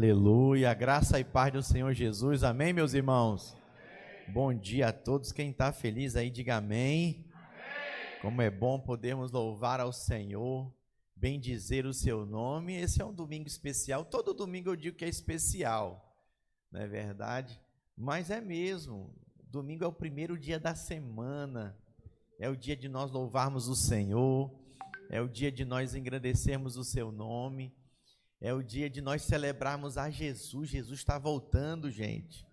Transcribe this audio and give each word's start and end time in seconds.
Aleluia, 0.00 0.72
graça 0.74 1.18
e 1.18 1.24
paz 1.24 1.52
do 1.52 1.60
Senhor 1.60 1.92
Jesus, 1.92 2.44
amém, 2.44 2.72
meus 2.72 2.94
irmãos? 2.94 3.56
Amém. 3.56 4.32
Bom 4.32 4.54
dia 4.54 4.90
a 4.90 4.92
todos, 4.92 5.32
quem 5.32 5.50
está 5.50 5.72
feliz 5.72 6.14
aí, 6.14 6.30
diga 6.30 6.58
amém. 6.58 7.26
amém. 7.34 8.20
Como 8.22 8.40
é 8.40 8.48
bom 8.48 8.78
podermos 8.78 9.32
louvar 9.32 9.80
ao 9.80 9.92
Senhor, 9.92 10.72
bem 11.16 11.40
dizer 11.40 11.84
o 11.84 11.92
seu 11.92 12.24
nome. 12.24 12.76
Esse 12.76 13.02
é 13.02 13.04
um 13.04 13.12
domingo 13.12 13.48
especial, 13.48 14.04
todo 14.04 14.32
domingo 14.32 14.70
eu 14.70 14.76
digo 14.76 14.96
que 14.96 15.04
é 15.04 15.08
especial, 15.08 16.16
não 16.70 16.80
é 16.80 16.86
verdade? 16.86 17.60
Mas 17.96 18.30
é 18.30 18.40
mesmo, 18.40 19.12
domingo 19.50 19.82
é 19.82 19.88
o 19.88 19.92
primeiro 19.92 20.38
dia 20.38 20.60
da 20.60 20.76
semana, 20.76 21.76
é 22.38 22.48
o 22.48 22.56
dia 22.56 22.76
de 22.76 22.88
nós 22.88 23.10
louvarmos 23.10 23.66
o 23.66 23.74
Senhor, 23.74 24.48
é 25.10 25.20
o 25.20 25.28
dia 25.28 25.50
de 25.50 25.64
nós 25.64 25.96
engrandecermos 25.96 26.76
o 26.76 26.84
seu 26.84 27.10
nome. 27.10 27.76
É 28.40 28.54
o 28.54 28.62
dia 28.62 28.88
de 28.88 29.00
nós 29.00 29.22
celebrarmos 29.22 29.98
a 29.98 30.08
Jesus. 30.10 30.68
Jesus 30.68 31.00
está 31.00 31.18
voltando, 31.18 31.90
gente. 31.90 32.46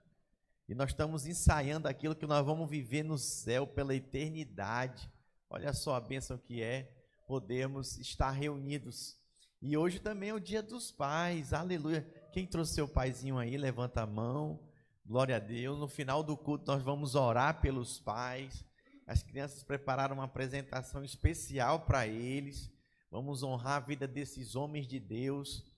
E 0.68 0.74
nós 0.74 0.90
estamos 0.90 1.28
ensaiando 1.28 1.88
aquilo 1.88 2.16
que 2.16 2.26
nós 2.26 2.44
vamos 2.44 2.68
viver 2.68 3.04
no 3.04 3.20
céu 3.20 3.68
pela 3.68 3.94
eternidade. 3.94 5.12
Olha 5.48 5.72
só 5.74 5.94
a 5.94 6.02
bênção 6.02 6.40
que 6.40 6.64
é 6.64 6.92
podermos 7.28 8.00
estar 8.00 8.32
reunidos. 8.32 9.16
E 9.62 9.78
hoje 9.78 10.00
também 10.00 10.30
é 10.30 10.34
o 10.34 10.40
dia 10.40 10.64
dos 10.64 10.92
pais. 10.92 11.54
Aleluia. 11.54 12.02
Quem 12.34 12.48
trouxe 12.48 12.74
seu 12.74 12.88
paizinho 12.88 13.38
aí, 13.38 13.56
levanta 13.56 14.02
a 14.02 14.08
mão. 14.08 14.60
Glória 15.06 15.36
a 15.36 15.40
Deus. 15.40 15.78
No 15.78 15.88
final 15.88 16.24
do 16.24 16.36
culto 16.36 16.66
nós 16.66 16.82
vamos 16.82 17.14
orar 17.14 17.62
pelos 17.62 18.00
pais. 18.00 18.66
As 19.06 19.22
crianças 19.22 19.62
prepararam 19.62 20.16
uma 20.16 20.24
apresentação 20.24 21.04
especial 21.04 21.82
para 21.82 22.08
eles. 22.08 22.72
Vamos 23.12 23.44
honrar 23.44 23.78
a 23.78 23.86
vida 23.86 24.08
desses 24.08 24.56
homens 24.56 24.88
de 24.88 25.00
Deus 25.00 25.75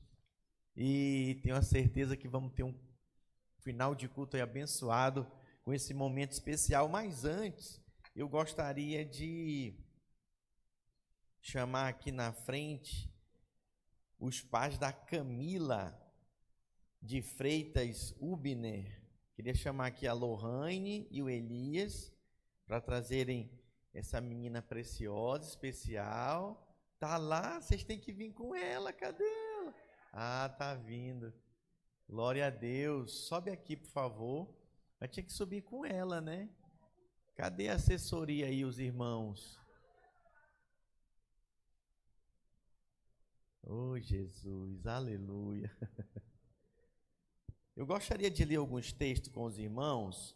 e 0.80 1.40
tenho 1.42 1.56
a 1.56 1.62
certeza 1.64 2.16
que 2.16 2.28
vamos 2.28 2.54
ter 2.54 2.62
um 2.62 2.80
final 3.62 3.96
de 3.96 4.08
culto 4.08 4.38
abençoado 4.38 5.26
com 5.64 5.74
esse 5.74 5.92
momento 5.92 6.34
especial. 6.34 6.88
Mas 6.88 7.26
antes, 7.26 7.82
eu 8.16 8.30
gostaria 8.30 9.04
de 9.04 9.74
chamar 11.42 11.88
aqui 11.88 12.12
na 12.12 12.32
frente 12.32 13.12
os 14.20 14.40
pais 14.40 14.78
da 14.78 14.94
Camila 14.94 16.00
de 17.02 17.24
Freitas 17.24 18.14
Ubner. 18.20 19.02
Queria 19.36 19.56
chamar 19.56 19.88
aqui 19.88 20.06
a 20.06 20.14
Lohane 20.14 21.08
e 21.10 21.24
o 21.24 21.30
Elias 21.30 22.14
para 22.68 22.80
trazerem 22.80 23.52
essa 23.96 24.22
menina 24.22 24.62
preciosa, 24.62 25.50
especial. 25.50 26.72
Tá 27.00 27.18
lá, 27.18 27.60
vocês 27.60 27.84
têm 27.84 28.00
que 28.00 28.14
vir 28.14 28.32
com 28.32 28.54
ela. 28.54 28.94
Cadê? 28.94 29.47
Ah, 30.12 30.50
tá 30.50 30.74
vindo. 30.74 31.34
Glória 32.08 32.48
a 32.48 32.50
Deus. 32.50 33.28
Sobe 33.28 33.52
aqui, 33.52 33.76
por 33.76 33.90
favor. 33.90 34.54
Mas 35.00 35.12
tinha 35.12 35.24
que 35.24 35.34
subir 35.34 35.62
com 35.62 35.86
ela, 35.86 36.20
né? 36.22 36.50
Cadê 37.36 37.70
a 37.70 37.76
assessoria 37.76 38.48
aí, 38.48 38.66
os 38.66 38.80
irmãos? 38.80 39.60
Oh, 43.62 44.00
Jesus, 44.00 44.88
aleluia. 44.88 45.76
Eu 47.76 47.86
gostaria 47.86 48.32
de 48.32 48.44
ler 48.44 48.56
alguns 48.56 48.92
textos 48.92 49.32
com 49.32 49.44
os 49.44 49.60
irmãos. 49.60 50.36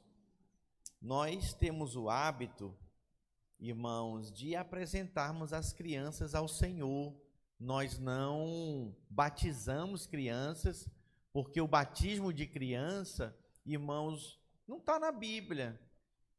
Nós 1.02 1.54
temos 1.54 1.96
o 1.96 2.08
hábito, 2.08 2.78
irmãos, 3.60 4.32
de 4.32 4.56
apresentarmos 4.56 5.54
as 5.54 5.74
crianças 5.74 6.36
ao 6.36 6.48
Senhor 6.48 7.20
nós 7.62 8.00
não 8.00 8.96
batizamos 9.08 10.08
crianças, 10.08 10.90
porque 11.32 11.62
o 11.62 11.68
batismo 11.68 12.34
de 12.34 12.48
criança, 12.48 13.38
irmãos, 13.64 14.40
não 14.68 14.78
está 14.78 15.00
na 15.00 15.12
Bíblia. 15.12 15.80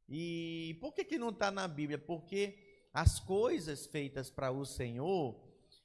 E 0.09 0.77
por 0.81 0.93
que, 0.93 1.05
que 1.05 1.19
não 1.19 1.29
está 1.29 1.49
na 1.53 1.69
Bíblia? 1.69 1.97
Porque 1.97 2.89
as 2.93 3.21
coisas 3.21 3.87
feitas 3.87 4.31
para 4.31 4.51
o 4.51 4.67
Senhor, 4.67 5.41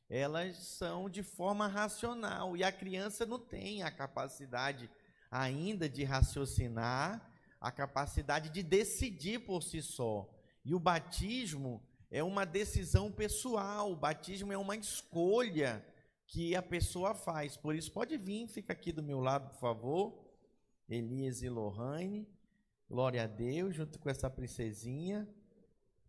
elas 0.09 0.57
são 0.57 1.07
de 1.07 1.21
forma 1.21 1.67
racional, 1.67 2.57
e 2.57 2.63
a 2.63 2.71
criança 2.71 3.23
não 3.23 3.37
tem 3.37 3.83
a 3.83 3.91
capacidade 3.91 4.89
ainda 5.29 5.87
de 5.87 6.03
raciocinar, 6.03 7.31
a 7.61 7.71
capacidade 7.71 8.49
de 8.49 8.63
decidir 8.63 9.45
por 9.45 9.61
si 9.61 9.83
só. 9.83 10.27
E 10.65 10.73
o 10.73 10.79
batismo, 10.79 11.86
é 12.09 12.23
uma 12.23 12.45
decisão 12.45 13.11
pessoal, 13.11 13.91
o 13.91 13.95
batismo 13.95 14.53
é 14.53 14.57
uma 14.57 14.75
escolha 14.75 15.85
que 16.25 16.55
a 16.55 16.61
pessoa 16.61 17.13
faz. 17.13 17.57
Por 17.57 17.75
isso, 17.75 17.91
pode 17.91 18.17
vir, 18.17 18.47
fica 18.47 18.73
aqui 18.73 18.91
do 18.91 19.03
meu 19.03 19.19
lado, 19.19 19.49
por 19.49 19.59
favor. 19.59 20.27
Elias 20.87 21.41
e 21.41 21.49
Lohane. 21.49 22.27
Glória 22.89 23.23
a 23.23 23.27
Deus, 23.27 23.75
junto 23.75 23.99
com 23.99 24.09
essa 24.09 24.29
princesinha. 24.29 25.27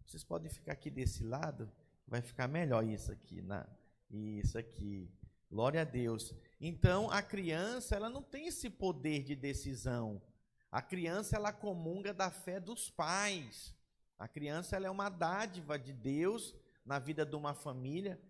Vocês 0.06 0.22
podem 0.24 0.50
ficar 0.50 0.72
aqui 0.72 0.88
desse 0.88 1.22
lado, 1.22 1.70
vai 2.06 2.22
ficar 2.22 2.48
melhor 2.48 2.84
isso 2.84 3.12
aqui, 3.12 3.42
na 3.42 3.68
isso 4.10 4.56
aqui. 4.56 5.10
Glória 5.50 5.82
a 5.82 5.84
Deus. 5.84 6.34
Então, 6.60 7.10
a 7.10 7.20
criança, 7.20 7.94
ela 7.94 8.08
não 8.08 8.22
tem 8.22 8.46
esse 8.46 8.70
poder 8.70 9.22
de 9.22 9.34
decisão. 9.34 10.22
A 10.70 10.80
criança, 10.80 11.36
ela 11.36 11.52
comunga 11.52 12.14
da 12.14 12.30
fé 12.30 12.58
dos 12.58 12.88
pais. 12.88 13.74
A 14.18 14.26
criança 14.26 14.74
ela 14.74 14.86
é 14.86 14.90
uma 14.90 15.08
dádiva 15.08 15.78
de 15.78 15.92
Deus 15.92 16.54
na 16.84 16.98
vida 16.98 17.24
de 17.24 17.36
uma 17.36 17.54
família. 17.54 18.20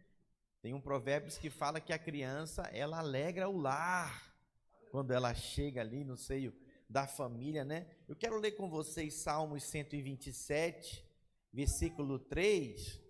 Tem 0.61 0.75
um 0.75 0.81
provérbio 0.81 1.33
que 1.41 1.49
fala 1.49 1.81
que 1.81 1.93
a 1.93 1.99
criança 1.99 2.63
ela 2.73 2.99
alegra 2.99 3.49
o 3.49 3.57
lar 3.57 4.35
quando 4.91 5.13
ela 5.13 5.35
chega 5.35 5.81
ali 5.81 6.05
no 6.05 6.17
seio 6.17 6.55
da 6.89 7.07
família, 7.07 7.65
né? 7.65 7.87
Eu 8.07 8.17
quero 8.17 8.39
ler 8.39 8.53
com 8.53 8.69
vocês 8.69 9.15
Salmos 9.15 9.63
127, 9.65 11.05
versículo 11.53 12.19
3, 12.19 13.01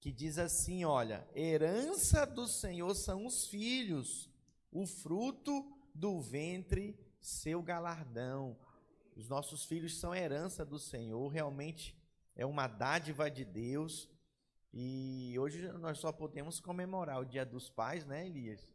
que 0.00 0.12
diz 0.12 0.38
assim, 0.38 0.84
olha: 0.84 1.26
Herança 1.34 2.26
do 2.26 2.46
Senhor 2.46 2.94
são 2.94 3.26
os 3.26 3.46
filhos, 3.46 4.30
o 4.70 4.86
fruto 4.86 5.66
do 5.94 6.20
ventre 6.20 6.98
seu 7.20 7.62
galardão. 7.62 8.56
Os 9.16 9.28
nossos 9.28 9.64
filhos 9.64 9.98
são 9.98 10.14
herança 10.14 10.64
do 10.64 10.78
Senhor, 10.78 11.28
realmente 11.28 11.96
é 12.36 12.44
uma 12.44 12.66
dádiva 12.66 13.30
de 13.30 13.44
Deus. 13.44 14.08
E 14.72 15.34
hoje 15.38 15.68
nós 15.78 15.98
só 15.98 16.12
podemos 16.12 16.60
comemorar 16.60 17.20
o 17.20 17.24
Dia 17.24 17.44
dos 17.44 17.70
Pais, 17.70 18.04
né, 18.04 18.26
Elias? 18.26 18.66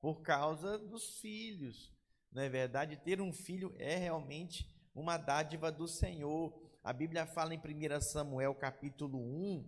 Por 0.00 0.20
causa 0.20 0.78
dos 0.78 1.18
filhos. 1.20 1.92
Não 2.32 2.42
é 2.42 2.48
verdade? 2.48 2.96
Ter 2.96 3.20
um 3.20 3.32
filho 3.32 3.72
é 3.78 3.96
realmente 3.96 4.68
uma 4.94 5.16
dádiva 5.16 5.70
do 5.70 5.86
Senhor. 5.86 6.52
A 6.82 6.92
Bíblia 6.92 7.24
fala 7.24 7.54
em 7.54 7.58
1 7.58 8.00
Samuel 8.00 8.54
capítulo 8.54 9.18
1, 9.18 9.64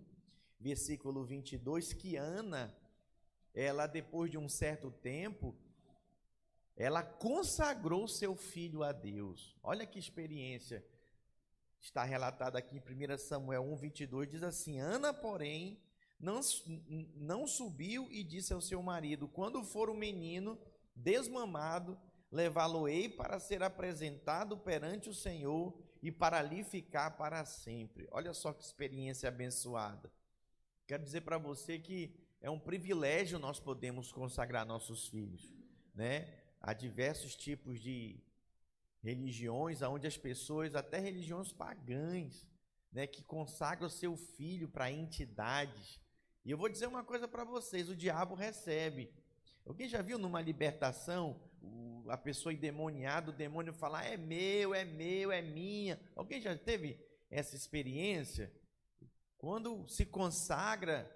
versículo 0.59 1.25
22, 1.25 1.93
que 1.93 2.17
Ana, 2.17 2.75
ela 3.53 3.87
depois 3.87 4.29
de 4.29 4.37
um 4.37 4.49
certo 4.49 4.91
tempo, 4.91 5.55
ela 6.75 7.01
consagrou 7.01 8.07
seu 8.07 8.35
filho 8.35 8.83
a 8.83 8.91
Deus. 8.91 9.57
Olha 9.63 9.85
que 9.85 9.97
experiência 9.97 10.85
está 11.81 12.03
relatado 12.03 12.55
aqui 12.55 12.77
em 12.77 13.13
1 13.13 13.17
Samuel 13.17 13.63
1, 13.63 13.75
22, 13.77 14.29
diz 14.29 14.43
assim: 14.43 14.79
Ana, 14.79 15.13
porém, 15.13 15.81
não, 16.19 16.41
não 17.15 17.47
subiu 17.47 18.07
e 18.11 18.23
disse 18.23 18.53
ao 18.53 18.61
seu 18.61 18.81
marido: 18.81 19.27
Quando 19.27 19.63
for 19.63 19.89
o 19.89 19.95
menino 19.95 20.59
desmamado, 20.95 21.97
levá-lo-ei 22.31 23.07
para 23.07 23.39
ser 23.39 23.63
apresentado 23.63 24.57
perante 24.57 25.09
o 25.09 25.13
Senhor 25.13 25.77
e 26.01 26.11
para 26.11 26.39
ali 26.39 26.63
ficar 26.63 27.11
para 27.11 27.45
sempre. 27.45 28.07
Olha 28.11 28.33
só 28.33 28.53
que 28.53 28.63
experiência 28.63 29.29
abençoada. 29.29 30.11
Quero 30.87 31.03
dizer 31.03 31.21
para 31.21 31.37
você 31.37 31.79
que 31.79 32.15
é 32.41 32.49
um 32.49 32.59
privilégio 32.59 33.39
nós 33.39 33.59
podemos 33.59 34.11
consagrar 34.11 34.65
nossos 34.65 35.07
filhos, 35.07 35.53
né? 35.93 36.33
Há 36.61 36.73
diversos 36.73 37.35
tipos 37.35 37.79
de 37.79 38.19
religiões 39.07 39.81
onde 39.81 40.05
as 40.05 40.17
pessoas, 40.17 40.75
até 40.75 40.99
religiões 40.99 41.53
pagãs, 41.53 42.45
né, 42.91 43.07
que 43.07 43.23
consagram 43.23 43.89
seu 43.89 44.17
filho 44.17 44.67
para 44.67 44.91
entidades. 44.91 45.99
E 46.43 46.51
eu 46.51 46.57
vou 46.57 46.67
dizer 46.67 46.87
uma 46.87 47.03
coisa 47.03 47.27
para 47.27 47.45
vocês: 47.45 47.89
o 47.89 47.95
diabo 47.95 48.35
recebe. 48.35 49.09
Alguém 49.65 49.87
já 49.87 50.01
viu 50.01 50.17
numa 50.17 50.41
libertação 50.41 51.39
o, 51.61 52.03
a 52.09 52.17
pessoa 52.17 52.53
endemoniada, 52.53 53.31
o 53.31 53.35
demônio 53.35 53.73
falar 53.73 54.05
é 54.05 54.17
meu, 54.17 54.73
é 54.73 54.83
meu, 54.83 55.31
é 55.31 55.41
minha? 55.41 55.99
Alguém 56.15 56.41
já 56.41 56.57
teve 56.57 56.99
essa 57.29 57.55
experiência? 57.55 58.51
Quando 59.37 59.87
se 59.87 60.05
consagra, 60.05 61.09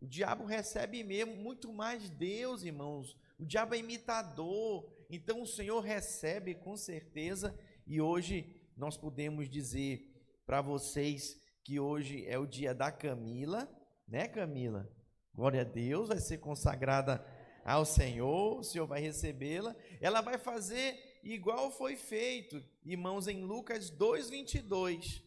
o 0.00 0.06
diabo 0.06 0.44
recebe 0.44 1.02
mesmo 1.02 1.36
muito 1.36 1.72
mais 1.72 2.08
Deus, 2.08 2.62
irmãos. 2.62 3.16
O 3.38 3.44
diabo 3.44 3.74
é 3.74 3.78
imitador, 3.78 4.90
então 5.10 5.42
o 5.42 5.46
Senhor 5.46 5.80
recebe 5.80 6.54
com 6.54 6.76
certeza, 6.76 7.58
e 7.86 8.00
hoje 8.00 8.54
nós 8.76 8.96
podemos 8.96 9.48
dizer 9.48 10.12
para 10.44 10.60
vocês 10.60 11.40
que 11.64 11.80
hoje 11.80 12.24
é 12.26 12.38
o 12.38 12.46
dia 12.46 12.74
da 12.74 12.92
Camila, 12.92 13.68
né, 14.06 14.28
Camila? 14.28 14.88
Glória 15.34 15.62
a 15.62 15.64
Deus, 15.64 16.08
vai 16.08 16.18
ser 16.18 16.38
consagrada 16.38 17.24
ao 17.64 17.84
Senhor, 17.84 18.60
o 18.60 18.62
Senhor 18.62 18.86
vai 18.86 19.00
recebê-la. 19.00 19.74
Ela 20.00 20.20
vai 20.20 20.38
fazer 20.38 20.96
igual 21.24 21.70
foi 21.70 21.96
feito, 21.96 22.62
irmãos, 22.84 23.26
em 23.26 23.42
Lucas 23.42 23.90
2:22. 23.90 25.22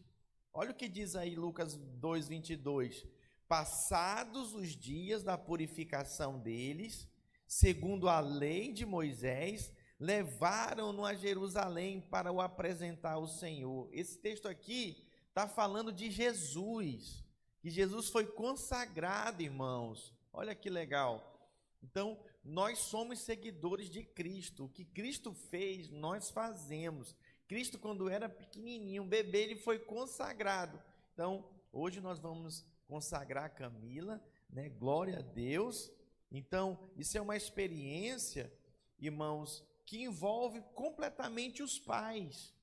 Olha 0.52 0.70
o 0.70 0.74
que 0.74 0.88
diz 0.88 1.14
aí 1.14 1.36
Lucas 1.36 1.76
2:22. 1.76 3.06
Passados 3.46 4.54
os 4.54 4.68
dias 4.68 5.22
da 5.22 5.36
purificação 5.36 6.38
deles, 6.38 7.06
segundo 7.50 8.08
a 8.08 8.20
lei 8.20 8.72
de 8.72 8.86
Moisés, 8.86 9.72
levaram-no 9.98 11.04
a 11.04 11.14
Jerusalém 11.14 12.00
para 12.00 12.30
o 12.30 12.40
apresentar 12.40 13.14
ao 13.14 13.26
Senhor. 13.26 13.88
Esse 13.92 14.16
texto 14.18 14.46
aqui 14.46 15.04
está 15.28 15.48
falando 15.48 15.92
de 15.92 16.12
Jesus, 16.12 17.24
que 17.60 17.68
Jesus 17.68 18.08
foi 18.08 18.24
consagrado, 18.24 19.42
irmãos. 19.42 20.14
Olha 20.32 20.54
que 20.54 20.70
legal. 20.70 21.50
Então, 21.82 22.16
nós 22.44 22.78
somos 22.78 23.18
seguidores 23.18 23.90
de 23.90 24.04
Cristo. 24.04 24.66
O 24.66 24.68
que 24.68 24.84
Cristo 24.84 25.34
fez, 25.34 25.90
nós 25.90 26.30
fazemos. 26.30 27.16
Cristo, 27.48 27.80
quando 27.80 28.08
era 28.08 28.28
pequenininho, 28.28 29.02
um 29.02 29.08
bebê, 29.08 29.42
ele 29.42 29.56
foi 29.56 29.80
consagrado. 29.80 30.80
Então, 31.14 31.50
hoje 31.72 32.00
nós 32.00 32.20
vamos 32.20 32.64
consagrar 32.86 33.56
Camila, 33.56 34.22
né? 34.48 34.68
Glória 34.68 35.18
a 35.18 35.22
Deus. 35.22 35.90
Então, 36.30 36.78
isso 36.96 37.18
é 37.18 37.20
uma 37.20 37.36
experiência, 37.36 38.52
irmãos, 38.98 39.64
que 39.84 40.02
envolve 40.02 40.60
completamente 40.74 41.62
os 41.62 41.78
pais. 41.78 42.54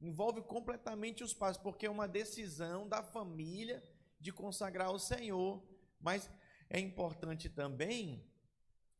Envolve 0.00 0.42
completamente 0.42 1.24
os 1.24 1.34
pais, 1.34 1.56
porque 1.56 1.86
é 1.86 1.90
uma 1.90 2.06
decisão 2.06 2.88
da 2.88 3.02
família 3.02 3.82
de 4.20 4.32
consagrar 4.32 4.88
ao 4.88 4.98
Senhor. 4.98 5.62
Mas 6.00 6.30
é 6.70 6.78
importante 6.78 7.48
também, 7.48 8.24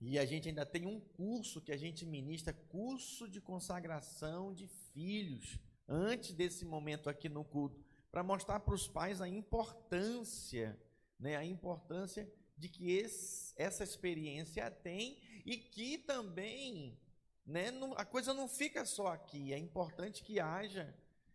e 0.01 0.19
a 0.19 0.27
gente 0.27 0.49
ainda 0.49 0.67
tem 0.67 0.87
um 0.87 1.01
curso 1.01 1.61
que 1.61 1.73
a 1.73 1.77
gente 1.77 2.05
ministra, 2.05 2.53
curso 2.53 3.29
de 3.29 3.41
consagração 3.41 4.53
de 4.53 4.67
filhos, 4.67 5.59
antes 5.89 6.33
desse 6.35 6.65
momento 6.65 7.09
aqui 7.09 7.29
no 7.29 7.45
culto, 7.45 7.81
para 8.11 8.23
mostrar 8.23 8.61
para 8.61 8.75
os 8.75 8.89
pais 8.89 9.21
a 9.21 9.29
importância, 9.29 10.79
né, 11.19 11.37
a 11.37 11.45
importância 11.45 12.29
de 12.57 12.69
que 12.69 12.93
esse, 12.93 13.55
essa 13.57 13.85
experiência 13.85 14.71
tem 14.71 15.19
e 15.45 15.57
que 15.57 15.99
também 15.99 16.99
né, 17.45 17.71
não, 17.71 17.93
a 17.93 18.05
coisa 18.05 18.35
não 18.35 18.49
fica 18.49 18.85
só 18.85 19.09
aqui, 19.09 19.53
é 19.53 19.59
importante 19.59 20.23
que 20.23 20.41
haja 20.41 20.93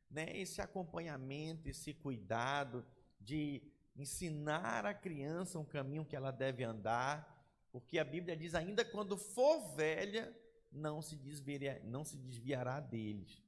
né, 0.10 0.26
esse 0.36 0.62
acompanhamento, 0.62 1.70
esse 1.70 1.94
cuidado 1.94 2.86
de 3.20 3.62
ensinar 3.96 4.86
a 4.86 4.94
criança 4.94 5.60
um 5.60 5.66
caminho 5.66 6.06
que 6.06 6.16
ela 6.16 6.32
deve 6.32 6.64
andar, 6.64 7.42
porque 7.72 7.98
a 7.98 8.04
Bíblia 8.04 8.36
diz: 8.36 8.54
ainda 8.54 8.84
quando 8.84 9.18
for 9.18 9.74
velha, 9.76 10.36
não 10.72 11.02
se, 11.02 11.16
desviará, 11.16 11.80
não 11.84 12.04
se 12.04 12.18
desviará 12.18 12.80
deles. 12.80 13.42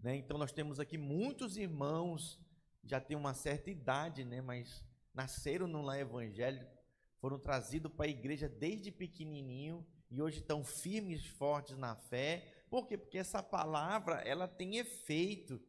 Né? 0.00 0.16
Então, 0.16 0.38
nós 0.38 0.52
temos 0.52 0.78
aqui 0.78 0.96
muitos 0.96 1.56
irmãos, 1.56 2.38
já 2.84 3.00
têm 3.00 3.16
uma 3.16 3.34
certa 3.34 3.70
idade, 3.70 4.24
né, 4.24 4.40
mas 4.40 4.84
nasceram 5.12 5.66
no 5.66 5.82
lar 5.82 5.98
evangélico, 5.98 6.77
foram 7.20 7.38
trazidos 7.38 7.92
para 7.92 8.06
a 8.06 8.08
igreja 8.10 8.48
desde 8.48 8.90
pequenininho 8.90 9.86
e 10.10 10.22
hoje 10.22 10.38
estão 10.38 10.64
firmes 10.64 11.26
fortes 11.26 11.76
na 11.76 11.94
fé. 11.94 12.64
Por 12.70 12.86
quê? 12.86 12.96
Porque 12.96 13.18
essa 13.18 13.42
palavra, 13.42 14.16
ela 14.20 14.46
tem 14.46 14.76
efeito. 14.76 15.60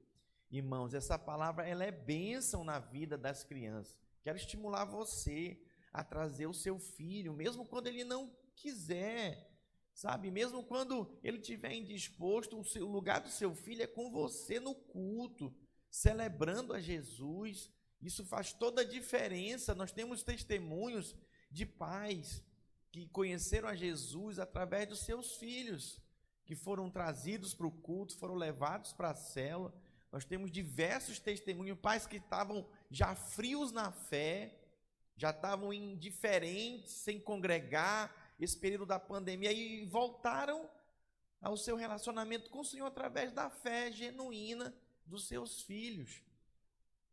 Irmãos, 0.51 0.93
essa 0.93 1.17
palavra 1.17 1.67
ela 1.67 1.83
é 1.83 1.91
bênção 1.91 2.63
na 2.63 2.79
vida 2.79 3.17
das 3.17 3.43
crianças. 3.43 3.97
Quero 4.23 4.37
estimular 4.37 4.85
você 4.85 5.61
a 5.91 6.03
trazer 6.03 6.47
o 6.47 6.53
seu 6.53 6.77
filho, 6.79 7.33
mesmo 7.33 7.65
quando 7.65 7.87
ele 7.87 8.03
não 8.03 8.31
quiser, 8.55 9.49
sabe? 9.93 10.29
Mesmo 10.29 10.63
quando 10.63 11.17
ele 11.23 11.37
estiver 11.37 11.73
indisposto, 11.73 12.59
o, 12.59 12.63
seu, 12.63 12.87
o 12.87 12.91
lugar 12.91 13.21
do 13.21 13.29
seu 13.29 13.53
filho 13.55 13.83
é 13.83 13.87
com 13.87 14.11
você 14.11 14.59
no 14.59 14.75
culto, 14.75 15.53
celebrando 15.89 16.73
a 16.73 16.79
Jesus. 16.79 17.71
Isso 18.01 18.23
faz 18.25 18.53
toda 18.53 18.81
a 18.81 18.85
diferença. 18.87 19.75
Nós 19.75 19.91
temos 19.91 20.23
testemunhos 20.23 21.15
de 21.49 21.65
pais 21.65 22.43
que 22.91 23.07
conheceram 23.07 23.67
a 23.67 23.75
Jesus 23.75 24.39
através 24.39 24.87
dos 24.87 24.99
seus 24.99 25.35
filhos, 25.35 26.01
que 26.45 26.55
foram 26.55 26.89
trazidos 26.89 27.53
para 27.53 27.67
o 27.67 27.71
culto, 27.71 28.17
foram 28.17 28.35
levados 28.35 28.93
para 28.93 29.11
a 29.11 29.15
célula. 29.15 29.73
Nós 30.11 30.25
temos 30.25 30.51
diversos 30.51 31.19
testemunhos, 31.19 31.77
pais 31.79 32.07
que 32.07 32.17
estavam 32.17 32.67
já 32.89 33.13
frios 33.13 33.71
na 33.71 33.91
fé, 33.91 34.59
já 35.15 35.29
estavam 35.29 35.71
indiferentes, 35.71 36.93
sem 36.93 37.19
congregar, 37.19 38.15
esse 38.39 38.57
período 38.57 38.85
da 38.85 38.99
pandemia, 38.99 39.51
e 39.51 39.85
voltaram 39.85 40.67
ao 41.41 41.57
seu 41.57 41.75
relacionamento 41.75 42.49
com 42.49 42.61
o 42.61 42.65
Senhor 42.65 42.85
através 42.85 43.31
da 43.31 43.49
fé 43.49 43.91
genuína 43.91 44.73
dos 45.05 45.27
seus 45.27 45.61
filhos. 45.61 46.23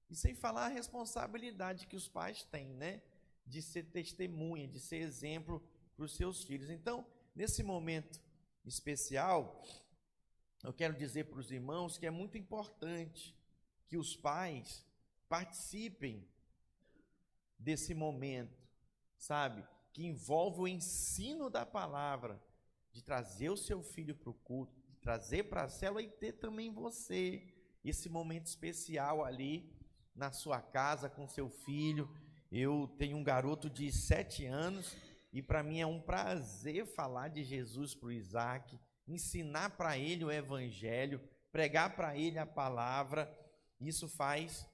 E 0.09 0.15
sem 0.15 0.35
falar 0.35 0.67
a 0.67 0.69
responsabilidade 0.69 1.87
que 1.87 1.97
os 1.97 2.09
pais 2.09 2.45
têm, 2.45 2.69
né? 2.75 3.03
De 3.47 3.63
ser 3.63 3.85
testemunha, 3.85 4.67
de 4.67 4.81
ser 4.81 4.99
exemplo 4.99 5.63
para 5.95 6.05
os 6.05 6.15
seus 6.15 6.45
filhos. 6.45 6.69
Então, 6.69 7.07
nesse 7.35 7.63
momento 7.63 8.21
especial, 8.65 9.63
eu 10.63 10.73
quero 10.73 10.95
dizer 10.95 11.25
para 11.25 11.39
os 11.39 11.51
irmãos 11.51 11.97
que 11.97 12.07
é 12.07 12.11
muito 12.11 12.37
importante 12.37 13.37
que 13.87 13.97
os 13.97 14.17
pais 14.17 14.85
participem 15.29 16.29
desse 17.59 17.95
momento, 17.95 18.69
sabe? 19.17 19.65
Que 19.93 20.05
envolve 20.05 20.61
o 20.61 20.69
ensino 20.69 21.49
da 21.49 21.65
palavra, 21.65 22.43
de 22.93 23.03
trazer 23.03 23.51
o 23.51 23.57
seu 23.57 23.83
filho 23.83 24.15
para 24.15 24.31
o 24.31 24.35
culto, 24.35 24.75
de 24.89 24.97
trazer 24.97 25.45
para 25.45 25.65
a 25.65 25.69
célula 25.69 26.03
e 26.03 26.09
ter 26.09 26.33
também 26.33 26.73
você 26.73 27.53
esse 27.85 28.09
momento 28.09 28.47
especial 28.47 29.25
ali 29.25 29.73
na 30.15 30.33
sua 30.33 30.61
casa 30.61 31.09
com 31.09 31.29
seu 31.29 31.49
filho. 31.49 32.11
Eu 32.51 32.95
tenho 32.99 33.17
um 33.17 33.25
garoto 33.25 33.69
de 33.69 33.91
sete 33.91 34.47
anos 34.47 34.97
e 35.33 35.43
para 35.43 35.63
mim 35.63 35.81
é 35.81 35.87
um 35.87 36.01
prazer 36.01 36.87
falar 36.87 37.29
de 37.29 37.43
Jesus 37.43 37.95
para 37.95 38.09
o 38.09 38.13
Isaac, 38.13 38.79
ensinar 39.07 39.77
para 39.77 39.99
ele 39.99 40.25
o 40.25 40.31
evangelho, 40.31 41.21
pregar 41.51 41.97
para 41.97 42.17
ele 42.17 42.39
a 42.39 42.47
palavra. 42.47 43.31
Isso 43.81 44.09
faz 44.09 44.67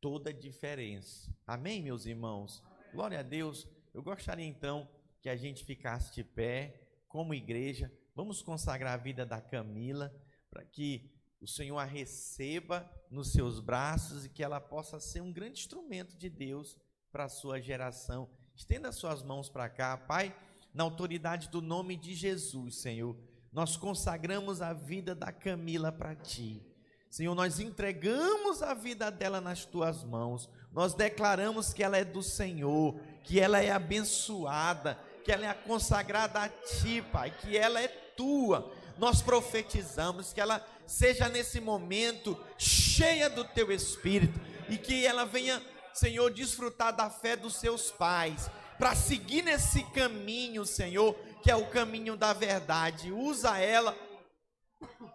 toda 0.00 0.30
a 0.30 0.32
diferença. 0.32 1.32
Amém, 1.46 1.82
meus 1.82 2.06
irmãos? 2.06 2.62
Glória 2.92 3.20
a 3.20 3.22
Deus. 3.22 3.68
Eu 3.94 4.02
gostaria 4.02 4.46
então 4.46 4.88
que 5.20 5.28
a 5.28 5.36
gente 5.36 5.64
ficasse 5.64 6.12
de 6.14 6.24
pé 6.24 6.80
como 7.06 7.34
igreja. 7.34 7.92
Vamos 8.14 8.42
consagrar 8.42 8.94
a 8.94 9.02
vida 9.02 9.24
da 9.24 9.40
Camila 9.40 10.12
para 10.50 10.64
que 10.64 11.12
o 11.40 11.46
Senhor 11.46 11.78
a 11.78 11.84
receba 11.84 12.90
nos 13.10 13.32
seus 13.32 13.60
braços 13.60 14.24
e 14.24 14.28
que 14.28 14.42
ela 14.42 14.60
possa 14.60 14.98
ser 14.98 15.20
um 15.20 15.32
grande 15.32 15.60
instrumento 15.60 16.16
de 16.16 16.30
Deus 16.30 16.78
para 17.12 17.24
a 17.24 17.28
sua 17.28 17.60
geração. 17.60 18.26
Estenda 18.56 18.90
suas 18.90 19.22
mãos 19.22 19.48
para 19.50 19.68
cá, 19.68 19.96
Pai, 19.98 20.34
na 20.72 20.82
autoridade 20.82 21.50
do 21.50 21.60
nome 21.60 21.94
de 21.94 22.14
Jesus, 22.14 22.76
Senhor. 22.76 23.14
Nós 23.52 23.76
consagramos 23.76 24.62
a 24.62 24.72
vida 24.72 25.14
da 25.14 25.30
Camila 25.30 25.92
para 25.92 26.16
ti. 26.16 26.62
Senhor, 27.10 27.34
nós 27.34 27.60
entregamos 27.60 28.62
a 28.62 28.72
vida 28.72 29.10
dela 29.10 29.38
nas 29.38 29.66
tuas 29.66 30.02
mãos. 30.02 30.48
Nós 30.72 30.94
declaramos 30.94 31.74
que 31.74 31.82
ela 31.82 31.98
é 31.98 32.04
do 32.04 32.22
Senhor, 32.22 32.98
que 33.22 33.38
ela 33.38 33.60
é 33.62 33.70
abençoada, 33.70 34.98
que 35.22 35.30
ela 35.30 35.46
é 35.46 35.52
consagrada 35.52 36.40
a 36.40 36.48
ti, 36.48 37.04
Pai, 37.12 37.30
que 37.30 37.54
ela 37.54 37.78
é 37.78 37.88
tua. 37.88 38.72
Nós 38.96 39.20
profetizamos 39.20 40.32
que 40.32 40.40
ela 40.40 40.66
seja 40.86 41.28
nesse 41.28 41.60
momento 41.60 42.38
cheia 42.56 43.28
do 43.28 43.44
teu 43.44 43.70
espírito 43.70 44.40
e 44.70 44.78
que 44.78 45.04
ela 45.04 45.26
venha, 45.26 45.62
Senhor, 45.94 46.30
desfrutar 46.30 46.94
da 46.94 47.10
fé 47.10 47.36
dos 47.36 47.56
seus 47.56 47.90
pais, 47.90 48.50
para 48.78 48.94
seguir 48.94 49.42
nesse 49.42 49.84
caminho, 49.92 50.64
Senhor, 50.64 51.14
que 51.42 51.50
é 51.50 51.56
o 51.56 51.66
caminho 51.66 52.16
da 52.16 52.32
verdade. 52.32 53.12
Usa 53.12 53.58
ela 53.58 53.96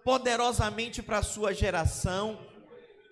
poderosamente 0.03 1.01
para 1.01 1.19
a 1.19 1.23
sua 1.23 1.53
geração. 1.53 2.39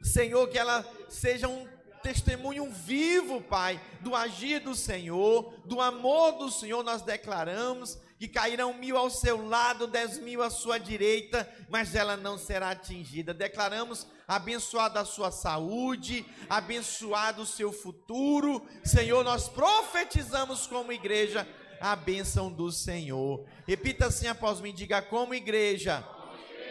Senhor, 0.01 0.47
que 0.47 0.57
ela 0.57 0.85
seja 1.09 1.47
um 1.47 1.67
testemunho 2.01 2.71
vivo, 2.71 3.41
Pai, 3.41 3.81
do 4.01 4.15
agir 4.15 4.59
do 4.59 4.75
Senhor, 4.75 5.53
do 5.65 5.81
amor 5.81 6.33
do 6.33 6.51
Senhor, 6.51 6.83
nós 6.83 7.01
declaramos 7.01 7.97
que 8.17 8.27
cairão 8.27 8.73
mil 8.73 8.97
ao 8.97 9.09
seu 9.09 9.47
lado, 9.47 9.87
dez 9.87 10.17
mil 10.17 10.41
à 10.41 10.49
sua 10.49 10.77
direita, 10.77 11.49
mas 11.69 11.95
ela 11.95 12.15
não 12.15 12.37
será 12.37 12.69
atingida. 12.69 13.33
Declaramos 13.33 14.07
abençoada 14.27 14.99
a 14.99 15.05
sua 15.05 15.31
saúde, 15.31 16.25
abençoado 16.49 17.41
o 17.41 17.45
seu 17.45 17.71
futuro. 17.71 18.65
Senhor, 18.83 19.23
nós 19.23 19.49
profetizamos 19.49 20.65
como 20.65 20.91
igreja 20.91 21.47
a 21.79 21.95
bênção 21.95 22.51
do 22.51 22.71
Senhor. 22.71 23.45
Repita 23.67 24.07
assim 24.07 24.27
após 24.27 24.61
mim, 24.61 24.73
diga 24.73 25.01
como 25.01 25.33
igreja 25.33 26.03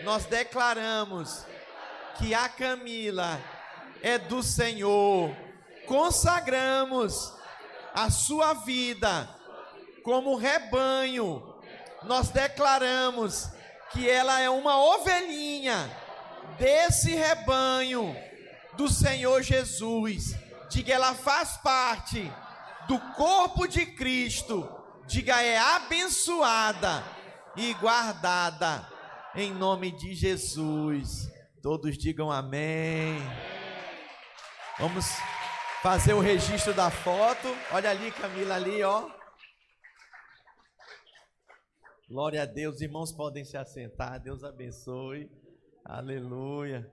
nós 0.05 0.27
declaramos 0.27 1.47
que 2.19 2.35
a 2.35 2.49
Camila 2.49 3.41
é 4.03 4.19
do 4.19 4.43
Senhor. 4.43 5.35
Consagramos 5.87 7.33
a 7.95 8.11
sua 8.11 8.55
vida 8.55 9.29
como 10.04 10.37
rebanho 10.37 11.54
nós 12.04 12.28
declaramos 12.28 13.50
que 13.90 14.08
ela 14.08 14.40
é 14.40 14.49
uma 14.50 14.78
ovelhinha 14.78 15.90
desse 16.58 17.14
rebanho 17.14 18.14
do 18.75 18.88
Senhor 18.88 19.42
Jesus. 19.42 20.34
Diga, 20.68 20.92
ela 20.92 21.14
faz 21.14 21.56
parte 21.58 22.30
do 22.87 22.99
corpo 23.14 23.66
de 23.66 23.87
Cristo. 23.87 24.68
Diga, 25.06 25.42
é 25.42 25.56
abençoada 25.56 27.02
e 27.56 27.73
guardada 27.75 28.87
em 29.34 29.52
nome 29.52 29.90
de 29.90 30.14
Jesus. 30.14 31.30
Todos 31.62 31.96
digam 31.96 32.30
amém. 32.30 33.16
Vamos 34.78 35.06
fazer 35.82 36.12
o 36.12 36.20
registro 36.20 36.75
da 36.75 36.90
foto. 36.90 37.56
Olha 37.73 37.90
ali, 37.90 38.11
Camila, 38.11 38.56
ali, 38.56 38.82
ó. 38.82 39.08
Glória 42.06 42.42
a 42.42 42.44
Deus, 42.44 42.82
irmãos 42.82 43.11
podem 43.11 43.46
se 43.46 43.56
assentar. 43.56 44.20
Deus 44.20 44.44
abençoe. 44.44 45.30
Aleluia. 45.82 46.92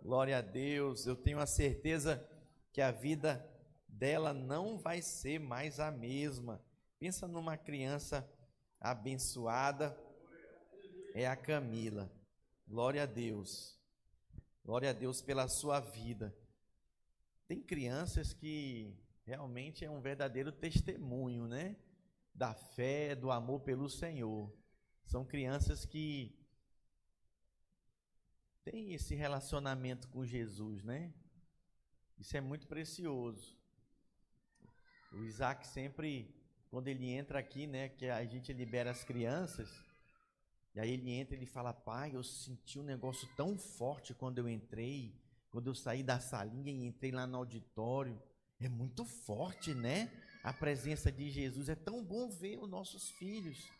Glória 0.00 0.38
a 0.38 0.40
Deus. 0.40 1.04
Eu 1.04 1.16
tenho 1.16 1.40
a 1.40 1.46
certeza 1.46 2.24
que 2.72 2.80
a 2.80 2.92
vida 2.92 3.44
dela 3.88 4.32
não 4.32 4.78
vai 4.78 5.02
ser 5.02 5.40
mais 5.40 5.80
a 5.80 5.90
mesma. 5.90 6.64
Pensa 6.96 7.26
numa 7.26 7.56
criança 7.56 8.24
abençoada. 8.80 9.98
É 11.12 11.26
a 11.26 11.34
Camila. 11.34 12.08
Glória 12.64 13.02
a 13.02 13.06
Deus. 13.06 13.76
Glória 14.64 14.90
a 14.90 14.92
Deus 14.92 15.20
pela 15.20 15.48
sua 15.48 15.80
vida. 15.80 16.32
Tem 17.48 17.60
crianças 17.60 18.32
que 18.32 18.96
realmente 19.26 19.84
é 19.84 19.90
um 19.90 20.00
verdadeiro 20.00 20.52
testemunho, 20.52 21.48
né? 21.48 21.74
Da 22.34 22.54
fé, 22.54 23.14
do 23.14 23.30
amor 23.30 23.60
pelo 23.60 23.88
Senhor. 23.88 24.52
São 25.04 25.24
crianças 25.24 25.84
que 25.84 26.38
tem 28.64 28.94
esse 28.94 29.14
relacionamento 29.14 30.08
com 30.08 30.24
Jesus, 30.24 30.82
né? 30.84 31.12
Isso 32.18 32.36
é 32.36 32.40
muito 32.40 32.66
precioso. 32.66 33.58
O 35.12 35.24
Isaac 35.24 35.66
sempre, 35.66 36.34
quando 36.70 36.88
ele 36.88 37.10
entra 37.10 37.38
aqui, 37.38 37.66
né, 37.66 37.88
que 37.88 38.08
a 38.08 38.24
gente 38.24 38.52
libera 38.52 38.90
as 38.90 39.04
crianças, 39.04 39.68
e 40.74 40.80
aí 40.80 40.92
ele 40.92 41.10
entra 41.10 41.34
e 41.34 41.38
ele 41.38 41.46
fala: 41.46 41.72
Pai, 41.72 42.14
eu 42.14 42.22
senti 42.22 42.78
um 42.78 42.82
negócio 42.82 43.28
tão 43.36 43.58
forte 43.58 44.14
quando 44.14 44.38
eu 44.38 44.48
entrei, 44.48 45.20
quando 45.50 45.66
eu 45.66 45.74
saí 45.74 46.02
da 46.02 46.18
salinha 46.18 46.72
e 46.72 46.86
entrei 46.86 47.10
lá 47.10 47.26
no 47.26 47.36
auditório. 47.36 48.20
É 48.58 48.68
muito 48.68 49.04
forte, 49.04 49.74
né? 49.74 50.10
A 50.42 50.52
presença 50.52 51.10
de 51.10 51.30
Jesus. 51.30 51.68
É 51.68 51.74
tão 51.74 52.04
bom 52.04 52.28
ver 52.28 52.58
os 52.58 52.68
nossos 52.68 53.10
filhos, 53.10 53.70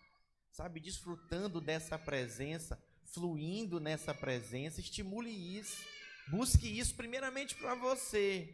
sabe, 0.51 0.81
desfrutando 0.81 1.61
dessa 1.61 1.99
presença 1.99 2.79
fluindo 3.13 3.79
nessa 3.79 4.15
presença, 4.15 4.81
estimule 4.81 5.31
isso. 5.31 5.85
Busque 6.29 6.67
isso 6.67 6.95
primeiramente 6.95 7.55
para 7.55 7.75
você. 7.75 8.49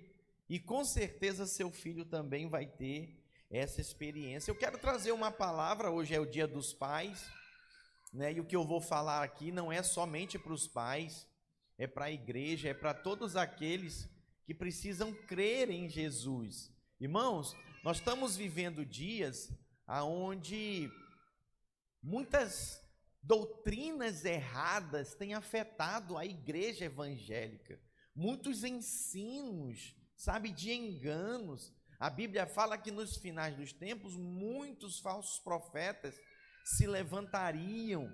E 0.49 0.59
com 0.59 0.85
certeza 0.85 1.47
seu 1.47 1.71
filho 1.71 2.05
também 2.05 2.49
vai 2.49 2.67
ter 2.67 3.23
essa 3.51 3.81
experiência. 3.81 4.51
Eu 4.51 4.57
quero 4.57 4.79
trazer 4.79 5.13
uma 5.13 5.31
palavra, 5.31 5.91
hoje 5.91 6.15
é 6.15 6.21
o 6.21 6.27
dia 6.27 6.47
dos 6.47 6.73
pais, 6.73 7.31
né? 8.13 8.33
E 8.33 8.41
o 8.41 8.45
que 8.45 8.57
eu 8.57 8.65
vou 8.65 8.81
falar 8.81 9.23
aqui 9.23 9.53
não 9.53 9.71
é 9.71 9.83
somente 9.83 10.39
para 10.39 10.53
os 10.53 10.67
pais, 10.67 11.27
é 11.77 11.87
para 11.87 12.07
a 12.07 12.13
igreja, 12.13 12.69
é 12.69 12.75
para 12.75 12.93
todos 12.93 13.37
aqueles 13.37 14.09
que 14.45 14.55
precisam 14.55 15.13
crer 15.13 15.71
em 15.71 15.89
Jesus. 15.89 16.73
Irmãos, 16.99 17.55
nós 17.83 17.99
estamos 17.99 18.37
vivendo 18.37 18.85
dias 18.85 19.51
aonde 19.87 20.91
muitas 22.03 22.81
doutrinas 23.23 24.25
erradas 24.25 25.15
têm 25.15 25.35
afetado 25.35 26.19
a 26.19 26.27
igreja 26.27 26.87
evangélica. 26.87 27.81
Muitos 28.15 28.65
ensinos, 28.65 29.95
sabe, 30.17 30.51
de 30.51 30.73
enganos. 30.73 31.73
A 32.01 32.11
Bíblia 32.11 32.47
fala 32.47 32.77
que 32.77 32.91
nos 32.91 33.17
finais 33.17 33.57
dos 33.57 33.73
tempos 33.73 34.17
muitos 34.17 34.99
falsos 34.99 35.39
profetas 35.39 36.19
se 36.65 36.87
levantariam, 36.87 38.13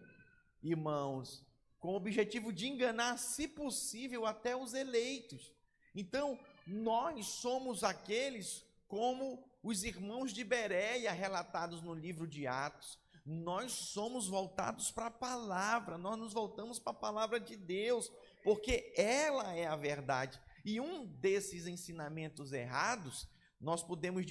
irmãos, 0.63 1.45
com 1.81 1.89
o 1.93 1.97
objetivo 1.97 2.53
de 2.53 2.67
enganar, 2.67 3.19
se 3.19 3.49
possível, 3.49 4.27
até 4.27 4.55
os 4.55 4.75
eleitos. 4.75 5.53
Então, 5.95 6.39
nós 6.67 7.27
somos 7.27 7.83
aqueles 7.83 8.65
como 8.87 9.45
os 9.65 9.83
irmãos 9.83 10.33
de 10.33 10.45
Bereia 10.45 11.11
relatados 11.11 11.83
no 11.83 11.93
livro 11.93 12.29
de 12.29 12.47
Atos 12.47 13.03
nós 13.25 13.73
somos 13.73 14.29
voltados 14.29 14.91
para 14.91 15.07
a 15.07 15.11
palavra, 15.11 15.97
nós 15.97 16.19
nos 16.19 16.35
voltamos 16.35 16.79
para 16.79 16.93
a 16.93 16.97
palavra 16.97 17.41
de 17.41 17.57
Deus, 17.57 18.13
porque 18.43 18.93
ela 18.97 19.55
é 19.55 19.67
a 19.67 19.77
verdade. 19.77 20.39
E 20.63 20.79
um 20.79 21.07
desses 21.07 21.67
ensinamentos 21.67 22.53
errados, 22.53 23.27
nós 23.59 23.83
podemos 23.83 24.27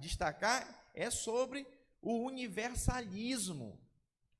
destacar, 0.00 0.90
é 0.94 1.10
sobre 1.10 1.66
o 2.00 2.24
universalismo. 2.24 3.78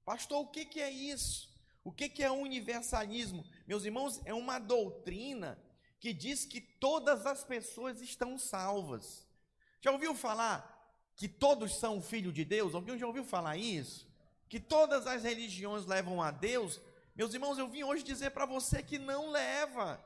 Pastor, 0.07 0.41
o 0.41 0.47
que, 0.47 0.81
é 0.81 0.91
isso? 0.91 1.55
O 1.85 1.93
que, 1.93 2.23
é 2.23 2.31
universalismo? 2.31 3.45
Meus 3.67 3.85
irmãos, 3.85 4.23
é 4.25 4.33
uma 4.33 4.59
doutrina 4.59 5.63
que 6.01 6.15
diz 6.15 6.47
que 6.47 6.63
todas 6.63 7.27
as 7.27 7.45
pessoas 7.45 8.01
estão 8.01 8.39
salvas. 8.39 9.28
Já 9.81 9.93
ouviu 9.93 10.15
falar 10.15 10.75
que 11.17 11.29
todos 11.29 11.77
são 11.77 12.03
filho 12.03 12.33
de 12.33 12.45
Deus? 12.45 12.75
Alguém 12.75 12.99
já 12.99 13.07
ouviu 13.07 13.25
falar 13.25 13.57
isso? 13.57 14.07
Que 14.49 14.59
todas 14.59 15.07
as 15.07 15.23
religiões 15.23 15.87
levam 15.87 16.23
a 16.23 16.31
Deus? 16.31 16.81
Meus 17.15 17.35
irmãos, 17.35 17.59
eu 17.59 17.69
vim 17.69 17.83
hoje 17.83 18.03
dizer 18.03 18.31
para 18.31 18.47
você 18.47 18.83
que 18.83 18.99
não 18.99 19.31
leva. 19.31 20.03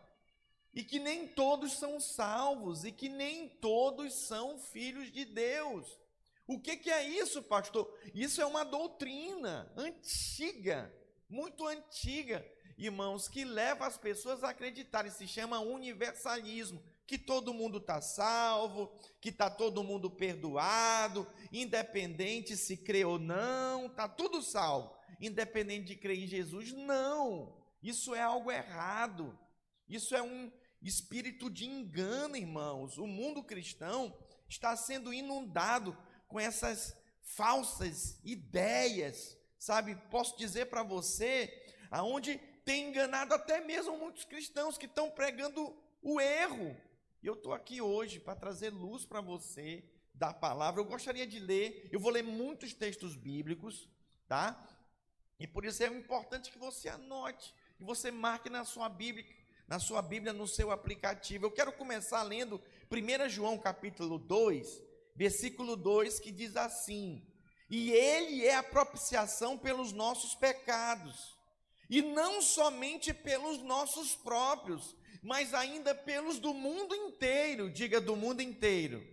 E 0.75 0.83
que 0.83 0.99
nem 0.99 1.29
todos 1.29 1.75
são 1.75 2.01
salvos, 2.01 2.85
e 2.85 2.91
que 2.91 3.09
nem 3.09 3.47
todos 3.47 4.15
são 4.15 4.59
filhos 4.59 5.13
de 5.13 5.25
Deus. 5.25 5.99
O 6.47 6.59
que, 6.59 6.79
que 6.79 6.91
é 6.91 7.07
isso, 7.07 7.43
pastor? 7.43 7.93
Isso 8.15 8.41
é 8.41 8.47
uma 8.47 8.65
doutrina 8.65 9.71
antiga, 9.77 10.93
muito 11.29 11.67
antiga, 11.67 12.45
irmãos, 12.79 13.29
que 13.29 13.45
leva 13.45 13.87
as 13.87 13.99
pessoas 13.99 14.43
a 14.43 14.49
acreditarem, 14.49 15.11
se 15.11 15.29
chama 15.29 15.61
universalismo 15.61 16.83
que 17.13 17.19
todo 17.19 17.53
mundo 17.53 17.77
está 17.77 18.01
salvo, 18.01 18.91
que 19.21 19.29
está 19.29 19.51
todo 19.51 19.85
mundo 19.85 20.11
perdoado, 20.11 21.31
independente 21.53 22.57
se 22.57 22.75
crê 22.75 23.05
ou 23.05 23.19
não, 23.19 23.85
está 23.85 24.09
tudo 24.09 24.41
salvo. 24.41 24.97
Independente 25.21 25.89
de 25.89 25.97
crer 25.97 26.21
em 26.21 26.27
Jesus, 26.27 26.73
não. 26.73 27.55
Isso 27.83 28.15
é 28.15 28.23
algo 28.23 28.51
errado. 28.51 29.39
Isso 29.87 30.17
é 30.17 30.23
um 30.23 30.51
espírito 30.81 31.51
de 31.51 31.67
engano, 31.67 32.35
irmãos. 32.35 32.97
O 32.97 33.07
mundo 33.07 33.45
cristão 33.45 34.17
está 34.49 34.75
sendo 34.75 35.13
inundado 35.13 35.95
com 36.27 36.41
essas 36.41 36.97
falsas 37.21 38.19
ideias, 38.25 39.37
sabe? 39.59 39.97
Posso 40.11 40.35
dizer 40.39 40.71
para 40.71 40.83
você, 40.83 41.53
aonde 41.91 42.39
tem 42.65 42.89
enganado 42.89 43.35
até 43.35 43.61
mesmo 43.61 43.99
muitos 43.99 44.25
cristãos 44.25 44.79
que 44.79 44.87
estão 44.87 45.11
pregando 45.11 45.77
o 46.01 46.19
erro, 46.19 46.75
e 47.23 47.27
eu 47.27 47.35
estou 47.35 47.53
aqui 47.53 47.81
hoje 47.81 48.19
para 48.19 48.35
trazer 48.35 48.71
luz 48.71 49.05
para 49.05 49.21
você 49.21 49.85
da 50.13 50.35
palavra. 50.35 50.81
Eu 50.81 50.85
gostaria 50.85 51.27
de 51.27 51.39
ler, 51.39 51.89
eu 51.93 52.01
vou 52.01 52.11
ler 52.11 52.25
muitos 52.25 52.75
textos 52.75 53.15
bíblicos, 53.15 53.89
tá? 54.27 54.61
E 55.39 55.47
por 55.47 55.65
isso 55.65 55.83
é 55.85 55.87
importante 55.87 56.51
que 56.51 56.59
você 56.59 56.89
anote, 56.89 57.55
que 57.77 57.85
você 57.85 58.11
marque 58.11 58.51
na 58.51 58.65
sua 58.65 58.89
Bíblia, 58.89 59.25
na 59.69 59.79
sua 59.79 60.03
Bíblia, 60.03 60.33
no 60.33 60.49
seu 60.49 60.73
aplicativo. 60.73 61.47
Eu 61.47 61.51
quero 61.53 61.73
começar 61.73 62.25
lendo 62.25 62.61
1 62.91 63.29
João 63.29 63.57
capítulo 63.57 64.19
2, 64.19 64.83
versículo 65.15 65.77
2, 65.77 66.19
que 66.19 66.33
diz 66.33 66.57
assim: 66.57 67.25
E 67.71 67.93
ele 67.93 68.45
é 68.45 68.57
a 68.57 68.65
propiciação 68.65 69.57
pelos 69.57 69.93
nossos 69.93 70.35
pecados, 70.35 71.39
e 71.89 72.03
não 72.03 72.43
somente 72.43 73.15
pelos 73.15 73.63
nossos 73.63 74.17
próprios, 74.17 74.97
mas 75.23 75.55
ainda 75.55 75.95
pelos 75.95 76.39
do 76.39 76.53
mundo 76.53 76.95
inteiro. 76.95 77.71
Diga 77.71 78.01
do 78.01 78.17
mundo 78.17 78.43
inteiro. 78.43 79.07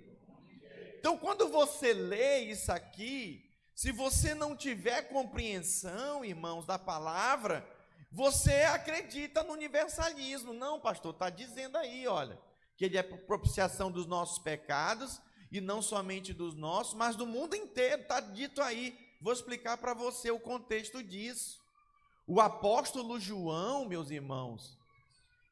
Então, 0.99 1.17
quando 1.17 1.47
você 1.47 1.93
lê 1.93 2.39
isso 2.39 2.71
aqui, 2.71 3.45
se 3.75 3.91
você 3.91 4.33
não 4.33 4.55
tiver 4.55 5.03
compreensão, 5.03 6.25
irmãos, 6.25 6.65
da 6.65 6.79
palavra, 6.79 7.65
você 8.11 8.63
acredita 8.63 9.43
no 9.43 9.53
universalismo. 9.53 10.51
Não, 10.51 10.79
pastor, 10.79 11.13
está 11.13 11.29
dizendo 11.29 11.77
aí, 11.77 12.07
olha, 12.07 12.37
que 12.75 12.85
ele 12.85 12.97
é 12.97 13.03
propiciação 13.03 13.91
dos 13.91 14.05
nossos 14.05 14.39
pecados, 14.39 15.21
e 15.51 15.59
não 15.59 15.81
somente 15.81 16.33
dos 16.33 16.55
nossos, 16.55 16.93
mas 16.93 17.15
do 17.15 17.25
mundo 17.25 17.55
inteiro, 17.55 18.01
está 18.01 18.19
dito 18.19 18.61
aí. 18.61 18.97
Vou 19.21 19.33
explicar 19.33 19.77
para 19.77 19.93
você 19.93 20.31
o 20.31 20.39
contexto 20.39 21.03
disso. 21.03 21.59
O 22.27 22.39
apóstolo 22.39 23.19
João, 23.19 23.85
meus 23.85 24.11
irmãos, 24.11 24.78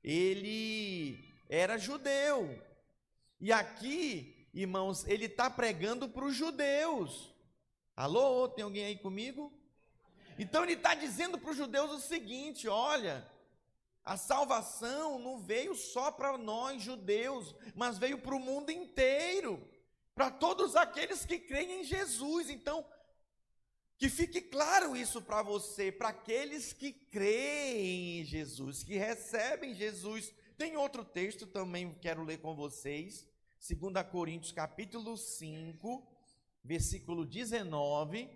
ele 0.04 1.34
era 1.50 1.78
judeu. 1.78 2.62
E 3.40 3.52
aqui, 3.52 4.48
irmãos, 4.54 5.06
ele 5.08 5.26
está 5.26 5.50
pregando 5.50 6.10
para 6.10 6.26
os 6.26 6.36
judeus. 6.36 7.34
Alô, 7.96 8.48
tem 8.48 8.64
alguém 8.64 8.86
aí 8.86 8.98
comigo? 8.98 9.52
Então 10.40 10.64
ele 10.64 10.74
está 10.74 10.94
dizendo 10.94 11.38
para 11.38 11.52
os 11.52 11.58
judeus 11.58 11.92
o 11.92 12.00
seguinte: 12.00 12.68
olha, 12.68 13.28
a 14.04 14.16
salvação 14.16 15.20
não 15.20 15.40
veio 15.40 15.76
só 15.76 16.12
para 16.12 16.38
nós 16.38 16.82
judeus, 16.82 17.56
mas 17.76 17.98
veio 17.98 18.18
para 18.20 18.36
o 18.36 18.40
mundo 18.40 18.72
inteiro, 18.72 19.68
para 20.16 20.32
todos 20.32 20.76
aqueles 20.76 21.26
que 21.26 21.40
creem 21.40 21.82
em 21.82 21.84
Jesus. 21.84 22.50
Então, 22.50 22.86
que 23.98 24.10
fique 24.10 24.42
claro 24.42 24.96
isso 24.96 25.22
para 25.22 25.42
você, 25.42 25.92
para 25.92 26.10
aqueles 26.10 26.72
que 26.72 26.92
creem 26.92 28.22
em 28.22 28.24
Jesus, 28.24 28.84
que 28.84 28.96
recebem 28.96 29.74
Jesus. 29.74 30.32
Tem 30.56 30.78
outro 30.78 31.04
texto 31.04 31.48
também 31.48 31.96
quero 31.96 32.24
ler 32.24 32.38
com 32.38 32.56
vocês, 32.56 33.28
2 33.60 34.08
Coríntios 34.12 34.52
capítulo 34.52 35.18
5, 35.18 36.08
versículo 36.64 37.26
19. 37.26 38.30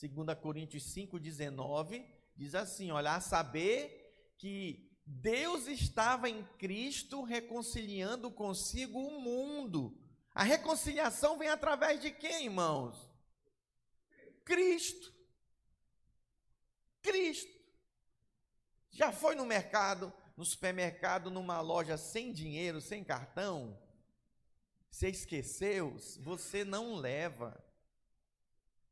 2 0.00 0.38
Coríntios 0.40 0.84
5, 0.84 1.18
19, 1.18 2.06
diz 2.34 2.54
assim: 2.54 2.90
olha, 2.90 3.16
a 3.16 3.20
saber 3.20 4.32
que 4.38 4.90
Deus 5.04 5.66
estava 5.66 6.30
em 6.30 6.42
Cristo 6.56 7.22
reconciliando 7.22 8.30
consigo 8.30 8.98
o 8.98 9.20
mundo. 9.20 9.98
A 10.34 10.42
reconciliação 10.42 11.36
vem 11.36 11.48
através 11.48 12.00
de 12.00 12.10
quem, 12.10 12.44
irmãos? 12.44 13.09
Cristo. 14.50 15.14
Cristo. 17.00 17.56
Já 18.90 19.12
foi 19.12 19.36
no 19.36 19.46
mercado, 19.46 20.12
no 20.36 20.44
supermercado, 20.44 21.30
numa 21.30 21.60
loja 21.60 21.96
sem 21.96 22.32
dinheiro, 22.32 22.80
sem 22.80 23.04
cartão? 23.04 23.80
Você 24.90 25.08
esqueceu? 25.08 25.96
Você 26.18 26.64
não 26.64 26.96
leva. 26.96 27.64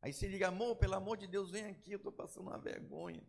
Aí 0.01 0.13
você 0.13 0.29
liga, 0.29 0.47
amor, 0.47 0.77
pelo 0.77 0.95
amor 0.95 1.17
de 1.17 1.27
Deus, 1.27 1.51
vem 1.51 1.65
aqui, 1.67 1.91
eu 1.91 1.97
estou 1.97 2.13
passando 2.13 2.47
uma 2.47 2.59
vergonha. 2.59 3.27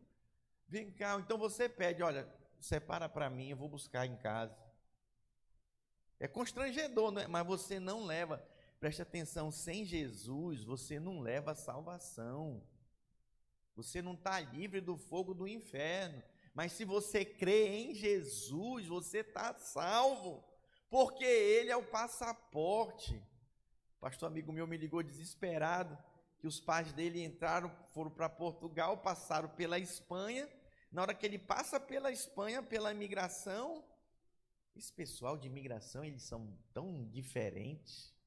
Vem 0.67 0.91
cá. 0.91 1.17
Então 1.19 1.35
você 1.35 1.67
pede, 1.67 2.03
olha, 2.03 2.31
separa 2.59 3.09
para 3.09 3.27
mim, 3.27 3.49
eu 3.49 3.57
vou 3.57 3.67
buscar 3.67 4.05
em 4.05 4.15
casa. 4.17 4.55
É 6.19 6.27
constrangedor, 6.27 7.11
né? 7.11 7.25
mas 7.25 7.47
você 7.47 7.79
não 7.79 8.05
leva. 8.05 8.47
Preste 8.79 9.01
atenção, 9.01 9.51
sem 9.51 9.83
Jesus 9.83 10.63
você 10.63 10.99
não 10.99 11.19
leva 11.19 11.51
a 11.51 11.55
salvação. 11.55 12.63
Você 13.75 14.01
não 14.01 14.13
está 14.13 14.39
livre 14.39 14.79
do 14.79 14.97
fogo 14.97 15.33
do 15.33 15.47
inferno. 15.47 16.23
Mas 16.53 16.71
se 16.71 16.85
você 16.85 17.25
crê 17.25 17.67
em 17.67 17.93
Jesus, 17.93 18.87
você 18.87 19.19
está 19.19 19.53
salvo. 19.55 20.43
Porque 20.89 21.25
Ele 21.25 21.69
é 21.69 21.75
o 21.75 21.85
passaporte. 21.85 23.21
Pastor 23.99 24.27
amigo 24.27 24.53
meu 24.53 24.65
me 24.65 24.77
ligou 24.77 25.03
desesperado 25.03 25.97
que 26.39 26.47
os 26.47 26.59
pais 26.59 26.93
dele 26.93 27.21
entraram, 27.21 27.69
foram 27.91 28.09
para 28.09 28.29
Portugal, 28.29 28.97
passaram 28.99 29.49
pela 29.49 29.77
Espanha. 29.77 30.49
Na 30.89 31.01
hora 31.01 31.13
que 31.13 31.25
ele 31.25 31.37
passa 31.37 31.79
pela 31.79 32.11
Espanha, 32.11 32.63
pela 32.63 32.91
imigração, 32.91 33.83
esse 34.73 34.91
pessoal 34.91 35.37
de 35.37 35.47
imigração, 35.47 36.03
eles 36.03 36.23
são 36.23 36.57
tão 36.73 37.05
diferentes 37.09 38.17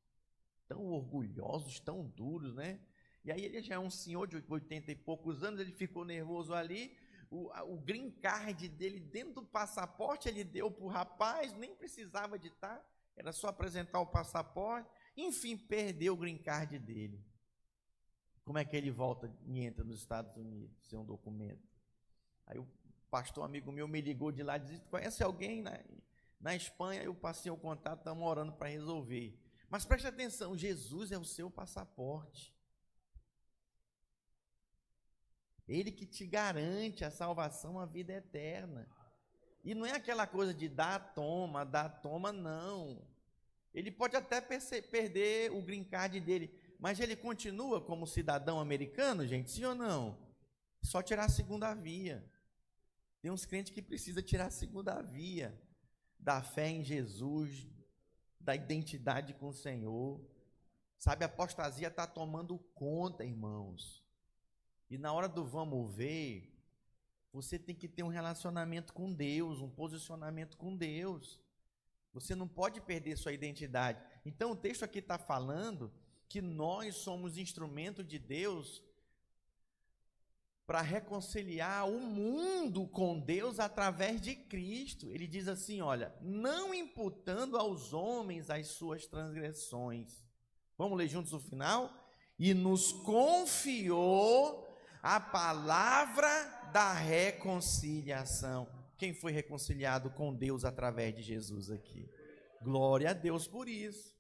tão 0.73 0.87
orgulhosos, 0.87 1.79
tão 1.81 2.07
duros, 2.07 2.55
né? 2.55 2.81
E 3.25 3.31
aí 3.31 3.45
ele 3.45 3.61
já 3.63 3.75
é 3.75 3.79
um 3.79 3.91
senhor 3.91 4.27
de 4.27 4.43
80 4.49 4.91
e 4.91 4.97
poucos 4.97 5.43
anos, 5.45 5.61
ele 5.61 5.73
ficou 5.73 6.05
nervoso 6.05 6.55
ali. 6.55 6.97
O, 7.31 7.51
o 7.73 7.79
green 7.79 8.11
card 8.11 8.69
dele 8.69 8.99
dentro 8.99 9.35
do 9.35 9.45
passaporte 9.45 10.29
ele 10.29 10.43
deu 10.43 10.71
para 10.71 10.85
o 10.85 10.89
rapaz, 10.89 11.55
nem 11.55 11.75
precisava 11.75 12.39
de 12.39 12.49
estar, 12.49 12.85
era 13.15 13.33
só 13.33 13.49
apresentar 13.49 14.01
o 14.01 14.07
passaporte. 14.07 14.89
Enfim, 15.17 15.57
perdeu 15.57 16.15
o 16.15 16.17
green 16.17 16.39
card 16.39 16.79
dele. 16.79 17.23
Como 18.45 18.59
é 18.59 18.65
que 18.65 18.77
ele 18.77 18.91
volta 18.91 19.31
e 19.47 19.61
entra 19.61 19.85
nos 19.85 19.99
Estados 19.99 20.37
Unidos 20.37 20.77
sem 20.89 20.99
um 20.99 21.05
documento? 21.05 21.63
Aí 22.47 22.59
o 22.59 22.67
pastor 23.11 23.45
amigo 23.45 23.71
meu 23.71 23.87
me 23.87 24.01
ligou 24.01 24.33
de 24.33 24.43
lá 24.43 24.57
e 24.57 24.61
disse: 24.61 24.81
Conhece 24.89 25.23
alguém 25.23 25.63
na, 25.63 25.79
na 26.41 26.57
Espanha? 26.57 27.03
Eu 27.03 27.15
passei 27.15 27.53
o 27.53 27.57
contato, 27.57 27.99
estamos 27.99 28.27
orando 28.27 28.53
para 28.53 28.69
resolver. 28.69 29.39
Mas 29.73 29.87
preste 29.87 30.07
atenção: 30.07 30.55
Jesus 30.55 31.11
é 31.13 31.17
o 31.17 31.25
seu 31.25 31.51
passaporte. 31.51 32.55
Ele 35.67 35.91
que 35.91 36.05
te 36.05 36.27
garante 36.27 37.07
a 37.07 37.11
salvação, 37.11 37.81
a 37.81 37.87
vida 37.87 38.13
eterna. 38.13 38.87
E 39.65 39.75
não 39.75 39.87
é 39.87 39.93
aquela 39.93 40.27
coisa 40.27 40.53
de 40.53 40.69
dar, 40.69 41.15
toma, 41.15 41.65
dar, 41.65 41.89
toma, 41.89 42.31
não. 42.31 43.03
Ele 43.73 43.91
pode 43.91 44.15
até 44.15 44.43
perder 44.43 45.51
o 45.53 45.63
green 45.63 45.85
card 45.85 46.21
dele, 46.21 46.55
mas 46.79 47.01
ele 47.01 47.17
continua 47.17 47.81
como 47.81 48.07
cidadão 48.07 48.61
americano, 48.61 49.27
gente, 49.27 49.51
sim 49.51 49.65
ou 49.65 49.75
não? 49.75 50.19
Só 50.83 51.01
tirar 51.01 51.25
a 51.25 51.31
segunda 51.31 51.73
via. 51.73 52.23
Tem 53.23 53.31
uns 53.31 53.47
crentes 53.47 53.73
que 53.73 53.81
precisam 53.81 54.23
tirar 54.23 54.49
a 54.49 54.51
segunda 54.51 55.01
via 55.01 55.59
da 56.19 56.43
fé 56.43 56.69
em 56.69 56.85
Jesus, 56.85 57.73
da 58.43 58.55
identidade 58.55 59.35
com 59.35 59.49
o 59.49 59.55
Senhor. 59.55 60.21
Sabe, 60.99 61.25
a 61.25 61.27
apostasia 61.27 61.89
está 61.89 62.07
tomando 62.07 62.59
conta, 62.75 63.25
irmãos. 63.25 64.03
E 64.91 64.99
na 64.99 65.13
hora 65.13 65.29
do 65.29 65.45
vamos 65.45 65.95
ver, 65.95 66.53
você 67.33 67.59
tem 67.59 67.75
que 67.75 67.89
ter 67.89 68.03
um 68.03 68.09
relacionamento 68.09 68.93
com 68.93 69.13
Deus, 69.13 69.61
um 69.61 69.71
posicionamento 69.71 70.57
com 70.57 70.77
Deus. 70.77 71.41
Você 72.13 72.35
não 72.35 72.47
pode 72.47 72.81
perder 72.81 73.17
sua 73.17 73.33
identidade. 73.33 74.03
Então 74.25 74.53
o 74.53 74.57
texto 74.57 74.85
aqui 74.85 74.99
está 74.99 75.19
falando 75.19 75.91
que 76.29 76.41
nós 76.43 76.97
somos 76.97 77.39
instrumento 77.39 78.05
de 78.05 78.19
Deus 78.19 78.83
para 80.67 80.81
reconciliar 80.81 81.89
o 81.89 81.99
mundo 81.99 82.87
com 82.89 83.19
Deus 83.19 83.59
através 83.59 84.21
de 84.21 84.35
Cristo. 84.35 85.11
Ele 85.13 85.27
diz 85.27 85.49
assim: 85.49 85.81
olha, 85.81 86.15
não 86.21 86.73
imputando 86.73 87.57
aos 87.57 87.93
homens 87.93 88.51
as 88.51 88.69
suas 88.69 89.07
transgressões. 89.07 90.25
Vamos 90.79 90.97
ler 90.97 91.09
juntos 91.09 91.33
o 91.33 91.41
final? 91.41 91.91
E 92.39 92.55
nos 92.55 92.93
confiou 92.93 94.69
a 95.03 95.21
palavra 95.21 96.29
da 96.73 96.93
reconciliação. 96.93 98.69
Quem 98.97 99.13
foi 99.13 99.33
reconciliado 99.33 100.11
com 100.11 100.35
Deus 100.35 100.65
através 100.65 101.15
de 101.15 101.23
Jesus 101.23 101.71
aqui? 101.71 102.09
Glória 102.63 103.11
a 103.11 103.13
Deus 103.13 103.49
por 103.49 103.69
isso. 103.69 104.17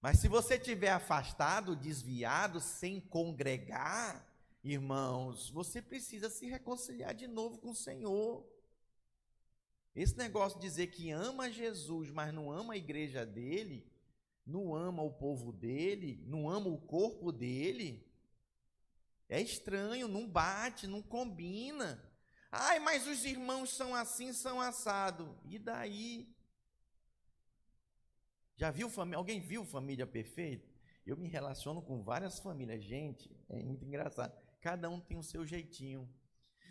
Mas 0.00 0.18
se 0.18 0.28
você 0.28 0.58
tiver 0.58 0.90
afastado, 0.90 1.76
desviado, 1.76 2.58
sem 2.58 3.00
congregar, 3.00 4.26
Irmãos, 4.62 5.48
você 5.50 5.80
precisa 5.80 6.28
se 6.28 6.46
reconciliar 6.46 7.14
de 7.14 7.26
novo 7.26 7.58
com 7.58 7.70
o 7.70 7.74
Senhor. 7.74 8.46
Esse 9.94 10.16
negócio 10.16 10.58
de 10.58 10.66
dizer 10.66 10.88
que 10.88 11.10
ama 11.10 11.50
Jesus, 11.50 12.10
mas 12.10 12.32
não 12.32 12.52
ama 12.52 12.74
a 12.74 12.76
igreja 12.76 13.24
dele, 13.24 13.90
não 14.46 14.74
ama 14.74 15.02
o 15.02 15.12
povo 15.12 15.52
dele, 15.52 16.22
não 16.26 16.48
ama 16.48 16.68
o 16.68 16.78
corpo 16.78 17.32
dele, 17.32 18.06
é 19.28 19.40
estranho, 19.40 20.08
não 20.08 20.28
bate, 20.28 20.86
não 20.86 21.00
combina. 21.00 22.04
Ai, 22.50 22.80
mas 22.80 23.06
os 23.06 23.24
irmãos 23.24 23.70
são 23.70 23.94
assim, 23.94 24.32
são 24.32 24.60
assado. 24.60 25.38
E 25.44 25.58
daí? 25.58 26.34
Já 28.56 28.70
viu 28.70 28.90
família? 28.90 29.18
Alguém 29.18 29.40
viu 29.40 29.64
família 29.64 30.06
perfeita? 30.06 30.68
Eu 31.06 31.16
me 31.16 31.28
relaciono 31.28 31.80
com 31.80 32.02
várias 32.02 32.40
famílias, 32.40 32.82
gente, 32.82 33.30
é 33.48 33.62
muito 33.62 33.84
engraçado. 33.84 34.36
Cada 34.60 34.90
um 34.90 35.00
tem 35.00 35.16
o 35.16 35.22
seu 35.22 35.46
jeitinho. 35.46 36.08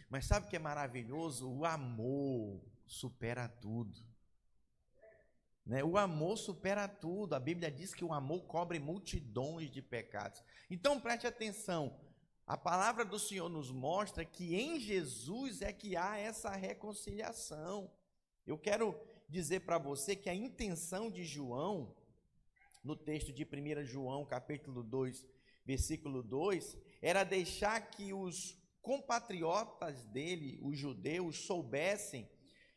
Mas 0.09 0.25
sabe 0.25 0.45
o 0.45 0.49
que 0.49 0.55
é 0.55 0.59
maravilhoso? 0.59 1.49
O 1.49 1.65
amor 1.65 2.61
supera 2.85 3.47
tudo. 3.47 3.99
Né? 5.65 5.83
O 5.83 5.97
amor 5.97 6.37
supera 6.37 6.87
tudo. 6.87 7.35
A 7.35 7.39
Bíblia 7.39 7.69
diz 7.69 7.93
que 7.93 8.03
o 8.03 8.13
amor 8.13 8.41
cobre 8.45 8.79
multidões 8.79 9.69
de 9.69 9.81
pecados. 9.81 10.43
Então 10.69 10.99
preste 10.99 11.27
atenção. 11.27 11.99
A 12.45 12.57
palavra 12.57 13.05
do 13.05 13.19
Senhor 13.19 13.47
nos 13.47 13.69
mostra 13.69 14.25
que 14.25 14.55
em 14.55 14.79
Jesus 14.79 15.61
é 15.61 15.71
que 15.71 15.95
há 15.95 16.17
essa 16.17 16.49
reconciliação. 16.49 17.91
Eu 18.47 18.57
quero 18.57 18.99
dizer 19.29 19.59
para 19.59 19.77
você 19.77 20.15
que 20.15 20.27
a 20.27 20.33
intenção 20.33 21.11
de 21.11 21.23
João, 21.23 21.95
no 22.83 22.95
texto 22.95 23.31
de 23.31 23.43
1 23.43 23.85
João, 23.85 24.25
capítulo 24.25 24.81
2, 24.81 25.27
versículo 25.63 26.23
2, 26.23 26.75
era 27.01 27.23
deixar 27.23 27.79
que 27.91 28.13
os 28.13 28.57
compatriotas 28.81 30.05
dele, 30.05 30.59
os 30.61 30.77
judeus, 30.77 31.45
soubessem 31.45 32.29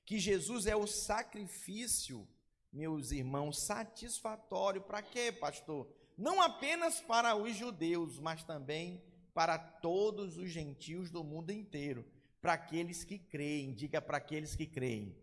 que 0.04 0.18
Jesus 0.18 0.66
é 0.66 0.76
o 0.76 0.86
sacrifício, 0.86 2.28
meus 2.72 3.12
irmãos, 3.12 3.64
satisfatório 3.64 4.82
para 4.82 5.02
quê, 5.02 5.30
pastor? 5.32 5.92
Não 6.16 6.40
apenas 6.40 7.00
para 7.00 7.34
os 7.34 7.56
judeus, 7.56 8.18
mas 8.18 8.44
também 8.44 9.02
para 9.32 9.58
todos 9.58 10.36
os 10.36 10.50
gentios 10.50 11.10
do 11.10 11.24
mundo 11.24 11.50
inteiro, 11.50 12.04
para 12.40 12.54
aqueles 12.54 13.04
que 13.04 13.18
creem, 13.18 13.72
diga 13.72 14.02
para 14.02 14.18
aqueles 14.18 14.54
que 14.54 14.66
creem. 14.66 15.16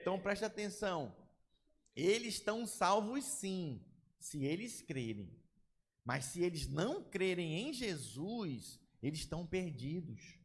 Então 0.00 0.18
preste 0.18 0.44
atenção, 0.44 1.14
eles 1.94 2.34
estão 2.34 2.66
salvos 2.66 3.24
sim, 3.24 3.80
se 4.18 4.44
eles 4.44 4.82
crerem. 4.82 5.30
Mas 6.04 6.26
se 6.26 6.42
eles 6.42 6.68
não 6.68 7.02
crerem 7.02 7.68
em 7.68 7.72
Jesus, 7.72 8.80
eles 9.02 9.20
estão 9.20 9.46
perdidos. 9.46 10.38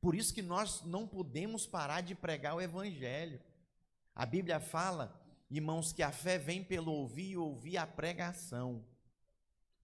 Por 0.00 0.14
isso 0.14 0.32
que 0.32 0.42
nós 0.42 0.82
não 0.84 1.06
podemos 1.06 1.66
parar 1.66 2.00
de 2.00 2.14
pregar 2.14 2.54
o 2.54 2.60
evangelho. 2.60 3.40
A 4.14 4.24
Bíblia 4.24 4.60
fala, 4.60 5.20
irmãos, 5.50 5.92
que 5.92 6.02
a 6.02 6.12
fé 6.12 6.38
vem 6.38 6.62
pelo 6.62 6.92
ouvir 6.92 7.30
e 7.30 7.36
ouvir 7.36 7.76
a 7.76 7.86
pregação. 7.86 8.84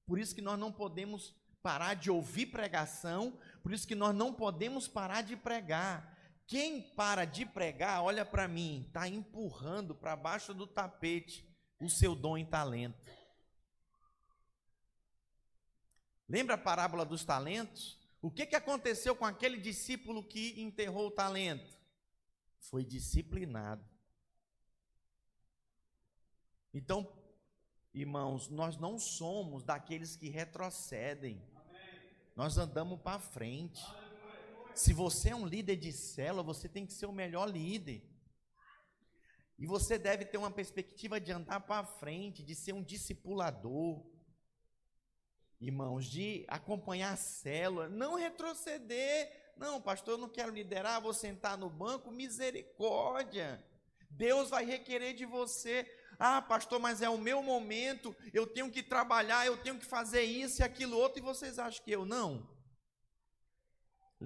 Por 0.07 0.19
isso 0.19 0.35
que 0.35 0.43
nós 0.43 0.59
não 0.59 0.71
podemos 0.71 1.35
parar 1.63 1.95
de 1.95 2.11
ouvir 2.11 2.47
pregação, 2.47 3.39
por 3.63 3.73
isso 3.73 3.87
que 3.87 3.95
nós 3.95 4.15
não 4.15 4.35
podemos 4.35 4.87
parar 4.87 5.23
de 5.23 5.35
pregar. 5.35 6.15
Quem 6.47 6.83
para 6.83 7.25
de 7.25 7.47
pregar, 7.47 8.03
olha 8.03 8.25
para 8.25 8.47
mim, 8.47 8.85
está 8.87 9.09
empurrando 9.09 9.95
para 9.95 10.15
baixo 10.15 10.53
do 10.53 10.67
tapete 10.67 11.49
o 11.81 11.89
seu 11.89 12.15
dom 12.15 12.37
e 12.37 12.45
talento. 12.45 12.99
Lembra 16.29 16.55
a 16.55 16.59
parábola 16.59 17.05
dos 17.05 17.25
talentos? 17.25 17.99
O 18.21 18.31
que, 18.31 18.47
que 18.47 18.57
aconteceu 18.57 19.15
com 19.15 19.25
aquele 19.25 19.59
discípulo 19.59 20.23
que 20.23 20.61
enterrou 20.61 21.09
o 21.09 21.11
talento? 21.11 21.79
Foi 22.59 22.83
disciplinado. 22.83 23.85
Então, 26.73 27.07
irmãos, 27.93 28.49
nós 28.49 28.77
não 28.79 28.99
somos 28.99 29.63
daqueles 29.63 30.17
que 30.17 30.29
retrocedem. 30.29 31.41
Nós 32.35 32.59
andamos 32.59 33.01
para 33.01 33.21
frente. 33.21 33.85
Se 34.75 34.93
você 34.93 35.31
é 35.31 35.37
um 35.37 35.47
líder 35.47 35.77
de 35.77 35.93
célula, 35.93 36.43
você 36.43 36.69
tem 36.69 36.85
que 36.87 36.93
ser 36.93 37.07
o 37.07 37.13
melhor 37.13 37.49
líder. 37.49 38.03
E 39.57 39.67
você 39.67 39.99
deve 39.99 40.25
ter 40.25 40.37
uma 40.37 40.51
perspectiva 40.51 41.21
de 41.21 41.31
andar 41.31 41.61
para 41.61 41.87
frente, 41.87 42.43
de 42.43 42.55
ser 42.55 42.73
um 42.73 42.83
discipulador. 42.83 44.05
Irmãos, 45.61 46.07
de 46.07 46.45
acompanhar 46.49 47.13
a 47.13 47.17
célula, 47.17 47.89
não 47.89 48.17
retroceder. 48.17 49.53
Não, 49.57 49.81
pastor, 49.81 50.15
eu 50.15 50.19
não 50.19 50.29
quero 50.29 50.53
liderar, 50.53 51.01
vou 51.01 51.15
sentar 51.15 51.57
no 51.57 51.71
banco. 51.71 52.11
Misericórdia. 52.11 53.65
Deus 54.11 54.51
vai 54.51 54.65
requerer 54.65 55.15
de 55.15 55.25
você. 55.25 55.87
Ah, 56.19 56.41
pastor, 56.41 56.79
mas 56.79 57.03
é 57.03 57.09
o 57.09 57.19
meu 57.19 57.43
momento, 57.43 58.15
eu 58.33 58.47
tenho 58.47 58.71
que 58.71 58.83
trabalhar, 58.83 59.47
eu 59.47 59.57
tenho 59.57 59.79
que 59.79 59.85
fazer 59.85 60.23
isso 60.23 60.61
e 60.61 60.65
aquilo 60.65 60.97
outro, 60.97 61.19
e 61.19 61.23
vocês 61.23 61.59
acham 61.59 61.85
que 61.85 61.91
eu 61.91 62.05
não? 62.05 62.49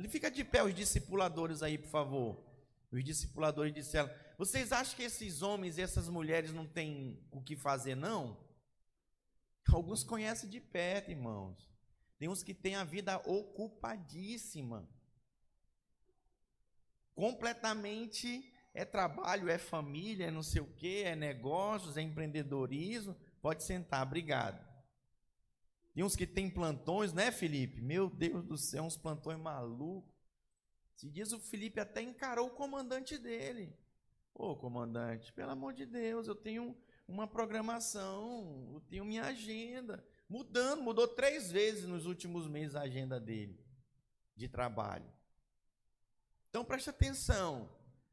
Fica 0.09 0.31
de 0.31 0.45
pé 0.45 0.63
os 0.63 0.75
discipuladores 0.75 1.63
aí, 1.63 1.79
por 1.79 1.89
favor. 1.89 2.45
Os 2.93 3.03
discipuladores 3.05 3.73
disseram: 3.73 4.11
Vocês 4.37 4.71
acham 4.71 4.97
que 4.97 5.03
esses 5.03 5.43
homens 5.43 5.77
e 5.77 5.83
essas 5.83 6.09
mulheres 6.09 6.53
não 6.53 6.67
têm 6.67 7.21
o 7.31 7.43
que 7.43 7.57
fazer, 7.57 7.95
não? 7.95 8.37
Alguns 9.73 10.03
conhecem 10.03 10.49
de 10.49 10.61
perto, 10.61 11.11
irmãos. 11.11 11.69
Tem 12.19 12.29
uns 12.29 12.43
que 12.43 12.55
têm 12.55 12.75
a 12.75 12.85
vida 12.85 13.17
ocupadíssima. 13.25 14.89
Completamente 17.15 18.53
é 18.75 18.85
trabalho, 18.85 19.49
é 19.49 19.59
família, 19.59 20.27
é 20.27 20.31
não 20.31 20.43
sei 20.43 20.63
o 20.63 20.73
quê, 20.75 21.03
é 21.05 21.15
negócios, 21.15 21.97
é 21.97 22.03
empreendedorismo. 22.03 23.17
Pode 23.41 23.63
sentar, 23.63 24.07
obrigado. 24.07 24.67
Tem 25.95 26.05
uns 26.05 26.15
que 26.15 26.27
tem 26.27 26.49
plantões, 26.49 27.13
né, 27.13 27.31
Felipe? 27.31 27.81
Meu 27.81 28.09
Deus 28.09 28.45
do 28.45 28.57
céu, 28.57 28.85
uns 28.85 28.97
plantões 28.97 29.39
malucos. 29.39 30.15
Se 30.95 31.09
diz 31.09 31.33
o 31.33 31.41
Felipe 31.41 31.81
até 31.81 32.03
encarou 32.03 32.49
o 32.49 32.55
comandante 32.55 33.19
dele. 33.19 33.77
Ô, 34.35 34.55
comandante, 34.55 35.33
pelo 35.33 35.51
amor 35.51 35.73
de 35.73 35.85
Deus, 35.87 36.29
eu 36.29 36.35
tenho 36.35 36.77
uma 37.09 37.27
programação, 37.27 38.71
eu 38.75 38.81
tenho 38.83 39.05
minha 39.05 39.25
agenda. 39.25 40.05
Mudando, 40.29 40.83
mudou 40.83 41.09
três 41.09 41.51
vezes 41.51 41.89
nos 41.89 42.05
últimos 42.05 42.47
meses 42.47 42.77
a 42.77 42.83
agenda 42.83 43.19
dele 43.19 43.59
de 44.37 44.47
trabalho. 44.47 45.11
Então 46.51 46.65
preste 46.65 46.91
atenção 46.91 47.69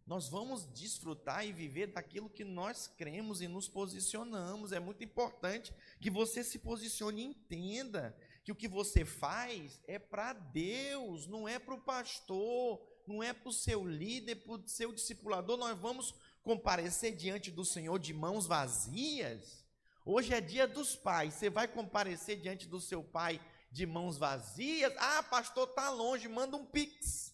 nós 0.05 0.29
vamos 0.29 0.67
desfrutar 0.71 1.47
e 1.47 1.51
viver 1.51 1.88
daquilo 1.88 2.29
que 2.29 2.43
nós 2.43 2.88
cremos 2.88 3.41
e 3.41 3.47
nos 3.47 3.67
posicionamos. 3.67 4.71
É 4.71 4.79
muito 4.79 5.03
importante 5.03 5.73
que 5.99 6.12
você 6.12 6.43
se 6.43 6.60
posicione 6.60 7.23
e 7.23 7.25
entenda 7.25 8.15
que 8.43 8.51
o 8.51 8.55
que 8.55 8.67
você 8.67 9.03
faz 9.03 9.81
é 9.88 9.97
para 9.97 10.34
Deus, 10.34 11.25
não 11.25 11.47
é 11.47 11.58
para 11.58 11.73
o 11.73 11.81
pastor, 11.81 12.79
não 13.08 13.23
é 13.23 13.34
para 13.34 13.49
o 13.49 13.53
seu 13.53 13.84
líder, 13.84 14.36
para 14.36 14.53
o 14.53 14.67
seu 14.67 14.93
discipulador. 14.93 15.58
Nós 15.58 15.75
vamos 15.75 16.13
comparecer 16.45 17.15
diante 17.15 17.49
do 17.49 17.65
Senhor 17.65 17.97
de 17.97 18.13
mãos 18.13 18.45
vazias. 18.45 19.65
Hoje 20.05 20.31
é 20.31 20.39
dia 20.39 20.67
dos 20.67 20.95
pais, 20.95 21.34
você 21.34 21.49
vai 21.49 21.67
comparecer 21.67 22.39
diante 22.39 22.67
do 22.67 22.79
seu 22.79 23.03
pai 23.03 23.41
de 23.71 23.88
mãos 23.88 24.15
vazias? 24.15 24.93
Ah, 24.97 25.23
pastor, 25.23 25.67
está 25.67 25.89
longe, 25.89 26.27
manda 26.27 26.55
um 26.55 26.63
pix. 26.63 27.34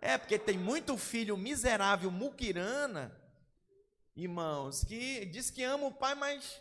É, 0.00 0.16
porque 0.16 0.38
tem 0.38 0.56
muito 0.56 0.96
filho 0.96 1.36
miserável, 1.36 2.10
muquirana, 2.10 3.14
irmãos, 4.16 4.82
que 4.82 5.26
diz 5.26 5.50
que 5.50 5.62
ama 5.62 5.88
o 5.88 5.92
pai, 5.92 6.14
mas 6.14 6.60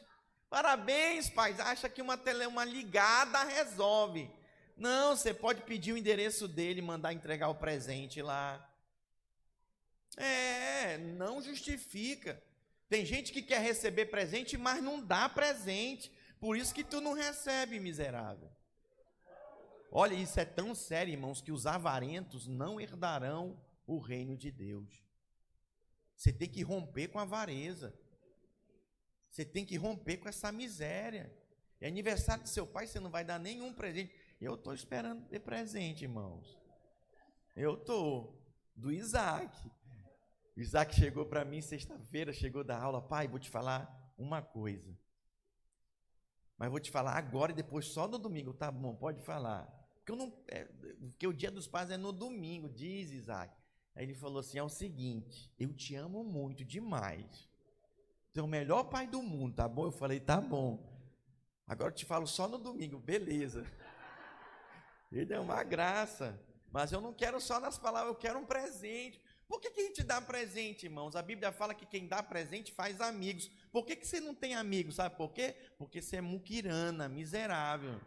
parabéns, 0.50 1.30
pais, 1.30 1.62
acha 1.62 1.88
que 1.88 2.02
uma, 2.02 2.18
tele, 2.18 2.46
uma 2.46 2.66
ligada 2.66 3.42
resolve. 3.46 4.30
Não, 4.76 5.16
você 5.16 5.34
pode 5.34 5.62
pedir 5.62 5.94
o 5.94 5.98
endereço 5.98 6.46
dele, 6.46 6.82
mandar 6.82 7.14
entregar 7.14 7.48
o 7.48 7.56
presente 7.56 8.22
lá. 8.22 8.68
É, 10.18 10.98
não 10.98 11.42
justifica. 11.42 12.42
Tem 12.90 13.06
gente 13.06 13.32
que 13.32 13.42
quer 13.42 13.62
receber 13.62 14.08
presente, 14.08 14.58
mas 14.58 14.84
não 14.84 15.02
dá 15.04 15.30
presente. 15.30 16.12
Por 16.40 16.58
isso 16.58 16.74
que 16.74 16.84
tu 16.84 17.00
não 17.00 17.14
recebe, 17.14 17.80
miserável. 17.80 18.52
Olha, 19.92 20.14
isso 20.14 20.40
é 20.40 20.46
tão 20.46 20.74
sério, 20.74 21.12
irmãos, 21.12 21.42
que 21.42 21.52
os 21.52 21.66
avarentos 21.66 22.48
não 22.48 22.80
herdarão 22.80 23.62
o 23.86 24.00
reino 24.00 24.38
de 24.38 24.52
Deus. 24.52 25.04
Você 26.16 26.32
tem 26.32 26.48
que 26.48 26.62
romper 26.62 27.08
com 27.08 27.20
a 27.20 27.24
avareza. 27.24 27.94
Você 29.30 29.46
tem 29.46 29.66
que 29.66 29.76
romper 29.76 30.18
com 30.18 30.30
essa 30.30 30.52
miséria. 30.52 31.34
É 31.80 31.88
aniversário 31.88 32.44
de 32.44 32.50
seu 32.50 32.68
pai, 32.68 32.86
você 32.88 33.00
não 33.00 33.10
vai 33.10 33.26
dar 33.26 33.40
nenhum 33.40 33.74
presente. 33.74 34.14
Eu 34.40 34.56
estou 34.56 34.74
esperando 34.74 35.28
ter 35.28 35.40
presente, 35.40 36.04
irmãos. 36.04 36.58
Eu 37.56 37.76
estou. 37.76 38.40
Do 38.76 38.92
Isaac. 38.92 39.56
Isaac 40.56 40.94
chegou 40.94 41.26
para 41.26 41.46
mim 41.46 41.62
sexta-feira, 41.62 42.34
chegou 42.34 42.64
da 42.64 42.78
aula. 42.78 43.02
Pai, 43.02 43.28
vou 43.28 43.40
te 43.40 43.50
falar 43.50 44.14
uma 44.18 44.42
coisa. 44.42 44.98
Mas 46.58 46.70
vou 46.70 46.80
te 46.80 46.92
falar 46.92 47.14
agora 47.18 47.52
e 47.52 47.56
depois 47.56 47.86
só 47.88 48.08
no 48.08 48.18
domingo. 48.18 48.54
Tá 48.54 48.72
bom, 48.72 48.96
pode 48.96 49.22
falar. 49.22 49.66
Porque, 49.96 50.12
eu 50.12 50.16
não, 50.16 50.34
é, 50.48 50.66
porque 50.66 51.26
o 51.26 51.34
dia 51.34 51.50
dos 51.50 51.68
pais 51.68 51.90
é 51.90 51.98
no 51.98 52.12
domingo, 52.12 52.70
diz 52.70 53.12
Isaac. 53.12 53.56
Aí 53.96 54.04
ele 54.04 54.14
falou 54.14 54.40
assim: 54.40 54.58
é 54.58 54.64
o 54.64 54.70
seguinte, 54.70 55.52
eu 55.60 55.74
te 55.74 55.96
amo 55.96 56.24
muito, 56.24 56.64
demais. 56.64 57.50
Tu 58.34 58.40
é 58.40 58.44
o 58.44 58.48
melhor 58.48 58.86
pai 58.86 59.08
do 59.08 59.22
mundo, 59.22 59.56
tá 59.56 59.68
bom? 59.68 59.86
Eu 59.86 59.92
falei, 59.92 60.20
tá 60.20 60.40
bom. 60.40 60.88
Agora 61.68 61.90
eu 61.90 61.96
te 61.96 62.06
falo 62.06 62.26
só 62.28 62.48
no 62.48 62.58
domingo, 62.58 62.98
beleza. 63.00 63.66
Ele 65.12 65.34
é 65.34 65.40
uma 65.40 65.64
graça. 65.64 66.40
Mas 66.72 66.92
eu 66.92 67.02
não 67.02 67.14
quero 67.14 67.42
só 67.42 67.60
nas 67.60 67.78
palavras, 67.78 68.14
eu 68.14 68.20
quero 68.20 68.40
um 68.40 68.46
presente. 68.46 69.22
Por 69.52 69.60
que, 69.60 69.70
que 69.70 69.82
a 69.82 69.84
gente 69.84 70.02
dá 70.02 70.22
presente, 70.22 70.86
irmãos? 70.86 71.14
A 71.14 71.22
Bíblia 71.22 71.52
fala 71.52 71.74
que 71.74 71.86
quem 71.86 72.08
dá 72.08 72.24
presente 72.24 72.72
faz 72.72 73.02
amigos. 73.02 73.52
Por 73.70 73.86
que, 73.86 73.98
que 73.98 74.08
você 74.08 74.22
não 74.22 74.34
tem 74.34 74.56
amigos? 74.56 74.96
Sabe 74.96 75.18
por 75.18 75.34
quê? 75.34 75.54
Porque 75.78 76.02
você 76.02 76.16
é 76.16 76.22
muquirana, 76.22 77.10
miserável. 77.10 78.00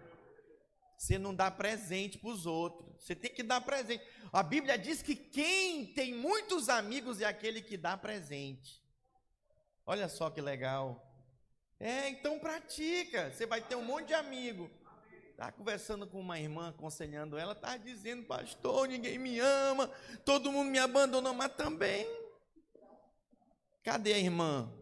Você 0.97 1.19
não 1.19 1.35
dá 1.35 1.51
presente 1.51 2.17
para 2.17 2.31
os 2.31 2.47
outros. 2.47 3.05
Você 3.05 3.15
tem 3.15 3.31
que 3.31 3.43
dar 3.43 3.61
presente. 3.61 4.03
A 4.33 4.43
Bíblia 4.43 4.79
diz 4.79 5.03
que 5.03 5.15
quem 5.15 5.85
tem 5.85 6.15
muitos 6.15 6.71
amigos 6.71 7.21
é 7.21 7.27
aquele 7.27 7.61
que 7.61 7.77
dá 7.77 7.95
presente. 7.95 8.83
Olha 9.85 10.09
só 10.09 10.31
que 10.31 10.41
legal. 10.41 11.15
É, 11.79 12.09
então 12.09 12.39
pratica. 12.39 13.31
Você 13.31 13.45
vai 13.45 13.61
ter 13.61 13.75
um 13.75 13.85
monte 13.85 14.07
de 14.07 14.15
amigo. 14.15 14.71
Estava 15.35 15.51
conversando 15.51 16.07
com 16.07 16.21
uma 16.21 16.39
irmã, 16.39 16.69
aconselhando 16.69 17.37
ela, 17.37 17.55
estava 17.55 17.77
dizendo, 17.77 18.23
pastor, 18.23 18.87
ninguém 18.87 19.19
me 19.19 19.41
ama, 19.41 19.91
todo 20.25 20.53
mundo 20.53 20.71
me 20.71 20.79
abandonou, 20.79 21.35
mas 21.35 21.53
também. 21.55 22.07
Cadê 23.83 24.13
a 24.13 24.19
irmã? 24.19 24.73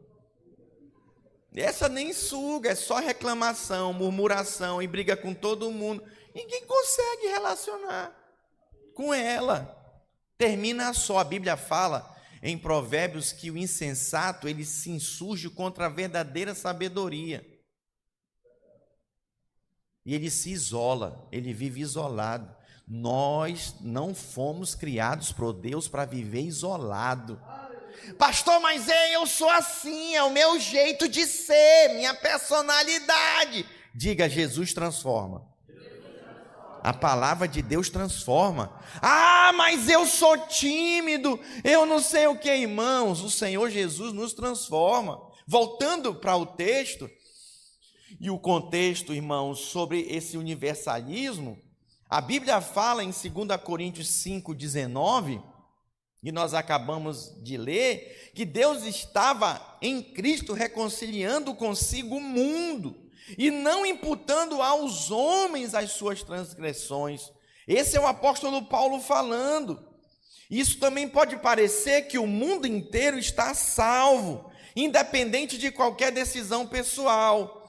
Essa 1.54 1.88
nem 1.88 2.12
suga, 2.12 2.68
é 2.68 2.74
só 2.74 2.98
reclamação, 2.98 3.94
murmuração 3.94 4.82
e 4.82 4.86
briga 4.86 5.16
com 5.16 5.32
todo 5.32 5.70
mundo. 5.70 6.04
Ninguém 6.34 6.66
consegue 6.66 7.28
relacionar 7.28 8.14
com 8.92 9.12
ela. 9.12 9.74
Termina 10.36 10.92
só, 10.92 11.16
a 11.16 11.24
Bíblia 11.24 11.56
fala 11.56 12.14
em 12.42 12.58
Provérbios 12.58 13.32
que 13.32 13.50
o 13.50 13.56
insensato 13.56 14.46
ele 14.46 14.66
se 14.66 14.90
insurge 14.90 15.48
contra 15.48 15.86
a 15.86 15.88
verdadeira 15.88 16.54
sabedoria. 16.54 17.51
E 20.04 20.14
ele 20.14 20.30
se 20.30 20.50
isola, 20.50 21.28
ele 21.30 21.52
vive 21.52 21.80
isolado. 21.80 22.54
Nós 22.86 23.76
não 23.80 24.14
fomos 24.14 24.74
criados 24.74 25.32
por 25.32 25.52
Deus 25.52 25.88
para 25.88 26.04
viver 26.04 26.42
isolado. 26.42 27.40
Pastor, 28.18 28.60
mas 28.60 28.88
é, 28.88 29.14
eu 29.14 29.26
sou 29.26 29.48
assim, 29.48 30.14
é 30.16 30.22
o 30.22 30.32
meu 30.32 30.58
jeito 30.58 31.08
de 31.08 31.24
ser, 31.24 31.94
minha 31.94 32.14
personalidade. 32.14 33.64
Diga, 33.94 34.28
Jesus 34.28 34.74
transforma. 34.74 35.46
A 36.82 36.92
palavra 36.92 37.46
de 37.46 37.62
Deus 37.62 37.88
transforma. 37.88 38.76
Ah, 39.00 39.52
mas 39.54 39.88
eu 39.88 40.04
sou 40.04 40.36
tímido, 40.48 41.38
eu 41.62 41.86
não 41.86 42.00
sei 42.00 42.26
o 42.26 42.36
que, 42.36 42.52
irmãos. 42.52 43.20
O 43.20 43.30
Senhor 43.30 43.70
Jesus 43.70 44.12
nos 44.12 44.32
transforma. 44.32 45.20
Voltando 45.46 46.12
para 46.12 46.36
o 46.36 46.44
texto 46.44 47.08
e 48.20 48.31
o 48.31 48.38
contexto, 48.38 49.14
irmãos, 49.14 49.61
sobre 49.61 50.01
esse 50.09 50.37
universalismo, 50.37 51.59
a 52.09 52.20
Bíblia 52.20 52.61
fala 52.61 53.03
em 53.03 53.11
2 53.11 53.61
Coríntios 53.62 54.09
5,19, 54.09 55.42
e 56.22 56.31
nós 56.31 56.55
acabamos 56.55 57.33
de 57.42 57.57
ler, 57.57 58.31
que 58.35 58.44
Deus 58.44 58.85
estava 58.85 59.79
em 59.81 60.03
Cristo 60.03 60.53
reconciliando 60.53 61.55
consigo 61.55 62.16
o 62.16 62.20
mundo 62.20 63.11
e 63.37 63.51
não 63.51 63.85
imputando 63.85 64.62
aos 64.62 65.11
homens 65.11 65.75
as 65.75 65.92
suas 65.92 66.22
transgressões. 66.22 67.33
Esse 67.66 67.96
é 67.96 68.01
o 68.01 68.07
apóstolo 68.07 68.62
Paulo 68.66 69.01
falando. 69.01 69.83
Isso 70.51 70.79
também 70.79 71.09
pode 71.09 71.37
parecer 71.38 72.03
que 72.03 72.18
o 72.18 72.27
mundo 72.27 72.66
inteiro 72.66 73.18
está 73.18 73.55
salvo, 73.55 74.51
independente 74.77 75.57
de 75.57 75.70
qualquer 75.70 76.12
decisão 76.12 76.66
pessoal. 76.66 77.62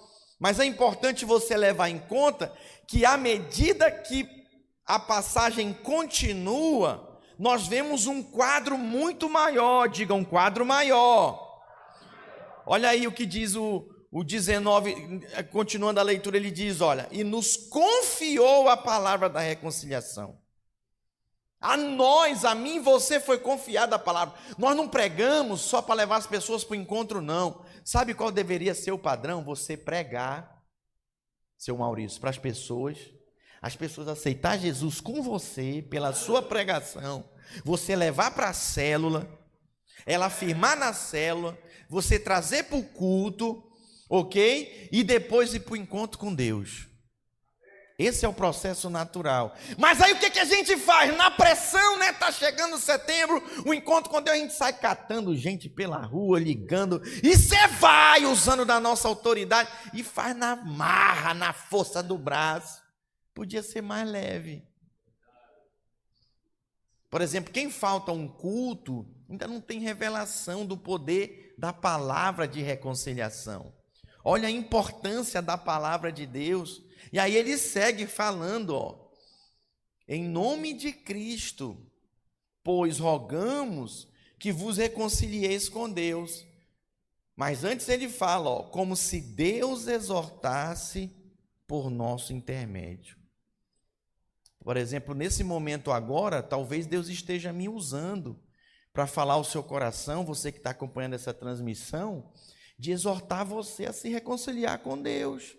Mas 0.44 0.60
é 0.60 0.66
importante 0.66 1.24
você 1.24 1.56
levar 1.56 1.88
em 1.88 1.98
conta 1.98 2.52
que 2.86 3.06
à 3.06 3.16
medida 3.16 3.90
que 3.90 4.28
a 4.86 5.00
passagem 5.00 5.72
continua, 5.72 7.18
nós 7.40 7.66
vemos 7.66 8.08
um 8.08 8.22
quadro 8.22 8.78
muito 8.78 9.30
maior, 9.30 9.88
diga 9.88 10.14
um 10.14 10.26
quadro 10.26 10.66
maior. 10.66 11.62
Olha 12.66 12.90
aí 12.90 13.08
o 13.08 13.12
que 13.14 13.26
diz 13.26 13.56
o, 13.56 13.88
o 14.12 14.22
19, 14.22 15.22
continuando 15.50 16.02
a 16.02 16.04
leitura, 16.04 16.36
ele 16.36 16.52
diz: 16.52 16.82
Olha, 16.82 17.08
e 17.10 17.24
nos 17.24 17.56
confiou 17.56 18.68
a 18.68 18.76
palavra 18.76 19.30
da 19.30 19.40
reconciliação. 19.40 20.38
A 21.62 21.78
nós, 21.78 22.44
a 22.44 22.54
mim, 22.54 22.82
você 22.82 23.18
foi 23.18 23.38
confiada 23.38 23.96
a 23.96 24.00
palavra. 24.00 24.36
Nós 24.58 24.76
não 24.76 24.90
pregamos 24.90 25.62
só 25.62 25.82
para 25.82 25.96
levar 25.96 26.18
as 26.18 26.28
pessoas 26.28 26.66
para 26.66 26.74
o 26.74 26.76
encontro, 26.76 27.22
não. 27.22 27.64
Sabe 27.84 28.14
qual 28.14 28.32
deveria 28.32 28.74
ser 28.74 28.92
o 28.92 28.98
padrão? 28.98 29.44
Você 29.44 29.76
pregar, 29.76 30.64
seu 31.58 31.78
Maurício, 31.78 32.20
para 32.20 32.30
as 32.30 32.38
pessoas, 32.38 32.98
as 33.62 33.76
pessoas 33.76 34.08
aceitar 34.08 34.58
Jesus 34.58 35.02
com 35.02 35.22
você, 35.22 35.86
pela 35.90 36.14
sua 36.14 36.42
pregação, 36.42 37.30
você 37.64 37.96
levar 37.96 38.32
para 38.32 38.50
a 38.50 38.54
célula, 38.54 39.28
ela 40.06 40.28
afirmar 40.28 40.76
na 40.76 40.94
célula, 40.94 41.58
você 41.90 42.20
trazer 42.20 42.64
para 42.64 42.78
o 42.78 42.84
culto, 42.84 43.64
ok? 44.10 44.90
E 44.92 45.04
depois 45.04 45.54
ir 45.54 45.62
para 45.62 45.74
o 45.74 45.78
encontro 45.78 46.20
com 46.20 46.34
Deus. 46.34 46.93
Esse 47.98 48.26
é 48.26 48.28
o 48.28 48.34
processo 48.34 48.90
natural. 48.90 49.56
Mas 49.78 50.02
aí 50.02 50.14
o 50.14 50.20
que, 50.20 50.30
que 50.32 50.40
a 50.40 50.46
gente 50.46 50.76
faz? 50.78 51.16
Na 51.16 51.30
pressão, 51.30 51.98
né? 52.00 52.12
Tá 52.14 52.32
chegando 52.32 52.78
setembro, 52.78 53.42
o 53.66 53.74
encontro 53.74 54.10
com 54.10 54.22
Deus, 54.22 54.36
a 54.36 54.40
gente 54.40 54.54
sai 54.54 54.74
catando 54.74 55.36
gente 55.36 55.70
pela 55.70 55.98
rua, 55.98 56.40
ligando, 56.40 57.02
e 57.22 57.38
você 57.38 57.68
vai 57.68 58.26
usando 58.26 58.66
da 58.66 58.80
nossa 58.80 59.08
autoridade 59.08 59.70
e 59.94 60.04
faz 60.04 60.36
na 60.36 60.56
marra, 60.56 61.34
na 61.34 61.54
força 61.54 62.02
do 62.02 62.18
braço. 62.18 62.82
Podia 63.34 63.62
ser 63.62 63.82
mais 63.82 64.10
leve. 64.10 64.68
Por 67.10 67.22
exemplo, 67.22 67.54
quem 67.54 67.70
falta 67.70 68.12
um 68.12 68.28
culto 68.28 69.08
ainda 69.30 69.48
não 69.48 69.62
tem 69.62 69.80
revelação 69.80 70.66
do 70.66 70.76
poder 70.76 71.54
da 71.60 71.72
palavra 71.72 72.48
de 72.48 72.60
reconciliação. 72.60 73.72
Olha 74.24 74.48
a 74.48 74.52
importância 74.52 75.42
da 75.42 75.58
palavra 75.58 76.12
de 76.12 76.26
Deus. 76.26 76.83
E 77.14 77.20
aí 77.20 77.36
ele 77.36 77.60
segue 77.60 78.08
falando, 78.08 78.76
ó, 78.76 79.08
em 80.08 80.24
nome 80.24 80.74
de 80.74 80.92
Cristo, 80.92 81.78
pois 82.64 82.98
rogamos 82.98 84.08
que 84.40 84.52
vos 84.52 84.78
reconcilieis 84.78 85.70
com 85.70 85.88
Deus. 85.88 86.44
Mas 87.36 87.64
antes 87.64 87.88
ele 87.88 88.10
fala, 88.10 88.50
ó, 88.50 88.64
como 88.64 88.96
se 88.96 89.22
Deus 89.22 89.86
exortasse 89.86 91.16
por 91.68 91.92
nosso 91.92 92.34
intermédio. 92.34 93.16
Por 94.60 94.76
exemplo, 94.76 95.14
nesse 95.14 95.44
momento 95.44 95.92
agora, 95.92 96.42
talvez 96.42 96.88
Deus 96.88 97.10
esteja 97.10 97.54
me 97.54 97.70
usando 97.70 98.42
para 98.92 99.06
falar 99.06 99.36
ao 99.36 99.44
seu 99.44 99.62
coração, 99.62 100.26
você 100.26 100.52
que 100.52 100.58
está 100.58 100.72
acompanhando 100.72 101.14
essa 101.14 101.32
transmissão, 101.34 102.34
de 102.76 102.92
exortar 102.92 103.46
você 103.46 103.86
a 103.86 103.94
se 103.94 104.10
reconciliar 104.10 104.80
com 104.80 105.00
Deus. 105.00 105.56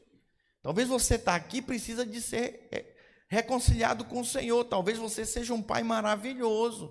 Talvez 0.65 0.89
você 0.89 1.17
está 1.17 1.35
aqui 1.35 1.61
precisa 1.61 2.07
de 2.07 2.23
ser 2.23 2.69
é, 2.73 2.87
reconciliado 3.29 4.03
com 4.07 4.21
o 4.21 4.25
Senhor. 4.25 4.65
Talvez 4.65 4.97
você 4.97 5.27
seja 5.27 5.53
um 5.53 5.61
pai 5.61 5.83
maravilhoso, 5.83 6.91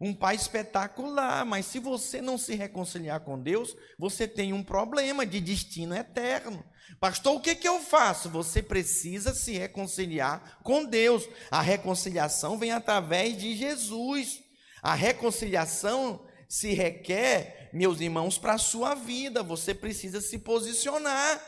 um 0.00 0.12
pai 0.12 0.34
espetacular, 0.34 1.46
mas 1.46 1.66
se 1.66 1.78
você 1.78 2.20
não 2.20 2.36
se 2.36 2.56
reconciliar 2.56 3.20
com 3.20 3.40
Deus, 3.40 3.76
você 3.96 4.26
tem 4.26 4.52
um 4.52 4.64
problema 4.64 5.24
de 5.24 5.40
destino 5.40 5.94
eterno. 5.94 6.64
Pastor, 6.98 7.36
o 7.36 7.40
que, 7.40 7.54
que 7.54 7.68
eu 7.68 7.78
faço? 7.78 8.28
Você 8.30 8.60
precisa 8.60 9.32
se 9.32 9.52
reconciliar 9.52 10.58
com 10.64 10.84
Deus. 10.84 11.28
A 11.48 11.62
reconciliação 11.62 12.58
vem 12.58 12.72
através 12.72 13.36
de 13.36 13.54
Jesus. 13.54 14.40
A 14.82 14.94
reconciliação 14.94 16.26
se 16.48 16.74
requer, 16.74 17.70
meus 17.72 18.00
irmãos, 18.00 18.36
para 18.36 18.54
a 18.54 18.58
sua 18.58 18.96
vida. 18.96 19.44
Você 19.44 19.72
precisa 19.72 20.20
se 20.20 20.40
posicionar. 20.40 21.40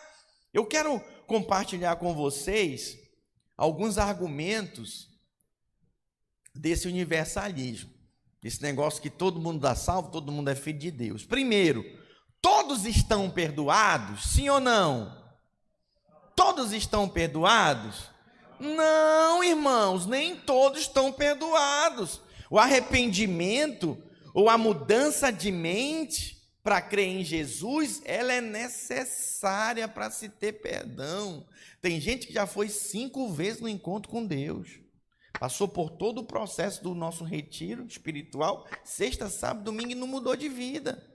Eu 0.53 0.65
quero 0.65 1.03
compartilhar 1.27 1.97
com 1.97 2.15
vocês 2.15 2.99
alguns 3.57 3.99
argumentos 3.99 5.09
desse 6.55 6.89
universalismo. 6.89 7.91
Esse 8.43 8.63
negócio 8.63 9.01
que 9.01 9.11
todo 9.11 9.41
mundo 9.41 9.61
dá 9.61 9.75
salvo, 9.75 10.11
todo 10.11 10.31
mundo 10.31 10.51
é 10.51 10.55
filho 10.55 10.79
de 10.79 10.91
Deus. 10.91 11.25
Primeiro, 11.25 11.85
todos 12.41 12.85
estão 12.85 13.31
perdoados? 13.31 14.33
Sim 14.33 14.49
ou 14.51 14.61
não? 14.61 15.25
todos 16.35 16.73
estão 16.73 17.09
perdoados? 17.09 18.11
Não, 18.59 19.43
irmãos, 19.43 20.07
nem 20.07 20.37
todos 20.37 20.81
estão 20.81 21.13
perdoados. 21.13 22.21
O 22.51 22.59
arrependimento 22.59 23.99
ou 24.33 24.49
a 24.49 24.59
mudança 24.59 25.33
de 25.33 25.51
mente 25.51 26.34
para 26.64 26.83
crer 26.83 27.07
em 27.07 27.22
Jesus, 27.22 28.03
ela 28.05 28.33
é 28.33 28.40
necessária 28.40 29.87
para 29.87 30.11
se 30.11 30.29
ter 30.29 30.55
perdão. 30.55 31.46
Tem 31.81 32.00
gente 32.00 32.27
que 32.27 32.33
já 32.33 32.46
foi 32.46 32.68
cinco 32.68 33.29
vezes 33.33 33.61
no 33.61 33.68
encontro 33.68 34.11
com 34.11 34.27
Deus. 34.27 34.81
Passou 35.38 35.68
por 35.68 35.90
todo 35.90 36.22
o 36.22 36.27
processo 36.27 36.83
do 36.83 36.94
nosso 36.94 37.22
retiro 37.22 37.87
espiritual, 37.87 38.66
sexta, 38.83 39.29
sábado, 39.29 39.64
domingo 39.64 39.92
e 39.92 39.94
não 39.94 40.09
mudou 40.09 40.35
de 40.35 40.48
vida. 40.48 41.07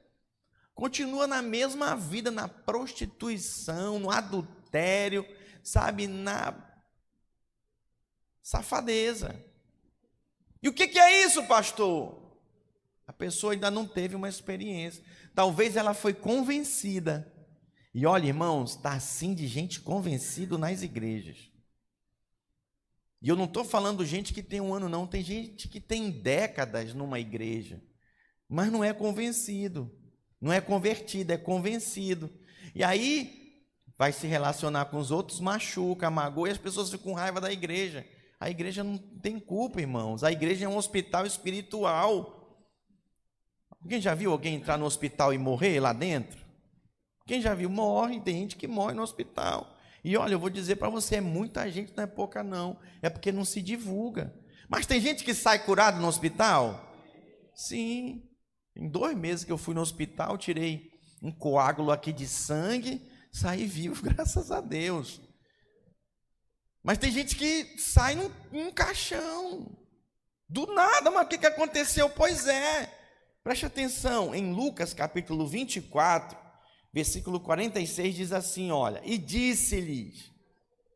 Continua 0.73 1.27
na 1.27 1.41
mesma 1.41 1.95
vida, 1.95 2.31
na 2.31 2.47
prostituição, 2.47 3.99
no 3.99 4.09
adultério 4.09 5.25
sabe, 5.63 6.07
na 6.07 6.55
safadeza. 8.41 9.43
E 10.61 10.67
o 10.67 10.73
que, 10.73 10.87
que 10.87 10.99
é 10.99 11.25
isso, 11.25 11.45
pastor? 11.47 12.19
A 13.07 13.13
pessoa 13.13 13.53
ainda 13.53 13.71
não 13.71 13.87
teve 13.87 14.15
uma 14.15 14.29
experiência. 14.29 15.03
Talvez 15.39 15.77
ela 15.77 15.93
foi 15.93 16.13
convencida. 16.13 17.33
E 17.95 18.05
olha, 18.05 18.27
irmãos, 18.27 18.71
está 18.71 18.91
assim 18.91 19.33
de 19.33 19.47
gente 19.47 19.79
convencido 19.79 20.57
nas 20.57 20.81
igrejas. 20.81 21.49
E 23.21 23.29
eu 23.29 23.37
não 23.37 23.45
estou 23.45 23.63
falando 23.63 24.05
gente 24.05 24.33
que 24.33 24.43
tem 24.43 24.59
um 24.59 24.73
ano, 24.73 24.89
não. 24.89 25.07
Tem 25.07 25.23
gente 25.23 25.69
que 25.69 25.79
tem 25.79 26.11
décadas 26.11 26.93
numa 26.93 27.21
igreja, 27.21 27.81
mas 28.49 28.69
não 28.69 28.83
é 28.83 28.91
convencido. 28.91 29.89
Não 30.41 30.51
é 30.51 30.59
convertido, 30.59 31.31
é 31.31 31.37
convencido. 31.37 32.29
E 32.75 32.83
aí 32.83 33.63
vai 33.97 34.11
se 34.11 34.27
relacionar 34.27 34.87
com 34.87 34.97
os 34.97 35.09
outros, 35.09 35.39
machuca, 35.39 36.09
magoa 36.09 36.49
e 36.49 36.51
as 36.51 36.57
pessoas 36.57 36.89
ficam 36.91 37.13
com 37.13 37.17
raiva 37.17 37.39
da 37.39 37.49
igreja. 37.49 38.05
A 38.41 38.49
igreja 38.49 38.83
não 38.83 38.97
tem 38.97 39.39
culpa, 39.39 39.79
irmãos. 39.79 40.21
A 40.21 40.33
igreja 40.33 40.65
é 40.65 40.67
um 40.67 40.75
hospital 40.75 41.25
espiritual. 41.25 42.38
Alguém 43.81 44.01
já 44.01 44.13
viu 44.13 44.31
alguém 44.31 44.55
entrar 44.55 44.77
no 44.77 44.85
hospital 44.85 45.33
e 45.33 45.37
morrer 45.37 45.79
lá 45.79 45.93
dentro? 45.93 46.39
Quem 47.25 47.41
já 47.41 47.53
viu? 47.53 47.69
Morre, 47.69 48.19
tem 48.19 48.35
gente 48.35 48.55
que 48.55 48.67
morre 48.67 48.93
no 48.93 49.03
hospital. 49.03 49.75
E 50.03 50.17
olha, 50.17 50.33
eu 50.33 50.39
vou 50.39 50.49
dizer 50.49 50.77
para 50.77 50.89
você, 50.89 51.17
é 51.17 51.21
muita 51.21 51.69
gente, 51.69 51.93
não 51.95 52.03
é 52.03 52.07
pouca 52.07 52.43
não. 52.43 52.79
É 53.01 53.09
porque 53.09 53.31
não 53.31 53.45
se 53.45 53.61
divulga. 53.61 54.33
Mas 54.67 54.85
tem 54.85 54.99
gente 54.99 55.23
que 55.23 55.33
sai 55.33 55.63
curado 55.63 55.99
no 55.99 56.07
hospital? 56.07 56.93
Sim. 57.53 58.23
Em 58.75 58.87
dois 58.87 59.15
meses 59.17 59.45
que 59.45 59.51
eu 59.51 59.57
fui 59.57 59.73
no 59.73 59.81
hospital, 59.81 60.37
tirei 60.37 60.89
um 61.21 61.31
coágulo 61.31 61.91
aqui 61.91 62.13
de 62.13 62.27
sangue 62.27 63.01
sair 63.31 63.65
vivo, 63.65 64.01
graças 64.03 64.51
a 64.51 64.61
Deus. 64.61 65.21
Mas 66.83 66.97
tem 66.97 67.11
gente 67.11 67.35
que 67.35 67.77
sai 67.77 68.15
num, 68.15 68.31
num 68.51 68.71
caixão. 68.71 69.77
Do 70.47 70.65
nada, 70.73 71.11
mas 71.11 71.25
o 71.25 71.29
que, 71.29 71.37
que 71.37 71.45
aconteceu? 71.45 72.09
Pois 72.09 72.47
é. 72.47 72.98
Preste 73.43 73.65
atenção, 73.65 74.35
em 74.35 74.51
Lucas 74.53 74.93
capítulo 74.93 75.47
24, 75.47 76.37
versículo 76.93 77.39
46 77.39 78.15
diz 78.15 78.31
assim: 78.33 78.69
Olha, 78.69 79.01
e 79.05 79.17
disse-lhes, 79.17 80.29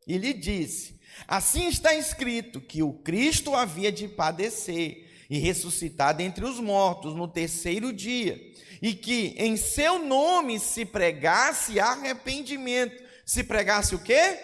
e 0.06 0.18
lhe 0.18 0.34
disse: 0.34 1.00
Assim 1.26 1.68
está 1.68 1.96
escrito 1.96 2.60
que 2.60 2.84
o 2.84 2.94
Cristo 2.94 3.56
havia 3.56 3.92
de 3.92 4.10
padecer 4.10 5.10
e 5.30 5.40
ressuscitar 5.40 6.16
dentre 6.16 6.44
os 6.44 6.60
mortos 6.60 7.16
no 7.16 7.30
terceiro 7.30 7.94
dia, 7.94 8.38
e 8.82 8.94
que 8.94 9.34
em 9.38 9.56
seu 9.56 9.98
nome 9.98 10.60
se 10.60 10.84
pregasse 10.84 11.80
arrependimento. 11.80 13.02
Se 13.26 13.42
pregasse 13.42 13.96
o 13.96 14.00
quê? 14.00 14.38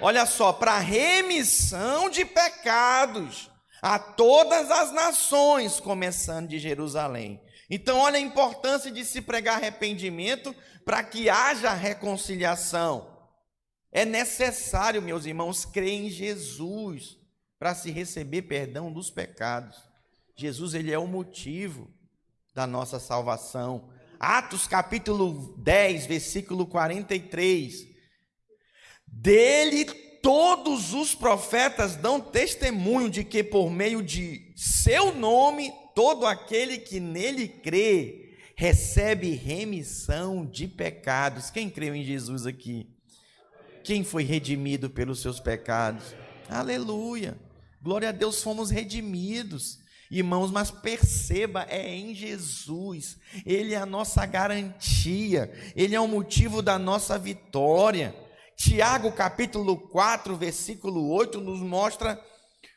Olha 0.00 0.26
só, 0.26 0.52
para 0.52 0.76
remissão 0.80 2.10
de 2.10 2.24
pecados 2.24 3.51
a 3.82 3.98
todas 3.98 4.70
as 4.70 4.92
nações, 4.92 5.80
começando 5.80 6.48
de 6.48 6.60
Jerusalém. 6.60 7.42
Então, 7.68 7.98
olha 7.98 8.16
a 8.16 8.20
importância 8.20 8.92
de 8.92 9.04
se 9.04 9.20
pregar 9.20 9.56
arrependimento 9.56 10.54
para 10.84 11.02
que 11.02 11.28
haja 11.28 11.74
reconciliação. 11.74 13.10
É 13.90 14.04
necessário, 14.04 15.02
meus 15.02 15.26
irmãos, 15.26 15.64
crer 15.64 16.04
em 16.04 16.08
Jesus 16.08 17.18
para 17.58 17.74
se 17.74 17.90
receber 17.90 18.42
perdão 18.42 18.92
dos 18.92 19.10
pecados. 19.10 19.76
Jesus, 20.36 20.74
ele 20.74 20.92
é 20.92 20.98
o 20.98 21.06
motivo 21.06 21.90
da 22.54 22.68
nossa 22.68 23.00
salvação. 23.00 23.92
Atos 24.18 24.68
capítulo 24.68 25.56
10, 25.58 26.06
versículo 26.06 26.66
43. 26.66 27.88
Dele 29.06 30.11
todos 30.22 30.94
os 30.94 31.14
profetas 31.14 31.96
dão 31.96 32.20
testemunho 32.20 33.10
de 33.10 33.24
que 33.24 33.42
por 33.42 33.68
meio 33.70 34.00
de 34.00 34.52
seu 34.54 35.12
nome 35.12 35.72
todo 35.94 36.24
aquele 36.24 36.78
que 36.78 37.00
nele 37.00 37.48
crê 37.48 38.36
recebe 38.54 39.34
remissão 39.34 40.46
de 40.46 40.68
pecados. 40.68 41.50
Quem 41.50 41.68
creu 41.68 41.94
em 41.94 42.04
Jesus 42.04 42.46
aqui? 42.46 42.88
Quem 43.82 44.04
foi 44.04 44.22
redimido 44.22 44.88
pelos 44.88 45.20
seus 45.20 45.40
pecados? 45.40 46.14
Aleluia. 46.48 47.36
Glória 47.82 48.10
a 48.10 48.12
Deus, 48.12 48.40
fomos 48.40 48.70
redimidos. 48.70 49.80
Irmãos, 50.08 50.52
mas 50.52 50.70
perceba, 50.70 51.66
é 51.68 51.88
em 51.88 52.14
Jesus, 52.14 53.18
Ele 53.46 53.72
é 53.72 53.78
a 53.78 53.86
nossa 53.86 54.26
garantia, 54.26 55.50
Ele 55.74 55.94
é 55.94 56.00
o 56.00 56.06
motivo 56.06 56.60
da 56.60 56.78
nossa 56.78 57.18
vitória. 57.18 58.14
Tiago, 58.56 59.12
capítulo 59.12 59.76
4, 59.76 60.36
versículo 60.36 61.10
8, 61.10 61.40
nos 61.40 61.60
mostra 61.60 62.22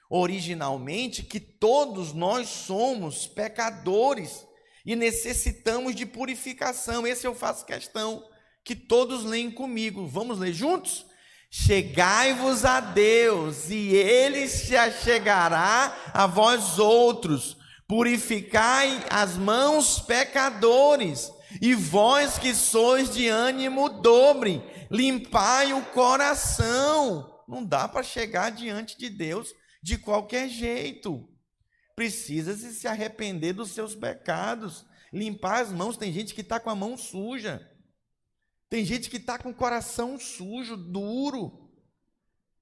originalmente 0.09 1.23
que 1.23 1.39
todos 1.39 2.13
nós 2.13 2.47
somos 2.47 3.27
pecadores 3.27 4.45
e 4.85 4.95
necessitamos 4.95 5.95
de 5.95 6.05
purificação. 6.05 7.05
Esse 7.05 7.25
eu 7.25 7.35
faço 7.35 7.65
questão 7.65 8.23
que 8.63 8.75
todos 8.75 9.23
leem 9.23 9.51
comigo. 9.51 10.07
Vamos 10.07 10.39
ler 10.39 10.53
juntos? 10.53 11.05
Chegai-vos 11.49 12.65
a 12.65 12.79
Deus, 12.81 13.69
e 13.69 13.95
ele 13.95 14.47
se 14.49 14.75
achegará 14.75 15.95
a 16.13 16.27
vós 16.27 16.79
outros. 16.79 17.55
Purificai 17.87 19.05
as 19.09 19.37
mãos, 19.37 19.99
pecadores, 19.99 21.31
e 21.61 21.73
vós 21.73 22.37
que 22.37 22.53
sois 22.53 23.09
de 23.09 23.27
ânimo 23.27 23.89
dobre, 24.01 24.61
limpai 24.89 25.73
o 25.73 25.83
coração. 25.87 27.43
Não 27.47 27.63
dá 27.63 27.87
para 27.87 28.03
chegar 28.03 28.51
diante 28.51 28.97
de 28.97 29.09
Deus 29.09 29.53
de 29.81 29.97
qualquer 29.97 30.49
jeito. 30.49 31.29
Precisa 31.95 32.55
se 32.55 32.87
arrepender 32.87 33.53
dos 33.53 33.71
seus 33.71 33.95
pecados, 33.95 34.85
limpar 35.13 35.61
as 35.61 35.71
mãos. 35.71 35.97
Tem 35.97 36.11
gente 36.11 36.33
que 36.33 36.41
está 36.41 36.59
com 36.59 36.69
a 36.69 36.75
mão 36.75 36.97
suja. 36.97 37.71
Tem 38.69 38.83
gente 38.83 39.09
que 39.09 39.17
está 39.17 39.37
com 39.37 39.51
o 39.51 39.55
coração 39.55 40.19
sujo, 40.19 40.75
duro. 40.75 41.71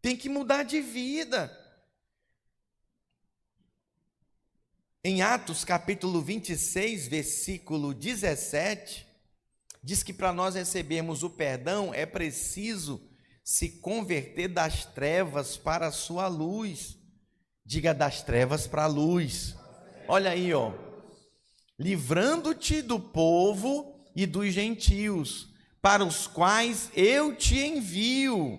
Tem 0.02 0.16
que 0.16 0.30
mudar 0.30 0.64
de 0.64 0.82
vida. 0.82 1.52
Em 5.06 5.22
Atos 5.22 5.66
capítulo 5.66 6.22
26, 6.22 7.10
versículo 7.10 7.94
17, 7.94 9.06
diz 9.84 10.02
que 10.02 10.13
para 10.13 10.32
nós 10.32 10.56
recebermos 10.56 11.24
o 11.24 11.30
perdão 11.30 11.94
é 11.94 12.06
preciso 12.06 13.02
se 13.44 13.68
converter 13.68 14.48
das 14.48 14.86
trevas 14.86 15.58
para 15.58 15.88
a 15.88 15.92
sua 15.92 16.30
luz. 16.30 16.98
Diga 17.66 17.94
das 17.94 18.22
trevas 18.22 18.66
para 18.66 18.86
a 18.86 18.88
luz. 18.88 19.58
Olha 20.08 20.32
aí, 20.32 20.54
ó. 20.54 20.72
Livrando-te 21.78 22.82
do 22.82 22.98
povo 22.98 24.06
e 24.16 24.26
dos 24.26 24.54
gentios 24.54 25.50
para 25.82 26.06
os 26.06 26.28
quais 26.28 26.89
eu 26.96 27.36
te 27.36 27.60
envio, 27.60 28.58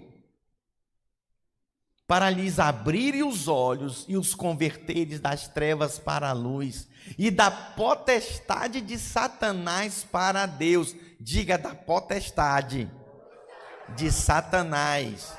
para 2.14 2.30
lhes 2.30 2.60
abrir 2.60 3.24
os 3.24 3.48
olhos 3.48 4.04
e 4.06 4.16
os 4.16 4.36
converteres 4.36 5.18
das 5.18 5.48
trevas 5.48 5.98
para 5.98 6.28
a 6.28 6.32
luz, 6.32 6.86
e 7.18 7.28
da 7.28 7.50
potestade 7.50 8.80
de 8.80 8.96
Satanás 9.00 10.06
para 10.12 10.46
Deus. 10.46 10.94
Diga 11.18 11.58
da 11.58 11.74
potestade 11.74 12.88
de 13.96 14.12
Satanás 14.12 15.32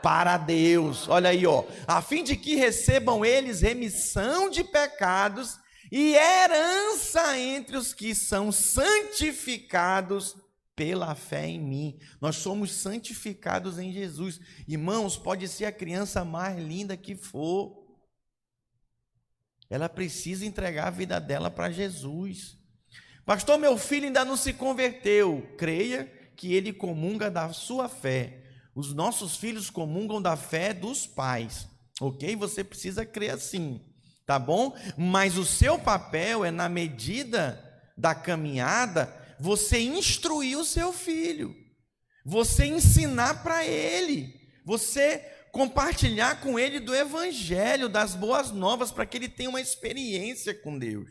para 0.00 0.36
Deus. 0.36 1.08
Olha 1.08 1.30
aí, 1.30 1.44
ó, 1.44 1.64
a 1.88 2.00
fim 2.00 2.22
de 2.22 2.36
que 2.36 2.54
recebam 2.54 3.24
eles 3.24 3.60
remissão 3.60 4.48
de 4.48 4.62
pecados 4.62 5.58
e 5.90 6.14
herança 6.14 7.36
entre 7.36 7.76
os 7.76 7.92
que 7.92 8.14
são 8.14 8.52
santificados 8.52 10.36
pela 10.82 11.14
fé 11.14 11.46
em 11.46 11.60
mim. 11.60 11.96
Nós 12.20 12.34
somos 12.34 12.72
santificados 12.72 13.78
em 13.78 13.92
Jesus. 13.92 14.40
Irmãos, 14.66 15.16
pode 15.16 15.46
ser 15.46 15.64
a 15.64 15.70
criança 15.70 16.24
mais 16.24 16.58
linda 16.58 16.96
que 16.96 17.14
for. 17.14 17.86
Ela 19.70 19.88
precisa 19.88 20.44
entregar 20.44 20.88
a 20.88 20.90
vida 20.90 21.20
dela 21.20 21.48
para 21.48 21.70
Jesus. 21.70 22.58
Pastor, 23.24 23.60
meu 23.60 23.78
filho 23.78 24.06
ainda 24.06 24.24
não 24.24 24.36
se 24.36 24.52
converteu. 24.52 25.54
Creia 25.56 26.06
que 26.36 26.52
ele 26.52 26.72
comunga 26.72 27.30
da 27.30 27.52
sua 27.52 27.88
fé. 27.88 28.42
Os 28.74 28.92
nossos 28.92 29.36
filhos 29.36 29.70
comungam 29.70 30.20
da 30.20 30.36
fé 30.36 30.74
dos 30.74 31.06
pais. 31.06 31.68
Ok? 32.00 32.34
Você 32.34 32.64
precisa 32.64 33.06
crer 33.06 33.30
assim. 33.30 33.80
Tá 34.26 34.36
bom? 34.36 34.76
Mas 34.98 35.38
o 35.38 35.44
seu 35.44 35.78
papel 35.78 36.44
é, 36.44 36.50
na 36.50 36.68
medida 36.68 37.72
da 37.96 38.16
caminhada, 38.16 39.21
você 39.42 39.80
instruir 39.80 40.56
o 40.56 40.64
seu 40.64 40.92
filho, 40.92 41.52
você 42.24 42.64
ensinar 42.64 43.42
para 43.42 43.66
ele, 43.66 44.32
você 44.64 45.18
compartilhar 45.50 46.40
com 46.40 46.56
ele 46.56 46.78
do 46.78 46.94
evangelho, 46.94 47.88
das 47.88 48.14
boas 48.14 48.52
novas, 48.52 48.92
para 48.92 49.04
que 49.04 49.16
ele 49.16 49.28
tenha 49.28 49.50
uma 49.50 49.60
experiência 49.60 50.54
com 50.54 50.78
Deus. 50.78 51.10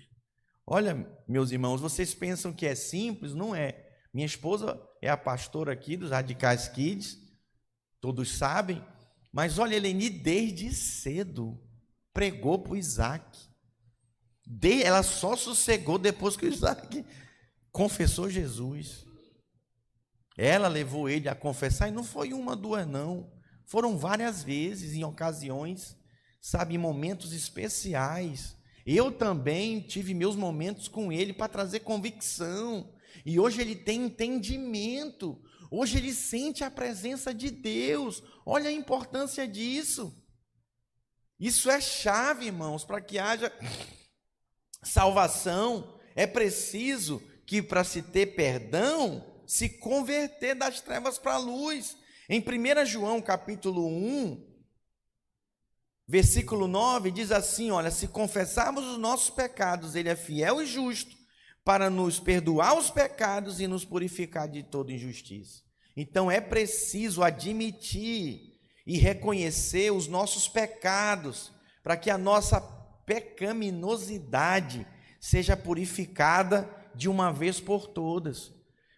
Olha, 0.65 1.05
meus 1.27 1.51
irmãos, 1.51 1.81
vocês 1.81 2.13
pensam 2.13 2.53
que 2.53 2.65
é 2.65 2.73
simples? 2.73 3.35
Não 3.35 3.53
é. 3.53 3.85
Minha 4.13 4.25
esposa 4.25 4.81
é 5.01 5.09
a 5.09 5.17
pastora 5.17 5.73
aqui 5.73 5.97
dos 5.97 6.11
Radicais 6.11 6.69
Kids, 6.69 7.17
todos 7.99 8.37
sabem, 8.37 8.81
mas 9.33 9.59
olha, 9.59 9.75
Eleni 9.75 10.09
desde 10.09 10.73
cedo 10.73 11.61
pregou 12.13 12.59
para 12.59 12.71
o 12.71 12.77
Isaac. 12.77 13.39
Ela 14.83 15.03
só 15.03 15.35
sossegou 15.35 15.97
depois 15.97 16.37
que 16.37 16.45
o 16.45 16.49
Isaac 16.49 17.05
confessou 17.71 18.29
Jesus. 18.29 19.05
Ela 20.37 20.67
levou 20.67 21.09
ele 21.09 21.29
a 21.29 21.35
confessar, 21.35 21.87
e 21.87 21.91
não 21.91 22.03
foi 22.03 22.33
uma, 22.33 22.55
duas, 22.55 22.87
não. 22.87 23.31
Foram 23.65 23.97
várias 23.97 24.43
vezes, 24.43 24.93
em 24.93 25.03
ocasiões, 25.03 25.97
sabe, 26.41 26.75
em 26.75 26.77
momentos 26.77 27.33
especiais. 27.33 28.57
Eu 28.85 29.11
também 29.11 29.81
tive 29.81 30.13
meus 30.13 30.35
momentos 30.35 30.87
com 30.87 31.11
ele 31.11 31.33
para 31.33 31.47
trazer 31.47 31.81
convicção. 31.81 32.93
E 33.25 33.39
hoje 33.39 33.61
ele 33.61 33.75
tem 33.75 34.05
entendimento. 34.05 35.41
Hoje 35.69 35.97
ele 35.97 36.13
sente 36.13 36.63
a 36.63 36.71
presença 36.71 37.33
de 37.33 37.49
Deus. 37.49 38.23
Olha 38.45 38.69
a 38.69 38.73
importância 38.73 39.47
disso. 39.47 40.17
Isso 41.39 41.69
é 41.69 41.79
chave, 41.79 42.47
irmãos, 42.47 42.83
para 42.83 43.01
que 43.01 43.17
haja 43.17 43.51
salvação. 44.83 45.99
É 46.15 46.27
preciso 46.27 47.21
que 47.51 47.61
para 47.61 47.83
se 47.83 48.01
ter 48.01 48.27
perdão, 48.27 49.25
se 49.45 49.67
converter 49.67 50.55
das 50.55 50.79
trevas 50.79 51.19
para 51.19 51.33
a 51.33 51.37
luz. 51.37 51.97
Em 52.29 52.39
1 52.39 52.85
João 52.85 53.21
capítulo 53.21 53.85
1, 53.89 54.41
versículo 56.07 56.65
9, 56.65 57.11
diz 57.11 57.29
assim: 57.29 57.69
Olha, 57.69 57.91
se 57.91 58.07
confessarmos 58.07 58.85
os 58.85 58.97
nossos 58.97 59.29
pecados, 59.31 59.95
Ele 59.95 60.07
é 60.07 60.15
fiel 60.15 60.61
e 60.61 60.65
justo 60.65 61.13
para 61.61 61.89
nos 61.89 62.21
perdoar 62.21 62.77
os 62.77 62.89
pecados 62.89 63.59
e 63.59 63.67
nos 63.67 63.83
purificar 63.83 64.47
de 64.47 64.63
toda 64.63 64.93
injustiça. 64.93 65.61
Então 65.93 66.31
é 66.31 66.39
preciso 66.39 67.21
admitir 67.21 68.61
e 68.87 68.97
reconhecer 68.97 69.91
os 69.91 70.07
nossos 70.07 70.47
pecados, 70.47 71.51
para 71.83 71.97
que 71.97 72.09
a 72.09 72.17
nossa 72.17 72.61
pecaminosidade 73.05 74.87
seja 75.19 75.57
purificada 75.57 76.79
de 76.95 77.09
uma 77.09 77.31
vez 77.31 77.59
por 77.59 77.87
todas. 77.87 78.51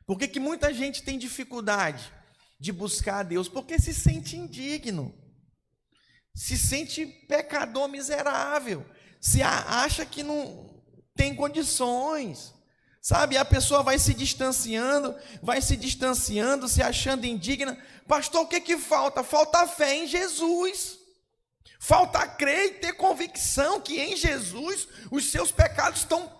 Por 0.05 0.17
que, 0.17 0.27
que 0.27 0.39
muita 0.39 0.73
gente 0.73 1.03
tem 1.03 1.17
dificuldade 1.17 2.11
de 2.59 2.71
buscar 2.71 3.19
a 3.19 3.23
Deus? 3.23 3.47
Porque 3.47 3.79
se 3.79 3.93
sente 3.93 4.35
indigno, 4.35 5.13
se 6.35 6.57
sente 6.57 7.05
pecador 7.05 7.87
miserável, 7.87 8.85
se 9.19 9.41
acha 9.41 10.05
que 10.05 10.23
não 10.23 10.81
tem 11.15 11.35
condições. 11.35 12.53
Sabe, 13.01 13.35
a 13.35 13.43
pessoa 13.43 13.83
vai 13.83 13.99
se 13.99 14.13
distanciando, 14.13 15.13
vai 15.41 15.61
se 15.61 15.75
distanciando, 15.75 16.69
se 16.69 16.81
achando 16.81 17.25
indigna. 17.25 17.77
Pastor, 18.07 18.43
o 18.43 18.47
que 18.47 18.61
que 18.61 18.77
falta? 18.77 19.23
Falta 19.23 19.67
fé 19.67 19.93
em 19.95 20.07
Jesus. 20.07 20.99
Falta 21.79 22.25
crer 22.25 22.67
e 22.67 22.73
ter 22.75 22.93
convicção 22.93 23.81
que 23.81 23.99
em 23.99 24.15
Jesus 24.15 24.87
os 25.11 25.29
seus 25.29 25.51
pecados 25.51 25.99
estão 25.99 26.31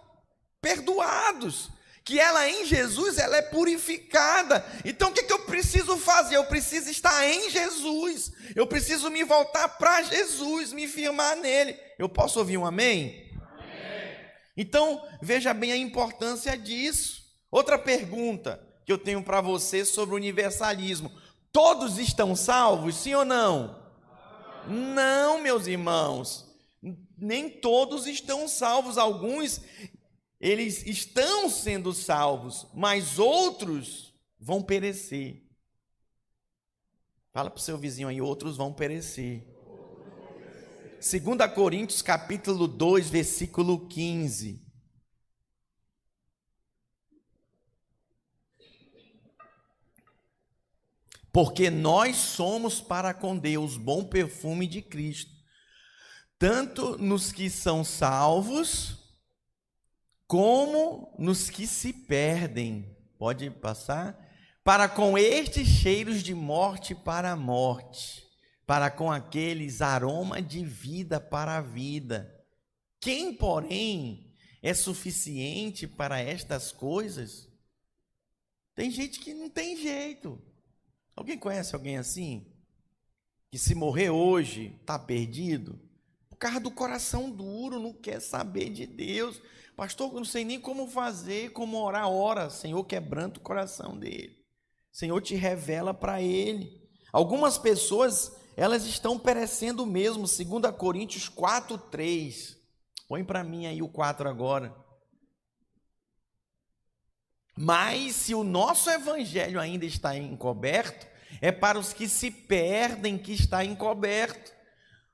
perdoados, 0.64 1.70
que 2.06 2.18
ela 2.20 2.50
em 2.50 2.66
Jesus 2.66 3.18
ela 3.18 3.36
é 3.36 3.42
purificada. 3.42 4.66
Então 4.86 5.10
o 5.10 5.14
que, 5.14 5.24
que 5.24 5.34
eu 5.34 5.40
preciso 5.40 5.98
fazer? 5.98 6.38
Eu 6.38 6.46
preciso 6.46 6.90
estar 6.90 7.28
em 7.28 7.50
Jesus. 7.50 8.32
Eu 8.56 8.66
preciso 8.66 9.12
me 9.12 9.24
voltar 9.24 9.68
para 9.78 10.02
Jesus, 10.04 10.72
me 10.72 10.88
firmar 10.88 11.36
nele. 11.36 11.78
Eu 12.00 12.08
posso 12.08 12.40
ouvir 12.40 12.58
um 12.58 12.66
amém? 12.66 13.30
amém? 13.36 14.20
Então 14.56 15.06
veja 15.22 15.54
bem 15.54 15.74
a 15.74 15.78
importância 15.78 16.58
disso. 16.58 17.24
Outra 17.52 17.78
pergunta 17.78 18.66
que 18.86 18.92
eu 18.92 18.98
tenho 18.98 19.22
para 19.22 19.42
você 19.42 19.86
sobre 19.86 20.16
o 20.16 20.18
universalismo: 20.18 21.12
todos 21.52 21.98
estão 21.98 22.36
salvos, 22.36 22.96
sim 22.96 23.14
ou 23.14 23.26
não? 23.26 23.84
Não, 24.68 25.42
meus 25.42 25.68
irmãos, 25.68 26.46
nem 27.18 27.50
todos 27.50 28.08
estão 28.08 28.48
salvos, 28.48 28.98
alguns 28.98 29.62
eles 30.44 30.86
estão 30.86 31.50
sendo 31.50 31.94
salvos, 31.94 32.68
mas 32.74 33.18
outros 33.18 34.14
vão 34.38 34.62
perecer. 34.62 35.42
Fala 37.32 37.50
para 37.50 37.60
o 37.60 37.62
seu 37.62 37.78
vizinho 37.78 38.10
aí, 38.10 38.20
outros 38.20 38.58
vão 38.58 38.74
perecer. 38.74 39.48
2 41.00 41.54
Coríntios 41.56 42.02
capítulo 42.02 42.68
2, 42.68 43.10
versículo 43.10 43.88
15. 43.88 44.62
Porque 51.32 51.70
nós 51.70 52.18
somos 52.18 52.82
para 52.82 53.14
com 53.14 53.38
Deus 53.38 53.78
bom 53.78 54.04
perfume 54.04 54.68
de 54.68 54.82
Cristo, 54.82 55.32
tanto 56.38 56.98
nos 56.98 57.32
que 57.32 57.50
são 57.50 57.82
salvos, 57.86 59.03
como 60.34 61.14
nos 61.20 61.48
que 61.48 61.68
se 61.68 61.94
perdem. 61.94 62.98
Pode 63.20 63.52
passar? 63.52 64.20
Para 64.64 64.90
com 64.90 65.16
estes 65.16 65.68
cheiros 65.68 66.24
de 66.24 66.34
morte 66.34 66.96
para 66.96 67.34
a 67.34 67.36
morte, 67.36 68.28
para 68.66 68.90
com 68.90 69.12
aqueles 69.12 69.80
aroma 69.80 70.42
de 70.42 70.66
vida 70.66 71.20
para 71.20 71.58
a 71.58 71.62
vida. 71.62 72.36
Quem, 73.00 73.32
porém, 73.32 74.34
é 74.60 74.74
suficiente 74.74 75.86
para 75.86 76.20
estas 76.20 76.72
coisas? 76.72 77.48
Tem 78.74 78.90
gente 78.90 79.20
que 79.20 79.36
não 79.36 79.52
tem 79.52 79.78
jeito. 79.78 80.42
Alguém 81.16 81.38
conhece 81.38 81.76
alguém 81.76 81.98
assim? 81.98 82.52
Que 83.52 83.60
se 83.60 83.76
morrer 83.76 84.10
hoje, 84.10 84.76
está 84.82 84.98
perdido? 84.98 85.80
Por 86.28 86.38
causa 86.38 86.60
do 86.60 86.72
coração 86.72 87.30
duro, 87.30 87.80
não 87.80 87.94
quer 87.94 88.20
saber 88.20 88.70
de 88.70 88.88
Deus. 88.88 89.40
Pastor, 89.76 90.12
eu 90.12 90.18
não 90.18 90.26
sei 90.26 90.46
nem 90.46 90.60
como 90.60 90.88
fazer, 90.88 91.52
como 91.52 91.78
orar, 91.78 92.10
ora. 92.10 92.50
Senhor, 92.50 92.84
quebrando 92.84 93.38
o 93.38 93.42
coração 93.42 93.98
dele. 93.98 94.38
Senhor, 94.92 95.20
te 95.22 95.36
revela 95.36 95.94
para 95.94 96.22
ele. 96.22 96.82
Algumas 97.12 97.58
pessoas, 97.58 98.36
elas 98.56 98.86
estão 98.86 99.18
perecendo 99.18 99.86
mesmo, 99.86 100.28
segundo 100.28 100.68
a 100.68 100.74
Coríntios 100.74 101.28
4, 101.28 101.78
3. 101.78 102.58
Põe 103.08 103.24
para 103.24 103.44
mim 103.44 103.66
aí 103.66 103.82
o 103.82 103.90
4 103.90 104.30
agora. 104.30 104.76
Mas 107.56 108.16
se 108.16 108.36
o 108.36 108.44
nosso 108.44 108.90
evangelho 108.90 109.60
ainda 109.60 109.86
está 109.86 110.16
encoberto, 110.16 111.08
é 111.42 111.52
para 111.52 111.80
os 111.80 111.94
que 111.94 112.08
se 112.08 112.30
perdem 112.30 113.18
que 113.18 113.34
está 113.34 113.66
encoberto, 113.66 114.53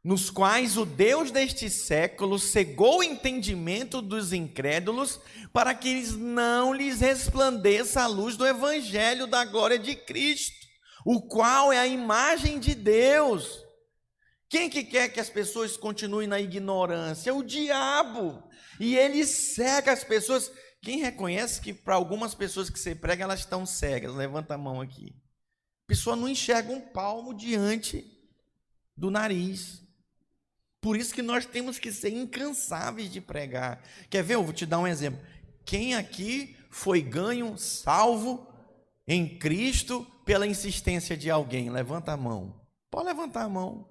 nos 0.09 0.31
quais 0.31 0.75
o 0.75 0.87
Deus 0.87 1.29
deste 1.29 1.69
século 1.69 2.39
cegou 2.39 2.97
o 2.97 3.03
entendimento 3.03 4.01
dos 4.01 4.33
incrédulos, 4.33 5.19
para 5.53 5.75
que 5.75 5.87
eles 5.87 6.15
não 6.15 6.73
lhes 6.73 6.99
resplandeça 6.99 8.01
a 8.01 8.07
luz 8.07 8.35
do 8.35 8.43
evangelho 8.43 9.27
da 9.27 9.45
glória 9.45 9.77
de 9.77 9.95
Cristo, 9.95 10.65
o 11.05 11.21
qual 11.21 11.71
é 11.71 11.77
a 11.77 11.85
imagem 11.85 12.59
de 12.59 12.73
Deus. 12.73 13.63
Quem 14.49 14.67
que 14.67 14.83
quer 14.83 15.09
que 15.09 15.19
as 15.19 15.29
pessoas 15.29 15.77
continuem 15.77 16.27
na 16.27 16.41
ignorância? 16.41 17.31
O 17.31 17.43
diabo. 17.43 18.41
E 18.79 18.97
ele 18.97 19.23
cega 19.23 19.91
as 19.91 20.03
pessoas. 20.03 20.51
Quem 20.81 21.01
reconhece 21.01 21.61
que 21.61 21.71
para 21.71 21.93
algumas 21.93 22.33
pessoas 22.33 22.67
que 22.67 22.79
você 22.79 22.95
prega, 22.95 23.25
elas 23.25 23.41
estão 23.41 23.63
cegas? 23.63 24.15
Levanta 24.15 24.55
a 24.55 24.57
mão 24.57 24.81
aqui. 24.81 25.13
A 25.85 25.87
pessoa 25.87 26.15
não 26.15 26.27
enxerga 26.27 26.73
um 26.73 26.81
palmo 26.81 27.31
diante 27.31 28.03
do 28.97 29.11
nariz. 29.11 29.87
Por 30.81 30.95
isso 30.95 31.13
que 31.13 31.21
nós 31.21 31.45
temos 31.45 31.77
que 31.77 31.91
ser 31.91 32.09
incansáveis 32.09 33.11
de 33.11 33.19
pregar. 33.19 33.83
Quer 34.09 34.23
ver? 34.23 34.35
Eu 34.35 34.43
vou 34.43 34.53
te 34.53 34.65
dar 34.65 34.79
um 34.79 34.87
exemplo. 34.87 35.19
Quem 35.65 35.95
aqui 35.95 36.55
foi 36.69 37.01
ganho, 37.01 37.57
salvo 37.57 38.47
em 39.07 39.37
Cristo 39.37 40.05
pela 40.25 40.47
insistência 40.47 41.17
de 41.17 41.29
alguém? 41.29 41.69
Levanta 41.69 42.13
a 42.13 42.17
mão. 42.17 42.61
Pode 42.89 43.07
levantar 43.07 43.43
a 43.43 43.49
mão. 43.49 43.87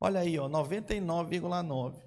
Olha 0.00 0.20
aí, 0.20 0.38
ó, 0.38 0.48
99,9. 0.48 2.02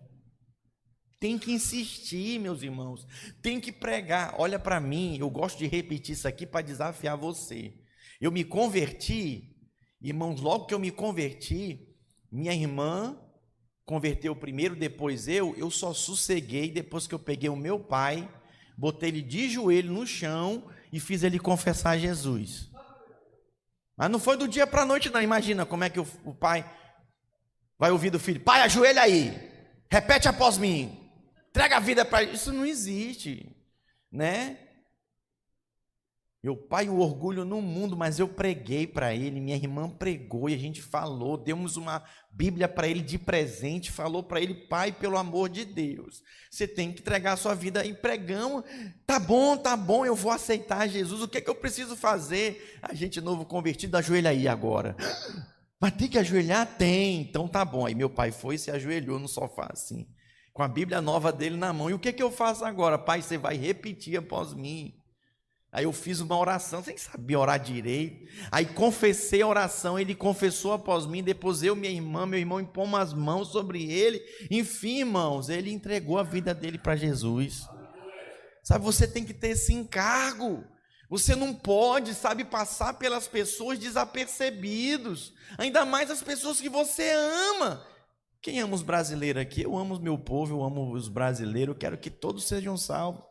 Tem 1.19 1.37
que 1.37 1.51
insistir, 1.51 2.39
meus 2.39 2.61
irmãos. 2.61 3.05
Tem 3.41 3.59
que 3.59 3.71
pregar. 3.71 4.35
Olha 4.37 4.59
para 4.59 4.79
mim, 4.79 5.17
eu 5.17 5.29
gosto 5.29 5.57
de 5.57 5.67
repetir 5.67 6.13
isso 6.13 6.27
aqui 6.27 6.45
para 6.45 6.65
desafiar 6.65 7.17
você. 7.17 7.73
Eu 8.21 8.31
me 8.31 8.43
converti, 8.43 9.55
irmãos, 10.01 10.39
logo 10.39 10.65
que 10.65 10.73
eu 10.73 10.79
me 10.79 10.91
converti, 10.91 11.87
minha 12.31 12.53
irmã 12.53 13.17
converteu 13.89 14.35
primeiro, 14.35 14.75
depois 14.75 15.27
eu, 15.27 15.55
eu 15.57 15.71
só 15.71 15.95
sosseguei 15.95 16.69
depois 16.69 17.07
que 17.07 17.15
eu 17.15 17.17
peguei 17.17 17.49
o 17.49 17.55
meu 17.55 17.79
pai, 17.79 18.29
botei 18.77 19.09
ele 19.09 19.23
de 19.23 19.49
joelho 19.49 19.91
no 19.91 20.05
chão 20.05 20.63
e 20.93 20.99
fiz 20.99 21.23
ele 21.23 21.39
confessar 21.39 21.97
Jesus. 21.97 22.69
Mas 23.97 24.11
não 24.11 24.19
foi 24.19 24.37
do 24.37 24.47
dia 24.47 24.67
para 24.67 24.83
a 24.83 24.85
noite, 24.85 25.09
não. 25.09 25.19
Imagina 25.19 25.65
como 25.65 25.83
é 25.83 25.89
que 25.89 25.99
o, 25.99 26.05
o 26.23 26.35
pai 26.35 26.71
vai 27.79 27.89
ouvir 27.89 28.11
do 28.11 28.19
filho: 28.19 28.39
Pai, 28.39 28.61
ajoelha 28.61 29.01
aí, 29.01 29.35
repete 29.89 30.27
após 30.27 30.59
mim. 30.59 31.11
Entrega 31.49 31.77
a 31.77 31.79
vida 31.79 32.05
para 32.05 32.21
isso 32.21 32.53
não 32.53 32.67
existe, 32.67 33.55
né? 34.11 34.68
Meu 36.41 36.55
pai, 36.55 36.87
o 36.87 36.99
orgulho 36.99 37.43
no 37.43 37.61
mundo, 37.61 37.97
mas 37.97 38.17
eu 38.17 38.25
preguei 38.25 38.87
para 38.87 39.13
ele, 39.13 39.41
minha 39.41 39.57
irmã 39.57 39.89
pregou 39.89 40.49
e 40.49 40.53
a 40.53 40.57
gente 40.57 40.81
falou, 40.81 41.35
demos 41.35 41.75
uma 41.75 42.01
Bíblia 42.31 42.69
para 42.69 42.87
ele 42.87 43.01
de 43.01 43.19
presente, 43.19 43.91
falou 43.91 44.23
para 44.23 44.39
ele, 44.39 44.53
pai, 44.53 44.93
pelo 44.93 45.17
amor 45.17 45.49
de 45.49 45.65
Deus, 45.65 46.23
você 46.49 46.65
tem 46.65 46.93
que 46.93 47.01
entregar 47.01 47.33
a 47.33 47.37
sua 47.37 47.53
vida 47.53 47.85
e 47.85 47.93
pregamos, 47.93 48.63
tá 49.05 49.19
bom, 49.19 49.57
tá 49.57 49.75
bom, 49.75 50.05
eu 50.05 50.15
vou 50.15 50.31
aceitar 50.31 50.87
Jesus, 50.87 51.21
o 51.21 51.27
que, 51.27 51.39
é 51.39 51.41
que 51.41 51.49
eu 51.49 51.55
preciso 51.55 51.97
fazer? 51.97 52.79
A 52.81 52.93
gente 52.93 53.19
novo 53.19 53.43
convertido, 53.45 53.97
ajoelha 53.97 54.29
aí 54.29 54.47
agora. 54.47 54.95
Mas 55.81 55.93
tem 55.93 56.07
que 56.07 56.17
ajoelhar? 56.17 56.65
Tem, 56.77 57.21
então 57.21 57.47
tá 57.47 57.63
bom. 57.63 57.85
Aí 57.85 57.95
meu 57.95 58.09
pai 58.09 58.31
foi 58.31 58.55
e 58.55 58.59
se 58.59 58.69
ajoelhou 58.69 59.17
no 59.17 59.29
sofá 59.29 59.69
assim 59.71 60.05
com 60.59 60.63
a 60.63 60.67
Bíblia 60.67 61.01
nova 61.01 61.31
dele 61.31 61.55
na 61.55 61.71
mão. 61.71 61.89
E 61.89 61.93
o 61.93 61.99
que, 61.99 62.11
que 62.11 62.21
eu 62.21 62.29
faço 62.29 62.65
agora? 62.65 62.97
Pai, 62.97 63.21
você 63.21 63.37
vai 63.37 63.55
repetir 63.55 64.17
após 64.17 64.53
mim. 64.53 64.98
Aí 65.71 65.83
eu 65.83 65.93
fiz 65.93 66.19
uma 66.19 66.35
oração, 66.35 66.83
sem 66.83 66.97
saber 66.97 67.35
orar 67.35 67.59
direito. 67.59 68.27
Aí 68.51 68.65
confessei 68.65 69.43
a 69.43 69.47
oração, 69.47 69.99
ele 69.99 70.15
confessou 70.15 70.73
após 70.73 71.05
mim, 71.05 71.23
depois 71.23 71.61
eu, 71.61 71.75
minha 71.75 71.93
irmã, 71.93 72.25
meu 72.25 72.39
irmão 72.39 72.59
impôs 72.59 72.91
as 72.95 73.13
mãos 73.13 73.49
sobre 73.49 73.91
ele. 73.91 74.19
Enfim, 74.49 74.99
irmãos, 74.99 75.47
ele 75.47 75.71
entregou 75.71 76.17
a 76.17 76.23
vida 76.23 76.55
dele 76.55 76.79
para 76.79 76.95
Jesus. 76.95 77.67
Sabe, 78.63 78.83
você 78.83 79.07
tem 79.07 79.23
que 79.23 79.33
ter 79.33 79.49
esse 79.49 79.71
encargo. 79.71 80.63
Você 81.07 81.35
não 81.35 81.53
pode, 81.53 82.13
sabe, 82.13 82.43
passar 82.43 82.93
pelas 82.95 83.27
pessoas 83.27 83.77
desapercebidos. 83.77 85.33
Ainda 85.57 85.85
mais 85.85 86.09
as 86.09 86.21
pessoas 86.23 86.59
que 86.59 86.69
você 86.69 87.11
ama. 87.11 87.85
Quem 88.41 88.59
ama 88.59 88.75
os 88.75 88.83
brasileiros 88.83 89.41
aqui? 89.41 89.61
Eu 89.61 89.77
amo 89.77 89.95
o 89.95 90.01
meu 90.01 90.17
povo, 90.17 90.55
eu 90.55 90.63
amo 90.63 90.93
os 90.93 91.09
brasileiros, 91.09 91.73
eu 91.73 91.79
quero 91.79 91.97
que 91.97 92.09
todos 92.09 92.45
sejam 92.45 92.77
salvos. 92.77 93.23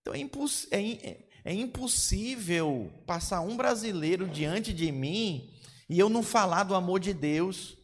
Então 0.00 0.14
é, 0.14 0.18
imposs 0.18 0.66
é, 0.70 0.80
é, 0.80 1.27
é 1.44 1.52
impossível 1.52 2.90
passar 3.06 3.40
um 3.40 3.56
brasileiro 3.56 4.26
diante 4.26 4.72
de 4.72 4.90
mim 4.92 5.50
e 5.88 5.98
eu 5.98 6.08
não 6.08 6.22
falar 6.22 6.64
do 6.64 6.74
amor 6.74 7.00
de 7.00 7.14
Deus. 7.14 7.76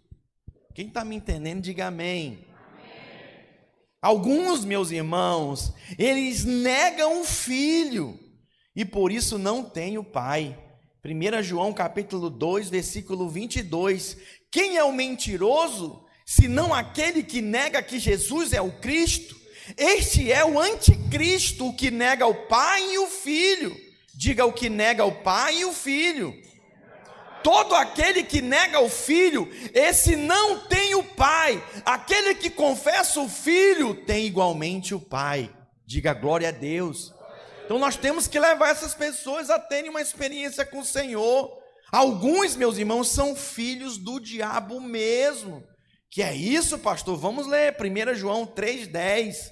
Quem 0.74 0.88
está 0.88 1.04
me 1.04 1.16
entendendo, 1.16 1.62
diga 1.62 1.86
amém. 1.86 2.46
Alguns, 4.02 4.64
meus 4.64 4.90
irmãos, 4.90 5.72
eles 5.98 6.44
negam 6.44 7.22
o 7.22 7.24
filho 7.24 8.18
e 8.76 8.84
por 8.84 9.10
isso 9.10 9.38
não 9.38 9.64
têm 9.64 9.96
o 9.96 10.04
pai. 10.04 10.58
1 11.04 11.42
João 11.42 11.72
capítulo 11.72 12.28
2, 12.28 12.68
versículo 12.68 13.28
22. 13.28 14.16
Quem 14.50 14.76
é 14.76 14.84
o 14.84 14.92
mentiroso, 14.92 16.04
senão 16.26 16.74
aquele 16.74 17.22
que 17.22 17.40
nega 17.40 17.82
que 17.82 17.98
Jesus 17.98 18.52
é 18.52 18.60
o 18.60 18.72
Cristo? 18.72 19.43
Este 19.76 20.30
é 20.30 20.44
o 20.44 20.58
anticristo, 20.58 21.68
o 21.68 21.74
que 21.74 21.90
nega 21.90 22.26
o 22.26 22.34
pai 22.46 22.94
e 22.94 22.98
o 22.98 23.06
filho. 23.06 23.74
Diga 24.14 24.44
o 24.44 24.52
que 24.52 24.68
nega 24.68 25.04
o 25.04 25.12
pai 25.22 25.58
e 25.58 25.64
o 25.64 25.72
filho. 25.72 26.34
Todo 27.42 27.74
aquele 27.74 28.22
que 28.22 28.40
nega 28.40 28.80
o 28.80 28.88
filho, 28.88 29.50
esse 29.74 30.16
não 30.16 30.60
tem 30.60 30.94
o 30.94 31.02
pai. 31.02 31.62
Aquele 31.84 32.34
que 32.34 32.48
confessa 32.48 33.20
o 33.20 33.28
filho 33.28 33.94
tem 33.94 34.24
igualmente 34.24 34.94
o 34.94 35.00
pai. 35.00 35.50
Diga 35.86 36.14
glória 36.14 36.48
a 36.48 36.52
Deus. 36.52 37.12
Então 37.64 37.78
nós 37.78 37.96
temos 37.96 38.26
que 38.26 38.38
levar 38.38 38.70
essas 38.70 38.94
pessoas 38.94 39.50
a 39.50 39.58
terem 39.58 39.90
uma 39.90 40.00
experiência 40.00 40.64
com 40.64 40.80
o 40.80 40.84
Senhor. 40.84 41.50
Alguns, 41.92 42.56
meus 42.56 42.78
irmãos, 42.78 43.08
são 43.08 43.36
filhos 43.36 43.98
do 43.98 44.18
diabo 44.18 44.80
mesmo. 44.80 45.62
Que 46.14 46.22
é 46.22 46.32
isso, 46.32 46.78
pastor? 46.78 47.16
Vamos 47.16 47.48
ler 47.48 47.74
1 47.76 48.14
João 48.14 48.46
3,10. 48.46 49.50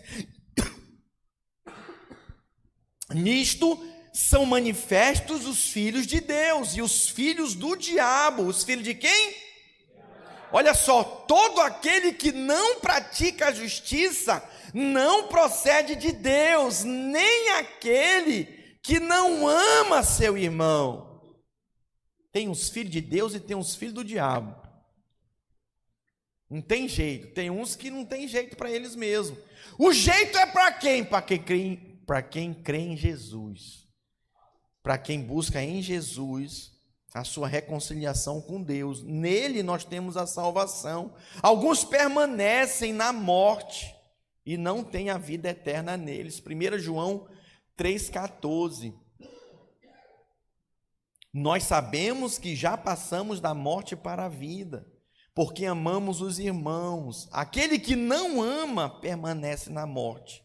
Nisto 3.10 3.84
são 4.12 4.46
manifestos 4.46 5.44
os 5.44 5.70
filhos 5.70 6.06
de 6.06 6.20
Deus 6.20 6.76
e 6.76 6.80
os 6.80 7.08
filhos 7.08 7.56
do 7.56 7.74
diabo. 7.74 8.44
Os 8.44 8.62
filhos 8.62 8.84
de 8.84 8.94
quem? 8.94 9.34
Olha 10.52 10.72
só, 10.72 11.02
todo 11.02 11.60
aquele 11.62 12.12
que 12.12 12.30
não 12.30 12.78
pratica 12.78 13.48
a 13.48 13.52
justiça 13.52 14.40
não 14.72 15.26
procede 15.26 15.96
de 15.96 16.12
Deus, 16.12 16.84
nem 16.84 17.50
aquele 17.58 18.44
que 18.84 19.00
não 19.00 19.48
ama 19.48 20.04
seu 20.04 20.38
irmão. 20.38 21.20
Tem 22.30 22.48
uns 22.48 22.68
filhos 22.68 22.92
de 22.92 23.00
Deus 23.00 23.34
e 23.34 23.40
tem 23.40 23.56
uns 23.56 23.74
filhos 23.74 23.94
do 23.94 24.04
diabo. 24.04 24.61
Não 26.53 26.61
tem 26.61 26.86
jeito. 26.88 27.34
Tem 27.34 27.50
uns 27.50 27.74
que 27.74 27.90
não 27.90 28.05
tem 28.05 28.28
jeito 28.28 28.57
para 28.57 28.70
eles 28.70 28.94
mesmos. 28.94 29.38
O 29.78 29.92
jeito 29.92 30.36
é 30.36 30.46
para 30.46 30.72
quem? 30.72 31.05
Para 31.05 31.22
quem 31.22 31.42
crê, 31.42 31.78
para 32.07 32.22
quem 32.22 32.53
crê 32.53 32.78
em 32.78 32.96
Jesus 32.96 33.82
para 34.82 34.98
quem 34.98 35.22
busca 35.22 35.62
em 35.62 35.80
Jesus 35.80 36.72
a 37.14 37.24
sua 37.24 37.46
reconciliação 37.46 38.40
com 38.40 38.62
Deus. 38.62 39.03
Nele 39.03 39.62
nós 39.62 39.84
temos 39.84 40.16
a 40.16 40.26
salvação. 40.26 41.14
Alguns 41.42 41.84
permanecem 41.84 42.92
na 42.92 43.12
morte 43.12 43.94
e 44.44 44.57
não 44.57 44.82
têm 44.82 45.11
a 45.11 45.18
vida 45.18 45.50
eterna 45.50 45.96
neles. 45.96 46.42
1 46.44 46.78
João 46.78 47.28
3,14. 47.78 48.94
Nós 51.32 51.64
sabemos 51.64 52.38
que 52.38 52.57
já 52.57 52.76
passamos 52.76 53.40
da 53.40 53.55
morte 53.55 53.94
para 53.94 54.24
a 54.24 54.28
vida, 54.28 54.86
porque 55.35 55.64
amamos 55.64 56.20
os 56.20 56.39
irmãos. 56.39 57.28
Aquele 57.33 57.78
que 57.78 57.97
não 57.97 58.43
ama 58.43 59.01
permanece 59.01 59.70
na 59.70 59.87
morte. 59.87 60.43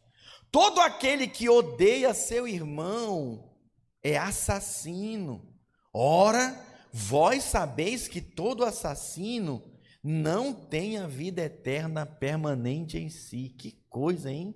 Todo 0.52 0.80
aquele 0.80 1.28
que 1.28 1.50
odeia 1.50 2.14
seu 2.14 2.48
irmão 2.48 3.54
é 4.02 4.18
assassino. 4.18 5.54
Ora, 5.94 6.58
vós 6.92 7.44
sabeis 7.44 8.08
que 8.08 8.22
todo 8.22 8.64
assassino 8.64 9.62
não 10.02 10.54
tem 10.54 10.98
a 10.98 11.08
vida 11.08 11.42
eterna 11.42 12.06
permanente 12.06 12.98
em 12.98 13.10
si. 13.10 13.50
Que 13.50 13.84
coisa, 13.90 14.32
hein? 14.32 14.56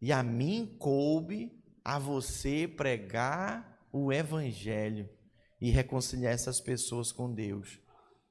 E 0.00 0.12
a 0.12 0.22
mim 0.22 0.76
coube 0.78 1.52
a 1.84 1.98
você 1.98 2.66
pregar 2.66 3.86
o 3.92 4.12
evangelho 4.12 5.08
e 5.60 5.70
reconciliar 5.70 6.32
essas 6.32 6.60
pessoas 6.60 7.12
com 7.12 7.32
Deus. 7.32 7.83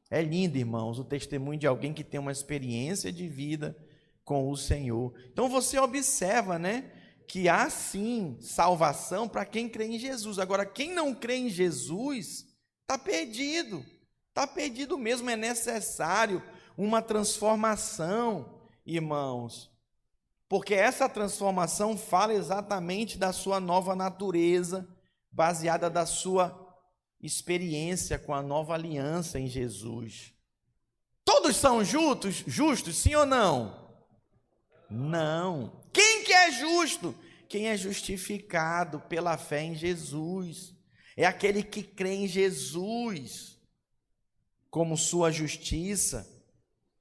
É 0.09 0.21
lindo, 0.21 0.57
irmãos, 0.57 0.99
o 0.99 1.03
testemunho 1.03 1.59
de 1.59 1.67
alguém 1.67 1.93
que 1.93 2.03
tem 2.03 2.19
uma 2.19 2.31
experiência 2.31 3.11
de 3.11 3.27
vida 3.27 3.75
com 4.23 4.49
o 4.49 4.55
Senhor. 4.55 5.13
Então 5.31 5.49
você 5.49 5.79
observa, 5.79 6.59
né? 6.59 6.91
que 7.27 7.49
há 7.49 7.69
sim 7.69 8.37
salvação 8.39 9.27
para 9.27 9.45
quem 9.45 9.67
crê 9.67 9.85
em 9.85 9.99
Jesus. 9.99 10.39
Agora, 10.39 10.65
quem 10.65 10.93
não 10.93 11.13
crê 11.13 11.37
em 11.37 11.49
Jesus 11.49 12.45
está 12.81 12.97
perdido, 12.97 13.83
está 14.29 14.45
perdido 14.45 14.97
mesmo. 14.97 15.29
É 15.29 15.35
necessário 15.35 16.43
uma 16.77 17.01
transformação, 17.01 18.59
irmãos, 18.85 19.71
porque 20.47 20.73
essa 20.73 21.09
transformação 21.09 21.97
fala 21.97 22.33
exatamente 22.33 23.17
da 23.17 23.33
sua 23.33 23.59
nova 23.59 23.95
natureza, 23.95 24.87
baseada 25.31 25.89
da 25.89 26.05
sua 26.05 26.62
experiência 27.23 28.19
com 28.19 28.33
a 28.33 28.41
nova 28.41 28.73
aliança 28.73 29.39
em 29.39 29.47
Jesus. 29.47 30.33
Todos 31.23 31.55
são 31.55 31.83
justos, 31.83 32.43
justos, 32.45 32.97
sim 32.97 33.15
ou 33.15 33.25
não? 33.25 33.95
Não. 34.89 35.81
Quem 35.93 36.25
que 36.25 36.33
é 36.33 36.51
justo? 36.51 37.15
Quem 37.47 37.69
é 37.69 37.77
justificado 37.77 38.99
pela 38.99 39.37
fé 39.37 39.63
em 39.63 39.73
Jesus. 39.73 40.75
É 41.15 41.25
aquele 41.25 41.63
que 41.63 41.81
crê 41.81 42.13
em 42.13 42.27
Jesus 42.27 43.57
como 44.69 44.97
sua 44.97 45.31
justiça. 45.31 46.29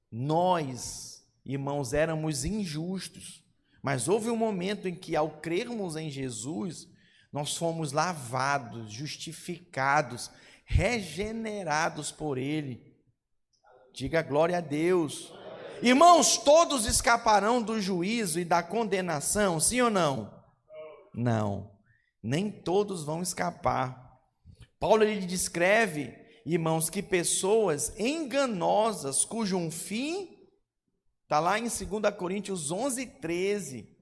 Nós, 0.09 1.27
irmãos, 1.43 1.91
éramos 1.91 2.45
injustos, 2.45 3.43
mas 3.81 4.07
houve 4.07 4.29
um 4.29 4.37
momento 4.37 4.87
em 4.87 4.95
que, 4.95 5.15
ao 5.15 5.41
crermos 5.41 5.95
em 5.95 6.09
Jesus, 6.09 6.87
nós 7.33 7.57
fomos 7.57 7.91
lavados, 7.91 8.91
justificados, 8.91 10.29
regenerados 10.63 12.11
por 12.11 12.37
Ele. 12.37 12.95
Diga 13.91 14.21
glória 14.21 14.59
a 14.59 14.61
Deus. 14.61 15.33
Irmãos, 15.81 16.37
todos 16.37 16.85
escaparão 16.85 17.59
do 17.59 17.81
juízo 17.81 18.39
e 18.39 18.45
da 18.45 18.61
condenação, 18.61 19.59
sim 19.59 19.81
ou 19.81 19.89
não? 19.89 20.43
Não, 21.11 21.71
nem 22.21 22.51
todos 22.51 23.03
vão 23.03 23.23
escapar. 23.23 24.19
Paulo 24.79 25.03
ele 25.03 25.25
descreve, 25.25 26.15
irmãos, 26.45 26.89
que 26.89 27.01
pessoas 27.01 27.97
enganosas, 27.99 29.25
cujo 29.25 29.57
um 29.57 29.71
fim 29.71 30.37
está 31.23 31.39
lá 31.39 31.57
em 31.57 31.63
2 31.63 32.15
Coríntios 32.15 32.69
11, 32.69 33.05
13, 33.05 33.92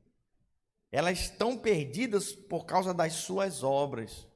elas 0.92 1.20
estão 1.20 1.58
perdidas 1.58 2.32
por 2.32 2.66
causa 2.66 2.94
das 2.94 3.14
suas 3.14 3.64
obras. 3.64 4.28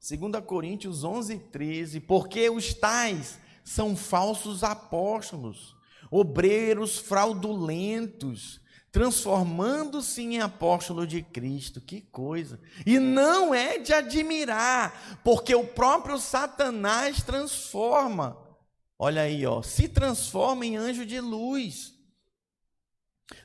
2 0.00 0.44
Coríntios 0.44 1.04
11, 1.04 1.38
13, 1.38 2.00
porque 2.00 2.48
os 2.48 2.74
tais 2.74 3.38
são 3.64 3.94
falsos 3.94 4.64
apóstolos 4.64 5.76
obreiros 6.10 6.98
fraudulentos, 6.98 8.60
transformando-se 8.90 10.22
em 10.22 10.40
apóstolo 10.40 11.06
de 11.06 11.22
Cristo. 11.22 11.80
Que 11.80 12.00
coisa! 12.00 12.60
E 12.84 12.98
não 12.98 13.54
é 13.54 13.78
de 13.78 13.92
admirar, 13.92 15.20
porque 15.22 15.54
o 15.54 15.66
próprio 15.66 16.18
Satanás 16.18 17.22
transforma. 17.22 18.36
Olha 18.98 19.22
aí, 19.22 19.46
ó, 19.46 19.62
se 19.62 19.88
transforma 19.88 20.66
em 20.66 20.76
anjo 20.76 21.06
de 21.06 21.20
luz. 21.20 21.94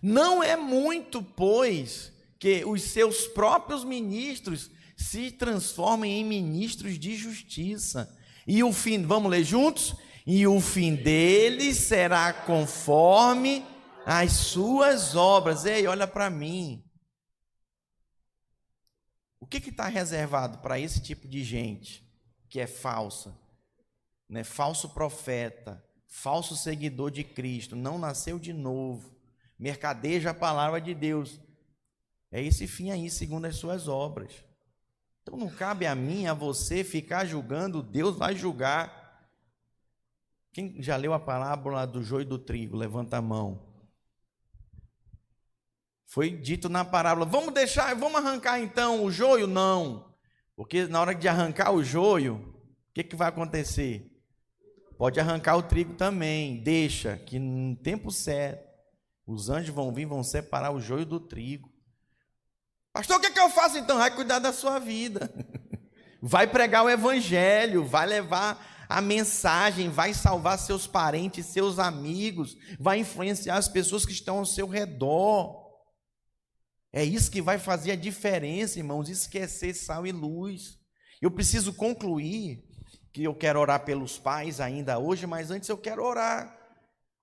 Não 0.02 0.42
é 0.42 0.58
muito, 0.58 1.22
pois, 1.22 2.12
que 2.40 2.64
os 2.66 2.82
seus 2.84 3.28
próprios 3.28 3.84
ministros 3.84 4.72
se 4.96 5.32
transformem 5.32 6.22
em 6.22 6.24
ministros 6.24 6.98
de 6.98 7.16
justiça. 7.16 8.16
E 8.48 8.64
o 8.64 8.72
fim, 8.72 9.04
vamos 9.04 9.32
ler 9.32 9.44
juntos? 9.44 9.96
e 10.26 10.48
o 10.48 10.60
fim 10.60 10.96
deles 10.96 11.78
será 11.78 12.34
conforme 12.34 13.64
as 14.06 14.32
suas 14.32 15.16
obras. 15.16 15.66
Ei, 15.66 15.86
olha 15.86 16.08
para 16.08 16.30
mim. 16.30 16.84
O 19.40 19.46
que 19.46 19.58
está 19.58 19.88
reservado 19.88 20.58
para 20.58 20.80
esse 20.80 21.00
tipo 21.00 21.28
de 21.28 21.44
gente 21.44 22.04
que 22.50 22.60
é 22.60 22.66
falsa? 22.66 23.38
Né? 24.28 24.44
Falso 24.44 24.90
profeta, 24.90 25.84
falso 26.08 26.56
seguidor 26.56 27.12
de 27.12 27.24
Cristo, 27.24 27.76
não 27.76 28.00
nasceu 28.00 28.40
de 28.40 28.52
novo, 28.52 29.16
mercadeja 29.60 30.32
a 30.32 30.34
palavra 30.34 30.82
de 30.82 30.96
Deus. 30.96 31.40
É 32.36 32.44
esse 32.44 32.68
fim 32.68 32.92
aí, 32.92 33.10
segundo 33.10 33.46
as 33.46 33.56
suas 33.56 33.88
obras. 33.88 34.44
Então 35.22 35.40
não 35.40 35.50
cabe 35.50 35.86
a 35.86 35.96
mim, 35.96 36.28
a 36.28 36.34
você 36.34 36.84
ficar 36.84 37.24
julgando, 37.24 37.82
Deus 37.82 38.18
vai 38.18 38.36
julgar. 38.36 39.32
Quem 40.52 40.84
já 40.84 40.98
leu 40.98 41.14
a 41.14 41.20
parábola 41.20 41.88
do 41.88 42.04
joio 42.04 42.24
e 42.24 42.26
do 42.26 42.38
trigo? 42.38 42.76
Levanta 42.76 43.16
a 43.16 43.22
mão. 43.22 43.66
Foi 46.08 46.30
dito 46.30 46.68
na 46.68 46.84
parábola: 46.84 47.26
vamos 47.26 47.54
deixar, 47.54 47.96
vamos 47.96 48.18
arrancar 48.18 48.60
então 48.60 49.06
o 49.06 49.10
joio? 49.10 49.48
Não. 49.48 50.14
Porque 50.58 50.88
na 50.88 51.00
hora 51.00 51.16
de 51.16 51.30
arrancar 51.30 51.72
o 51.72 51.82
joio, 51.82 52.36
o 52.90 52.94
que, 52.94 53.06
que 53.06 53.16
vai 53.16 53.30
acontecer? 53.30 54.12
Pode 54.98 55.22
arrancar 55.22 55.56
o 55.56 55.64
trigo 55.64 55.94
também. 55.94 56.62
Deixa, 56.62 57.16
que 57.16 57.40
no 57.40 57.78
tempo 57.78 58.12
certo 58.12 58.68
Os 59.26 59.50
anjos 59.50 59.74
vão 59.74 59.94
vir, 59.94 60.06
vão 60.06 60.22
separar 60.22 60.72
o 60.72 60.82
joio 60.82 61.06
do 61.06 61.18
trigo. 61.18 61.74
Pastor, 62.96 63.18
o 63.18 63.20
que, 63.20 63.28
é 63.28 63.32
que 63.32 63.40
eu 63.42 63.50
faço 63.50 63.78
então? 63.78 63.98
Vai 63.98 64.10
cuidar 64.10 64.40
da 64.40 64.54
sua 64.54 64.80
vida. 64.80 65.30
Vai 66.22 66.48
pregar 66.48 66.86
o 66.86 66.90
evangelho, 66.90 67.86
vai 67.86 68.08
levar 68.08 68.86
a 68.90 69.00
mensagem, 69.00 69.90
vai 69.90 70.12
salvar 70.12 70.58
seus 70.58 70.88
parentes, 70.88 71.46
seus 71.46 71.78
amigos, 71.78 72.58
vai 72.80 72.98
influenciar 72.98 73.58
as 73.58 73.68
pessoas 73.68 74.08
que 74.08 74.12
estão 74.12 74.40
ao 74.40 74.46
seu 74.46 74.66
redor. 74.66 75.56
É 76.92 77.04
isso 77.04 77.30
que 77.30 77.44
vai 77.44 77.60
fazer 77.60 77.92
a 77.92 77.96
diferença, 77.96 78.80
irmãos, 78.80 79.08
esquecer 79.08 79.76
sal 79.76 80.08
e 80.08 80.12
luz. 80.12 80.80
Eu 81.22 81.30
preciso 81.30 81.74
concluir 81.74 82.64
que 83.14 83.24
eu 83.24 83.36
quero 83.36 83.60
orar 83.60 83.86
pelos 83.86 84.18
pais 84.18 84.60
ainda 84.60 84.98
hoje, 84.98 85.28
mas 85.28 85.52
antes 85.52 85.70
eu 85.70 85.78
quero 85.78 86.04
orar. 86.04 86.58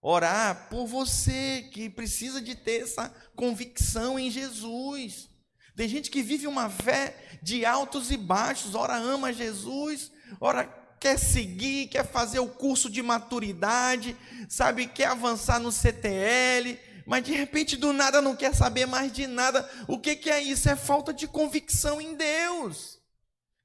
Orar 0.01 0.69
por 0.69 0.87
você 0.87 1.69
que 1.73 1.91
precisa 1.91 2.41
de 2.41 2.55
ter 2.55 2.83
essa 2.83 3.13
convicção 3.35 4.17
em 4.17 4.31
Jesus. 4.31 5.32
Tem 5.75 5.89
gente 5.89 6.11
que 6.11 6.23
vive 6.23 6.47
uma 6.47 6.69
fé 6.69 7.17
de 7.43 7.65
altos 7.65 8.11
e 8.11 8.17
baixos, 8.17 8.75
ora 8.75 8.97
ama 8.97 9.33
Jesus, 9.33 10.13
ora 10.41 10.65
quer 11.01 11.19
seguir, 11.19 11.89
quer 11.89 12.07
fazer 12.07 12.39
o 12.39 12.49
curso 12.49 12.89
de 12.89 13.03
maturidade, 13.03 14.17
sabe, 14.49 14.87
quer 14.87 15.07
avançar 15.07 15.59
no 15.59 15.73
CTL, 15.73 16.79
mas 17.05 17.25
de 17.25 17.33
repente 17.33 17.77
do 17.77 17.93
nada 17.93 18.23
não 18.23 18.37
quer 18.37 18.55
saber 18.55 18.87
mais 18.87 19.13
de 19.13 19.27
nada. 19.27 19.69
O 19.89 19.99
que, 19.99 20.15
que 20.15 20.31
é 20.31 20.41
isso? 20.41 20.69
É 20.69 20.77
falta 20.77 21.13
de 21.13 21.27
convicção 21.27 22.01
em 22.01 22.15
Deus, 22.15 23.01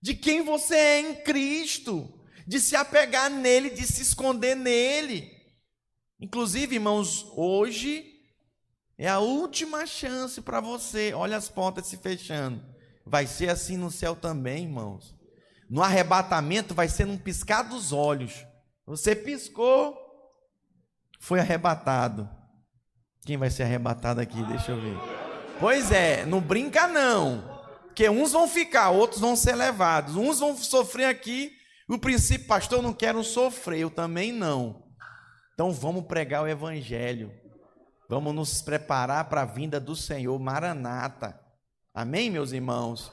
de 0.02 0.16
quem 0.16 0.42
você 0.42 0.76
é 0.76 1.00
em 1.00 1.16
Cristo, 1.16 2.12
de 2.48 2.60
se 2.60 2.76
apegar 2.76 3.30
nele, 3.30 3.70
de 3.70 3.86
se 3.86 4.02
esconder 4.02 4.56
nele. 4.56 5.32
Inclusive, 6.20 6.76
irmãos, 6.76 7.28
hoje 7.36 8.17
é 8.98 9.08
a 9.08 9.20
última 9.20 9.86
chance 9.86 10.42
para 10.42 10.60
você. 10.60 11.14
Olha 11.14 11.38
as 11.38 11.50
portas 11.50 11.88
se 11.88 11.98
fechando. 11.98 12.64
Vai 13.06 13.28
ser 13.28 13.50
assim 13.50 13.78
no 13.78 13.92
céu 13.92 14.16
também, 14.16 14.64
irmãos. 14.64 15.16
No 15.70 15.84
arrebatamento 15.84 16.74
vai 16.74 16.90
ser 16.90 17.06
num 17.06 17.18
piscar 17.18 17.62
dos 17.64 17.94
olhos. 17.94 18.46
Você 18.86 19.16
piscou, 19.16 19.98
foi 21.20 21.40
arrebatado. 21.40 22.30
Quem 23.26 23.38
vai 23.38 23.50
ser 23.50 23.64
arrebatado 23.64 24.22
aqui? 24.22 24.42
Deixa 24.44 24.72
eu 24.72 24.82
ver. 24.82 24.98
Pois 25.60 25.92
é, 25.92 26.26
não 26.26 26.40
brinca 26.40 26.88
não. 26.88 27.58
Porque 27.88 28.10
uns 28.10 28.32
vão 28.32 28.48
ficar, 28.48 28.90
outros 28.92 29.20
vão 29.20 29.36
ser 29.36 29.56
levados. 29.56 30.16
Uns 30.16 30.40
vão 30.40 30.56
sofrer 30.56 31.06
aqui. 31.06 31.52
O 31.90 31.98
princípio, 31.98 32.48
pastor, 32.48 32.80
eu 32.80 32.84
não 32.84 32.94
quero 32.94 33.24
sofrer, 33.24 33.80
eu 33.80 33.90
também 33.90 34.32
não. 34.32 34.84
Então 35.54 35.72
vamos 35.72 36.06
pregar 36.06 36.44
o 36.44 36.48
evangelho. 36.48 37.32
Vamos 38.10 38.34
nos 38.34 38.62
preparar 38.62 39.26
para 39.26 39.42
a 39.42 39.46
vinda 39.46 39.82
do 39.82 39.94
Senhor, 39.94 40.40
Maranata. 40.40 41.38
Amém, 41.94 42.30
meus 42.30 42.54
irmãos? 42.54 43.12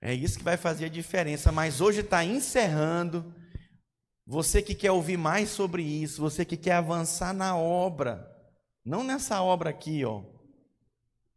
É 0.00 0.14
isso 0.14 0.38
que 0.38 0.44
vai 0.44 0.56
fazer 0.56 0.84
a 0.84 0.88
diferença. 0.88 1.50
Mas 1.50 1.80
hoje 1.80 2.02
está 2.02 2.24
encerrando. 2.24 3.34
Você 4.24 4.62
que 4.62 4.76
quer 4.76 4.92
ouvir 4.92 5.16
mais 5.16 5.48
sobre 5.48 5.82
isso, 5.82 6.22
você 6.22 6.44
que 6.44 6.56
quer 6.56 6.74
avançar 6.74 7.34
na 7.34 7.56
obra, 7.56 8.30
não 8.84 9.02
nessa 9.02 9.42
obra 9.42 9.70
aqui, 9.70 10.04
ó, 10.04 10.22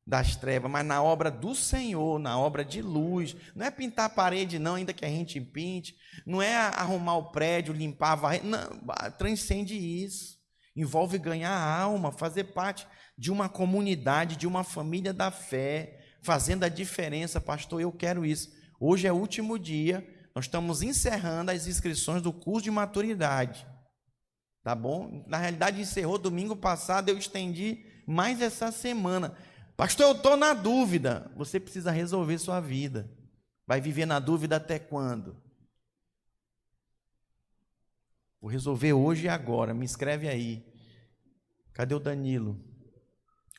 das 0.05 0.35
trevas, 0.35 0.69
mas 0.69 0.85
na 0.85 1.01
obra 1.01 1.31
do 1.31 1.55
Senhor, 1.55 2.19
na 2.19 2.37
obra 2.37 2.63
de 2.63 2.83
luz. 2.83 3.35
Não 3.55 3.65
é 3.65 3.71
pintar 3.71 4.05
a 4.05 4.09
parede, 4.09 4.59
não, 4.59 4.75
ainda 4.75 4.93
que 4.93 5.05
a 5.05 5.09
gente 5.09 5.41
pinte. 5.41 5.95
Não 6.23 6.39
é 6.39 6.55
arrumar 6.55 7.17
o 7.17 7.31
prédio, 7.31 7.73
limpar, 7.73 8.13
varrer. 8.13 8.45
Não, 8.45 8.61
transcende 9.17 9.75
isso 9.75 10.34
envolve 10.75 11.17
ganhar 11.17 11.55
alma, 11.55 12.11
fazer 12.11 12.45
parte 12.45 12.87
de 13.17 13.31
uma 13.31 13.47
comunidade, 13.47 14.35
de 14.35 14.45
uma 14.45 14.63
família 14.63 15.13
da 15.13 15.31
fé, 15.31 15.99
fazendo 16.21 16.63
a 16.63 16.69
diferença, 16.69 17.39
pastor. 17.39 17.81
Eu 17.81 17.91
quero 17.91 18.25
isso. 18.25 18.49
Hoje 18.79 19.07
é 19.07 19.11
o 19.11 19.15
último 19.15 19.57
dia, 19.57 20.05
nós 20.35 20.45
estamos 20.45 20.81
encerrando 20.81 21.51
as 21.51 21.65
inscrições 21.65 22.21
do 22.21 22.33
curso 22.33 22.63
de 22.63 22.71
maturidade. 22.71 23.65
Tá 24.63 24.75
bom? 24.75 25.23
Na 25.27 25.37
realidade, 25.37 25.79
encerrou 25.79 26.17
domingo 26.17 26.55
passado, 26.55 27.09
eu 27.09 27.17
estendi 27.17 27.85
mais 28.07 28.41
essa 28.41 28.71
semana. 28.71 29.37
Pastor, 29.77 30.07
eu 30.07 30.11
estou 30.13 30.35
na 30.35 30.53
dúvida. 30.53 31.31
Você 31.37 31.59
precisa 31.59 31.91
resolver 31.91 32.37
sua 32.37 32.59
vida. 32.59 33.09
Vai 33.67 33.79
viver 33.79 34.05
na 34.05 34.19
dúvida 34.19 34.55
até 34.55 34.79
quando? 34.79 35.44
Vou 38.45 38.51
resolver 38.51 38.93
hoje 38.93 39.25
e 39.25 39.27
agora. 39.27 39.73
Me 39.73 39.85
escreve 39.85 40.27
aí. 40.27 40.63
Cadê 41.73 41.95
o 41.95 41.99
Danilo? 41.99 42.63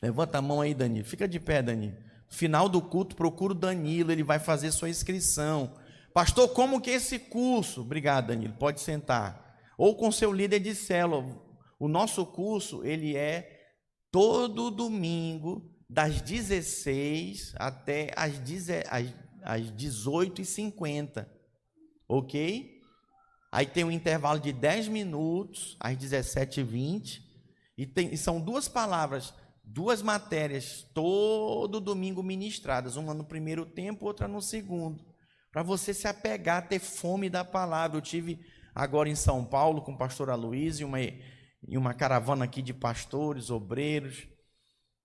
Levanta 0.01 0.39
a 0.39 0.41
mão 0.41 0.61
aí, 0.61 0.75
Danilo. 0.75 1.05
Fica 1.05 1.27
de 1.27 1.41
pé, 1.41 1.61
Danilo. 1.61 1.97
Final 2.31 2.69
do 2.69 2.81
culto, 2.81 3.17
procura 3.17 3.53
o 3.53 3.57
Danilo, 3.57 4.13
ele 4.13 4.23
vai 4.23 4.39
fazer 4.39 4.71
sua 4.71 4.89
inscrição. 4.89 5.77
Pastor, 6.15 6.51
como 6.51 6.81
que 6.81 6.91
é 6.91 6.95
esse 6.95 7.19
curso? 7.19 7.81
Obrigado, 7.81 8.29
Danilo. 8.29 8.55
Pode 8.61 8.81
sentar. 8.81 9.59
Ou 9.77 9.97
com 9.97 10.13
seu 10.13 10.33
líder 10.33 10.61
de 10.61 10.73
célula. 10.73 11.37
O 11.81 11.89
nosso 11.89 12.25
curso, 12.25 12.85
ele 12.85 13.17
é 13.17 13.59
todo 14.13 14.71
domingo, 14.71 15.69
das 15.91 16.23
16 16.23 17.55
até 17.57 18.13
as, 18.15 18.35
as 19.43 19.73
18h50. 19.73 21.27
Ok? 22.09 22.76
Aí 23.57 23.65
tem 23.65 23.85
um 23.85 23.91
intervalo 23.91 24.39
de 24.39 24.53
10 24.53 24.89
minutos, 24.89 25.79
às 25.81 25.97
17h20. 25.97 27.23
E, 27.79 27.87
tem, 27.87 28.13
e 28.13 28.17
são 28.19 28.39
duas 28.39 28.69
palavras, 28.69 29.33
duas 29.65 30.03
matérias, 30.03 30.87
todo 30.93 31.81
domingo 31.81 32.23
ministradas. 32.23 32.97
Uma 32.97 33.15
no 33.15 33.25
primeiro 33.25 33.65
tempo, 33.65 34.05
outra 34.05 34.29
no 34.29 34.43
segundo. 34.43 35.03
Para 35.51 35.63
você 35.63 35.95
se 35.95 36.07
apegar, 36.07 36.69
ter 36.69 36.79
fome 36.79 37.31
da 37.31 37.43
palavra. 37.47 37.97
Eu 37.97 38.03
tive 38.03 38.45
agora 38.75 39.09
em 39.09 39.15
São 39.15 39.43
Paulo 39.43 39.81
com 39.81 39.93
o 39.93 39.99
pastor 39.99 40.29
Aloysio, 40.29 40.87
uma, 40.87 41.01
e 41.01 41.79
uma 41.79 41.95
caravana 41.95 42.45
aqui 42.45 42.61
de 42.61 42.75
pastores, 42.75 43.49
obreiros. 43.49 44.29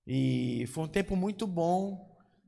E 0.06 0.66
foi 0.74 0.84
um 0.84 0.90
tempo 0.90 1.16
muito 1.16 1.48
bom. 1.48 1.94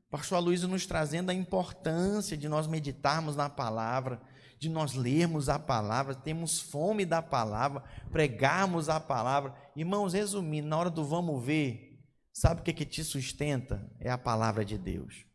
O 0.06 0.10
pastor 0.10 0.36
Aloysio 0.36 0.68
nos 0.68 0.84
trazendo 0.84 1.30
a 1.30 1.34
importância 1.34 2.36
de 2.36 2.46
nós 2.46 2.66
meditarmos 2.66 3.36
na 3.36 3.48
palavra 3.48 4.20
de 4.64 4.70
nós 4.70 4.94
lermos 4.94 5.48
a 5.48 5.58
palavra, 5.58 6.14
temos 6.14 6.58
fome 6.58 7.04
da 7.04 7.20
palavra, 7.20 7.84
pregarmos 8.10 8.88
a 8.88 8.98
palavra. 8.98 9.54
Irmãos, 9.76 10.14
resumindo, 10.14 10.68
na 10.68 10.78
hora 10.78 10.90
do 10.90 11.04
vamos 11.04 11.44
ver, 11.44 12.02
sabe 12.32 12.60
o 12.60 12.64
que, 12.64 12.72
que 12.72 12.86
te 12.86 13.04
sustenta? 13.04 13.86
É 14.00 14.10
a 14.10 14.16
palavra 14.16 14.64
de 14.64 14.78
Deus. 14.78 15.26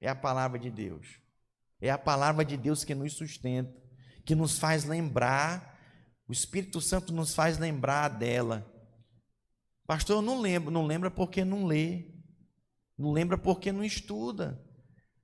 É 0.00 0.08
a 0.08 0.14
palavra 0.14 0.58
de 0.58 0.70
Deus. 0.70 1.20
É 1.80 1.90
a 1.90 1.98
palavra 1.98 2.44
de 2.44 2.56
Deus 2.56 2.84
que 2.84 2.94
nos 2.94 3.14
sustenta, 3.14 3.76
que 4.24 4.34
nos 4.34 4.58
faz 4.58 4.84
lembrar, 4.84 5.78
o 6.28 6.32
Espírito 6.32 6.80
Santo 6.80 7.12
nos 7.12 7.34
faz 7.34 7.58
lembrar 7.58 8.08
dela. 8.08 8.64
Pastor, 9.84 10.18
eu 10.18 10.22
não 10.22 10.40
lembro, 10.40 10.70
não 10.70 10.86
lembra 10.86 11.10
porque 11.10 11.44
não 11.44 11.66
lê, 11.66 12.14
não 12.96 13.10
lembra 13.10 13.36
porque 13.36 13.72
não 13.72 13.82
estuda 13.82 14.64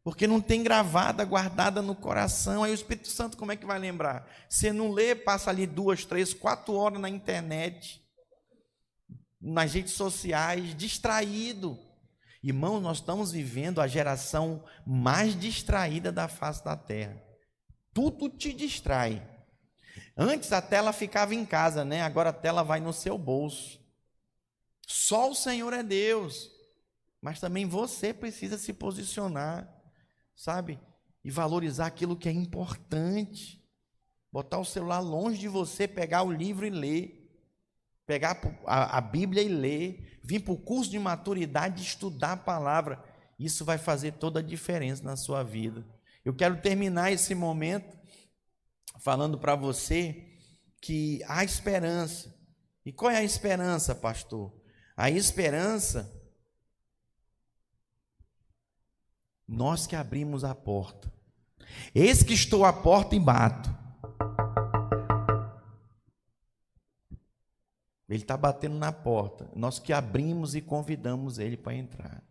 porque 0.07 0.25
não 0.25 0.41
tem 0.41 0.63
gravada, 0.63 1.25
guardada 1.25 1.83
no 1.83 1.93
coração. 1.93 2.63
Aí 2.63 2.71
o 2.71 2.75
Espírito 2.77 3.09
Santo, 3.09 3.37
como 3.37 3.51
é 3.51 3.57
que 3.57 3.67
vai 3.67 3.77
lembrar? 3.77 4.25
Você 4.49 4.73
não 4.73 4.93
lê, 4.93 5.17
passa 5.17 5.51
ali 5.51 5.67
duas, 5.67 6.05
três, 6.05 6.33
quatro 6.33 6.75
horas 6.75 7.01
na 7.01 7.09
internet, 7.09 8.01
nas 9.41 9.75
redes 9.75 9.95
sociais, 9.95 10.77
distraído. 10.77 11.77
Irmão, 12.41 12.81
nós 12.81 12.99
estamos 12.99 13.33
vivendo 13.33 13.81
a 13.81 13.89
geração 13.89 14.63
mais 14.87 15.37
distraída 15.37 16.13
da 16.13 16.29
face 16.29 16.65
da 16.65 16.77
terra. 16.77 17.21
Tudo 17.93 18.29
te 18.29 18.53
distrai. 18.53 19.29
Antes 20.17 20.53
a 20.53 20.63
tela 20.63 20.93
ficava 20.93 21.35
em 21.35 21.45
casa, 21.45 21.85
né? 21.85 22.03
Agora 22.03 22.31
a 22.31 22.33
tela 22.33 22.63
vai 22.63 22.79
no 22.79 22.93
seu 22.93 23.19
bolso. 23.19 23.81
Só 24.87 25.33
o 25.33 25.35
Senhor 25.35 25.73
é 25.73 25.83
Deus. 25.83 26.49
Mas 27.21 27.41
também 27.41 27.67
você 27.67 28.15
precisa 28.15 28.57
se 28.57 28.73
posicionar 28.73 29.75
sabe? 30.37 30.79
E 31.25 31.31
valorizar 31.31 31.87
aquilo 31.87 32.17
que 32.17 32.29
é 32.29 32.33
importante. 32.33 33.65
Botar 34.31 34.59
o 34.59 34.65
celular 34.65 35.01
longe 35.01 35.39
de 35.39 35.49
você, 35.49 35.89
pegar 35.89 36.23
o 36.23 36.31
livro 36.31 36.67
e 36.67 36.71
ler. 36.71 37.23
Pegar 38.07 38.41
a, 38.67 38.99
a 38.99 39.01
Bíblia 39.01 39.43
e 39.43 39.49
ler. 39.49 40.21
Vir 40.23 40.41
para 40.41 40.53
o 40.53 40.59
curso 40.59 40.91
de 40.91 40.99
maturidade 40.99 41.83
e 41.83 41.87
estudar 41.87 42.33
a 42.33 42.37
palavra. 42.37 43.03
Isso 43.39 43.65
vai 43.65 43.79
fazer 43.79 44.13
toda 44.13 44.41
a 44.41 44.43
diferença 44.43 45.03
na 45.03 45.17
sua 45.17 45.43
vida. 45.43 45.85
Eu 46.25 46.35
quero 46.35 46.61
terminar 46.61 47.11
esse 47.11 47.35
momento 47.35 47.97
falando 49.01 49.39
para 49.39 49.55
você 49.55 50.37
que 50.81 51.23
há 51.27 51.43
esperança. 51.43 52.35
E 52.85 52.93
qual 52.93 53.11
é 53.11 53.17
a 53.17 53.25
esperança, 53.25 53.95
pastor? 53.95 54.55
A 54.97 55.11
esperança 55.11 56.16
Nós 59.47 59.87
que 59.87 59.95
abrimos 59.95 60.45
a 60.45 60.55
porta. 60.55 61.13
Eis 61.95 62.23
que 62.23 62.35
estou 62.35 62.65
à 62.65 62.73
porta 62.73 63.15
e 63.15 63.21
bato. 63.21 63.75
Ele 68.09 68.23
está 68.23 68.37
batendo 68.37 68.77
na 68.77 68.93
porta. 68.93 69.51
Nós 69.55 69.79
que 69.79 69.93
abrimos 69.93 70.55
e 70.55 70.61
convidamos 70.61 71.39
ele 71.39 71.57
para 71.57 71.75
entrar. 71.75 72.23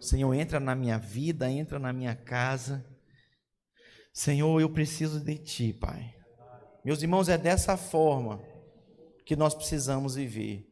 Senhor, 0.00 0.32
entra 0.34 0.60
na 0.60 0.74
minha 0.74 0.98
vida, 0.98 1.50
entra 1.50 1.78
na 1.78 1.92
minha 1.92 2.14
casa. 2.14 2.84
Senhor, 4.12 4.60
eu 4.60 4.70
preciso 4.70 5.20
de 5.20 5.38
Ti, 5.38 5.72
Pai. 5.72 6.14
Meus 6.84 7.02
irmãos, 7.02 7.28
é 7.28 7.36
dessa 7.36 7.76
forma 7.76 8.42
que 9.24 9.36
nós 9.36 9.54
precisamos 9.54 10.14
viver. 10.14 10.66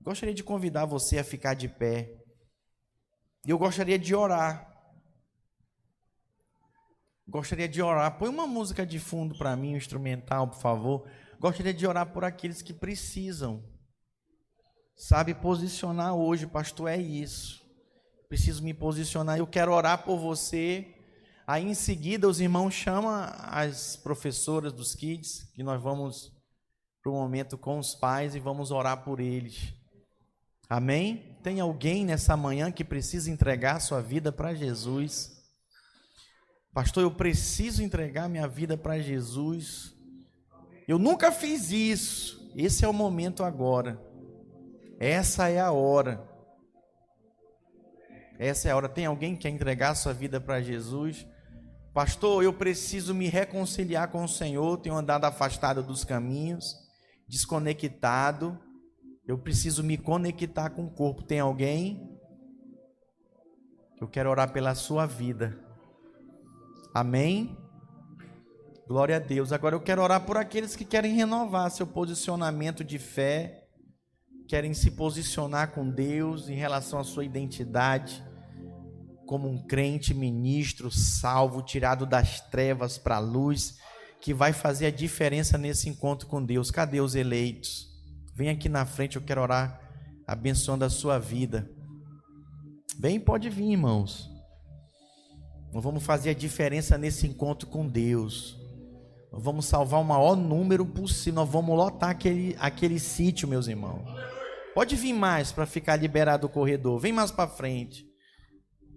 Gostaria 0.00 0.34
de 0.34 0.44
convidar 0.44 0.84
você 0.84 1.18
a 1.18 1.24
ficar 1.24 1.54
de 1.54 1.68
pé. 1.68 2.12
Eu 3.44 3.58
gostaria 3.58 3.98
de 3.98 4.14
orar. 4.14 4.75
Gostaria 7.28 7.68
de 7.68 7.82
orar. 7.82 8.16
Põe 8.18 8.28
uma 8.28 8.46
música 8.46 8.86
de 8.86 8.98
fundo 8.98 9.36
para 9.36 9.56
mim, 9.56 9.74
um 9.74 9.76
instrumental, 9.76 10.48
por 10.48 10.60
favor. 10.60 11.08
Gostaria 11.40 11.74
de 11.74 11.86
orar 11.86 12.06
por 12.12 12.24
aqueles 12.24 12.62
que 12.62 12.72
precisam. 12.72 13.64
Sabe 14.96 15.34
posicionar 15.34 16.14
hoje, 16.14 16.46
pastor, 16.46 16.88
é 16.88 16.96
isso. 16.96 17.60
Preciso 18.28 18.62
me 18.62 18.72
posicionar. 18.72 19.38
Eu 19.38 19.46
quero 19.46 19.72
orar 19.72 20.04
por 20.04 20.18
você. 20.18 20.94
Aí 21.46 21.64
em 21.64 21.74
seguida 21.74 22.28
os 22.28 22.40
irmãos 22.40 22.72
chamam 22.72 23.12
as 23.38 23.96
professoras 23.96 24.72
dos 24.72 24.94
kids, 24.94 25.44
que 25.54 25.62
nós 25.62 25.80
vamos 25.82 26.32
para 27.02 27.12
o 27.12 27.14
momento 27.14 27.58
com 27.58 27.78
os 27.78 27.94
pais 27.94 28.34
e 28.34 28.40
vamos 28.40 28.70
orar 28.70 29.04
por 29.04 29.20
eles. 29.20 29.72
Amém? 30.68 31.36
Tem 31.42 31.60
alguém 31.60 32.04
nessa 32.04 32.36
manhã 32.36 32.72
que 32.72 32.84
precisa 32.84 33.30
entregar 33.30 33.80
sua 33.80 34.00
vida 34.00 34.32
para 34.32 34.54
Jesus? 34.54 35.35
Pastor, 36.76 37.04
eu 37.04 37.10
preciso 37.10 37.82
entregar 37.82 38.28
minha 38.28 38.46
vida 38.46 38.76
para 38.76 38.98
Jesus. 38.98 39.96
Eu 40.86 40.98
nunca 40.98 41.32
fiz 41.32 41.70
isso. 41.70 42.52
Esse 42.54 42.84
é 42.84 42.88
o 42.88 42.92
momento 42.92 43.42
agora. 43.42 43.98
Essa 45.00 45.48
é 45.48 45.58
a 45.58 45.72
hora. 45.72 46.22
Essa 48.38 48.68
é 48.68 48.72
a 48.72 48.76
hora. 48.76 48.90
Tem 48.90 49.06
alguém 49.06 49.34
que 49.34 49.40
quer 49.40 49.48
entregar 49.48 49.94
sua 49.94 50.12
vida 50.12 50.38
para 50.38 50.60
Jesus? 50.60 51.26
Pastor, 51.94 52.44
eu 52.44 52.52
preciso 52.52 53.14
me 53.14 53.26
reconciliar 53.26 54.10
com 54.10 54.22
o 54.22 54.28
Senhor. 54.28 54.76
Tenho 54.76 54.96
andado 54.96 55.24
afastado 55.24 55.82
dos 55.82 56.04
caminhos, 56.04 56.76
desconectado. 57.26 58.60
Eu 59.26 59.38
preciso 59.38 59.82
me 59.82 59.96
conectar 59.96 60.68
com 60.68 60.84
o 60.84 60.90
corpo. 60.90 61.22
Tem 61.22 61.40
alguém? 61.40 62.20
Eu 63.98 64.06
quero 64.06 64.28
orar 64.28 64.52
pela 64.52 64.74
sua 64.74 65.06
vida. 65.06 65.64
Amém? 66.98 67.54
Glória 68.88 69.16
a 69.16 69.18
Deus. 69.18 69.52
Agora 69.52 69.74
eu 69.74 69.80
quero 69.80 70.00
orar 70.00 70.24
por 70.24 70.38
aqueles 70.38 70.74
que 70.74 70.84
querem 70.84 71.14
renovar 71.14 71.70
seu 71.70 71.86
posicionamento 71.86 72.82
de 72.82 72.98
fé 72.98 73.64
querem 74.48 74.72
se 74.72 74.92
posicionar 74.92 75.72
com 75.72 75.90
Deus 75.90 76.48
em 76.48 76.54
relação 76.54 76.98
à 76.98 77.04
sua 77.04 77.24
identidade 77.24 78.24
como 79.26 79.48
um 79.48 79.66
crente 79.66 80.14
ministro 80.14 80.90
salvo, 80.90 81.60
tirado 81.60 82.06
das 82.06 82.40
trevas 82.48 82.96
para 82.96 83.16
a 83.16 83.20
luz, 83.20 83.76
que 84.20 84.32
vai 84.32 84.52
fazer 84.52 84.86
a 84.86 84.90
diferença 84.90 85.58
nesse 85.58 85.88
encontro 85.88 86.28
com 86.28 86.42
Deus. 86.42 86.70
Cadê 86.70 87.00
os 87.00 87.16
eleitos? 87.16 87.88
Vem 88.34 88.48
aqui 88.48 88.68
na 88.68 88.86
frente, 88.86 89.16
eu 89.16 89.22
quero 89.22 89.42
orar 89.42 89.80
abençoando 90.26 90.84
a 90.84 90.90
sua 90.90 91.18
vida. 91.18 91.68
Vem, 92.98 93.18
pode 93.18 93.50
vir, 93.50 93.72
irmãos. 93.72 94.35
Nós 95.76 95.84
vamos 95.84 96.04
fazer 96.04 96.30
a 96.30 96.34
diferença 96.34 96.96
nesse 96.96 97.26
encontro 97.26 97.68
com 97.68 97.86
Deus. 97.86 98.58
Nós 99.30 99.42
vamos 99.42 99.66
salvar 99.66 100.00
o 100.00 100.04
maior 100.04 100.34
número 100.34 100.86
possível. 100.86 101.34
Nós 101.34 101.50
vamos 101.50 101.76
lotar 101.76 102.08
aquele, 102.08 102.56
aquele 102.58 102.98
sítio, 102.98 103.46
meus 103.46 103.68
irmãos. 103.68 104.02
Pode 104.74 104.96
vir 104.96 105.12
mais 105.12 105.52
para 105.52 105.66
ficar 105.66 105.96
liberado 105.96 106.46
o 106.46 106.48
corredor. 106.48 106.98
Vem 106.98 107.12
mais 107.12 107.30
para 107.30 107.46
frente. 107.46 108.06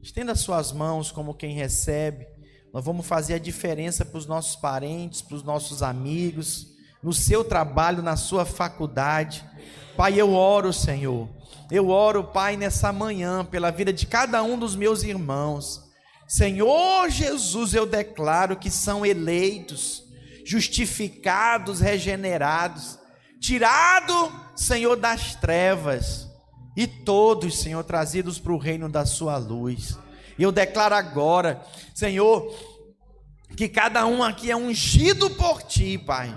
Estenda 0.02 0.34
suas 0.36 0.72
mãos 0.72 1.12
como 1.12 1.34
quem 1.34 1.54
recebe. 1.54 2.26
Nós 2.74 2.86
vamos 2.86 3.06
fazer 3.06 3.34
a 3.34 3.40
diferença 3.40 4.06
para 4.06 4.18
os 4.18 4.26
nossos 4.26 4.56
parentes, 4.56 5.22
para 5.22 5.36
os 5.36 5.44
nossos 5.44 5.84
amigos, 5.84 6.66
no 7.04 7.12
seu 7.12 7.44
trabalho, 7.44 8.02
na 8.02 8.16
sua 8.16 8.46
faculdade. 8.46 9.44
Pai, 9.98 10.18
eu 10.18 10.32
oro, 10.32 10.72
Senhor. 10.72 11.28
Eu 11.70 11.90
oro, 11.90 12.24
Pai, 12.24 12.56
nessa 12.56 12.94
manhã, 12.94 13.44
pela 13.44 13.70
vida 13.70 13.92
de 13.92 14.06
cada 14.08 14.42
um 14.42 14.58
dos 14.58 14.78
meus 14.78 15.04
irmãos. 15.04 15.89
Senhor 16.30 17.10
Jesus, 17.10 17.74
eu 17.74 17.88
declaro 17.88 18.56
que 18.56 18.70
são 18.70 19.04
eleitos, 19.04 20.04
justificados, 20.46 21.80
regenerados, 21.80 23.00
tirado, 23.42 24.32
Senhor, 24.56 24.96
das 24.96 25.34
trevas, 25.34 26.30
e 26.78 26.86
todos, 26.86 27.60
Senhor, 27.60 27.84
trazidos 27.84 28.38
para 28.38 28.54
o 28.54 28.60
reino 28.60 28.88
da 28.88 29.08
Sua 29.08 29.38
luz. 29.38 29.98
Eu 30.38 30.52
declaro 30.52 30.94
agora, 30.94 31.66
Senhor, 31.96 32.54
que 33.58 33.68
cada 33.68 34.06
um 34.06 34.22
aqui 34.22 34.52
é 34.52 34.56
ungido 34.56 35.32
por 35.32 35.64
Ti, 35.64 35.98
Pai, 35.98 36.32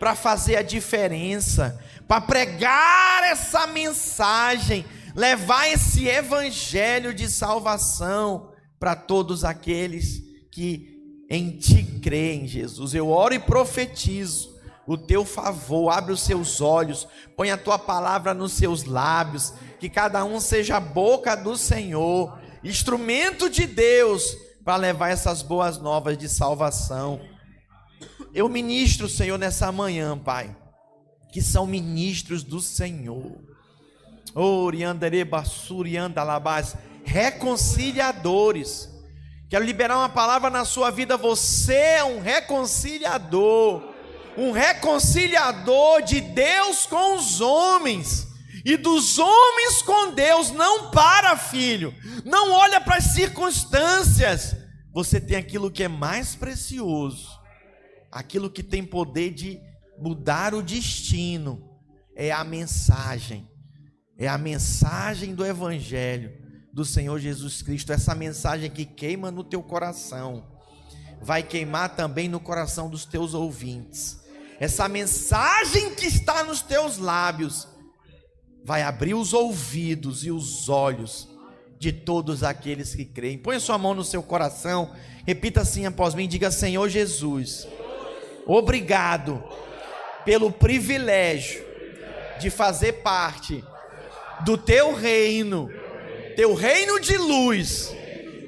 para 0.00 0.14
fazer 0.14 0.56
a 0.56 0.62
diferença, 0.62 1.78
para 2.08 2.22
pregar 2.22 3.24
essa 3.24 3.66
mensagem, 3.66 4.86
levar 5.14 5.68
esse 5.68 6.08
evangelho 6.08 7.12
de 7.12 7.28
salvação 7.28 8.55
para 8.78 8.94
todos 8.94 9.44
aqueles 9.44 10.22
que 10.50 10.96
em 11.28 11.56
Ti 11.56 11.82
creem, 12.02 12.46
Jesus. 12.46 12.94
Eu 12.94 13.08
oro 13.08 13.34
e 13.34 13.38
profetizo 13.38 14.56
o 14.86 14.96
teu 14.96 15.24
favor, 15.24 15.90
abre 15.90 16.12
os 16.12 16.20
seus 16.20 16.60
olhos, 16.60 17.08
põe 17.36 17.50
a 17.50 17.56
tua 17.56 17.78
palavra 17.78 18.32
nos 18.32 18.52
seus 18.52 18.84
lábios, 18.84 19.52
que 19.80 19.88
cada 19.88 20.24
um 20.24 20.38
seja 20.38 20.76
a 20.76 20.80
boca 20.80 21.34
do 21.34 21.56
Senhor, 21.56 22.38
instrumento 22.62 23.50
de 23.50 23.66
Deus 23.66 24.36
para 24.64 24.76
levar 24.76 25.10
essas 25.10 25.42
boas 25.42 25.78
novas 25.78 26.16
de 26.16 26.28
salvação. 26.28 27.20
Eu 28.32 28.48
ministro, 28.48 29.08
Senhor, 29.08 29.38
nessa 29.38 29.72
manhã, 29.72 30.16
Pai, 30.16 30.56
que 31.32 31.42
são 31.42 31.66
ministros 31.66 32.42
do 32.44 32.60
Senhor. 32.60 33.40
Oriandere 34.34 35.24
basurianda 35.24 36.22
labás, 36.22 36.76
reconciliadores. 37.06 38.90
Quero 39.48 39.64
liberar 39.64 39.96
uma 39.96 40.08
palavra 40.08 40.50
na 40.50 40.64
sua 40.64 40.90
vida, 40.90 41.16
você 41.16 41.74
é 41.74 42.04
um 42.04 42.20
reconciliador 42.20 43.96
um 44.36 44.52
reconciliador 44.52 46.02
de 46.02 46.20
Deus 46.20 46.86
com 46.86 47.16
os 47.16 47.40
homens 47.40 48.28
e 48.64 48.76
dos 48.76 49.18
homens 49.18 49.82
com 49.82 50.12
Deus. 50.12 50.50
Não 50.50 50.90
para, 50.90 51.36
filho, 51.36 51.94
não 52.24 52.52
olha 52.52 52.80
para 52.80 52.96
as 52.96 53.04
circunstâncias. 53.04 54.54
Você 54.92 55.20
tem 55.20 55.36
aquilo 55.36 55.70
que 55.70 55.82
é 55.82 55.88
mais 55.88 56.34
precioso, 56.34 57.28
aquilo 58.10 58.50
que 58.50 58.62
tem 58.62 58.84
poder 58.84 59.32
de 59.32 59.60
mudar 59.98 60.54
o 60.54 60.62
destino. 60.62 61.62
É 62.14 62.32
a 62.32 62.42
mensagem, 62.44 63.46
é 64.18 64.26
a 64.26 64.38
mensagem 64.38 65.34
do 65.34 65.44
Evangelho 65.44 66.45
do 66.76 66.84
Senhor 66.84 67.18
Jesus 67.18 67.60
Cristo, 67.60 67.92
essa 67.92 68.14
mensagem 68.14 68.70
que 68.70 68.84
queima 68.84 69.32
no 69.32 69.42
teu 69.42 69.64
coração, 69.64 70.46
vai 71.20 71.42
queimar 71.42 71.96
também 71.96 72.28
no 72.28 72.38
coração 72.38 72.88
dos 72.88 73.04
teus 73.04 73.34
ouvintes 73.34 74.24
essa 74.58 74.88
mensagem 74.88 75.94
que 75.94 76.06
está 76.06 76.42
nos 76.42 76.62
teus 76.62 76.98
lábios 76.98 77.68
vai 78.64 78.82
abrir 78.82 79.14
os 79.14 79.32
ouvidos 79.32 80.24
e 80.24 80.30
os 80.30 80.68
olhos 80.68 81.28
de 81.78 81.92
todos 81.92 82.42
aqueles 82.42 82.94
que 82.94 83.04
creem. 83.04 83.38
Põe 83.38 83.60
sua 83.60 83.76
mão 83.76 83.94
no 83.94 84.02
seu 84.02 84.22
coração, 84.22 84.92
repita 85.26 85.60
assim 85.60 85.84
após 85.86 86.14
mim, 86.14 86.26
diga: 86.26 86.50
Senhor 86.50 86.88
Jesus, 86.88 87.68
obrigado 88.46 89.44
pelo 90.24 90.50
privilégio 90.50 91.64
de 92.40 92.48
fazer 92.50 92.94
parte 92.94 93.62
do 94.40 94.56
teu 94.56 94.94
reino, 94.94 95.70
teu 96.36 96.54
reino 96.54 97.00
de 97.00 97.16
luz. 97.16 97.92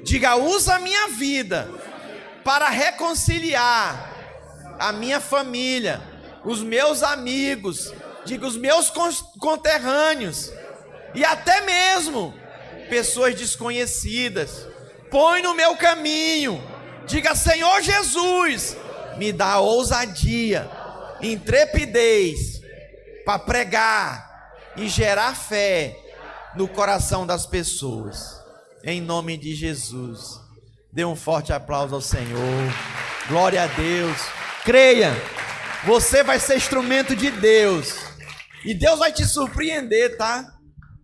Diga: 0.03 0.35
usa 0.35 0.75
a 0.75 0.79
minha 0.79 1.09
vida 1.09 1.69
para 2.43 2.69
reconciliar 2.69 4.15
a 4.79 4.93
minha 4.93 5.19
família, 5.19 6.01
os 6.45 6.61
meus 6.61 7.03
amigos, 7.03 7.93
diga 8.25 8.47
os 8.47 8.55
meus 8.55 8.89
conterrâneos 9.39 10.51
e 11.13 11.25
até 11.25 11.61
mesmo 11.61 12.33
pessoas 12.89 13.35
desconhecidas. 13.35 14.67
Põe 15.11 15.41
no 15.41 15.55
meu 15.55 15.75
caminho. 15.75 16.63
Diga, 17.07 17.33
Senhor 17.33 17.81
Jesus, 17.81 18.77
me 19.17 19.33
dá 19.33 19.59
ousadia, 19.59 20.69
intrepidez 21.19 22.61
para 23.25 23.39
pregar 23.39 24.51
e 24.77 24.87
gerar 24.87 25.35
fé 25.35 25.97
no 26.59 26.67
coração 26.67 27.25
das 27.25 27.45
pessoas. 27.45 28.37
Em 28.83 28.99
nome 28.99 29.37
de 29.37 29.55
Jesus. 29.55 30.41
Dê 30.91 31.05
um 31.05 31.15
forte 31.15 31.53
aplauso 31.53 31.95
ao 31.95 32.01
Senhor. 32.01 32.73
Glória 33.29 33.63
a 33.63 33.67
Deus. 33.67 34.17
Creia, 34.65 35.13
você 35.85 36.21
vai 36.21 36.37
ser 36.37 36.57
instrumento 36.57 37.15
de 37.15 37.31
Deus 37.31 37.95
E 38.65 38.73
Deus 38.73 38.99
vai 38.99 39.13
te 39.13 39.25
surpreender, 39.25 40.17
tá? 40.17 40.53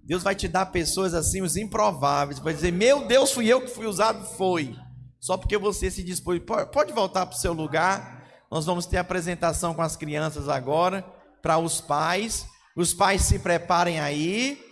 Deus 0.04 0.24
vai 0.24 0.36
te 0.36 0.50
dar 0.50 0.66
pessoas 0.66 1.14
assim, 1.14 1.42
os 1.42 1.56
improváveis. 1.56 2.40
Vai 2.40 2.54
dizer: 2.54 2.74
Meu 2.74 3.08
Deus, 3.08 3.32
fui 3.32 3.48
eu 3.48 3.62
que 3.62 3.70
fui 3.70 3.86
usado? 3.86 4.26
Foi. 4.36 4.76
Só 5.22 5.38
porque 5.38 5.58
você 5.58 5.90
se 5.90 6.04
dispôs. 6.04 6.42
Pode 6.74 6.92
voltar 6.92 7.26
para 7.26 7.36
o 7.36 7.40
seu 7.40 7.54
lugar. 7.54 8.26
Nós 8.52 8.66
vamos 8.66 8.86
ter 8.86 8.98
apresentação 8.98 9.74
com 9.74 9.82
as 9.82 9.96
crianças 9.96 10.50
agora, 10.50 11.02
para 11.42 11.58
os 11.58 11.80
pais. 11.80 12.46
Os 12.76 12.94
pais 12.94 13.22
se 13.22 13.40
preparem 13.40 14.02
aí. 14.02 14.65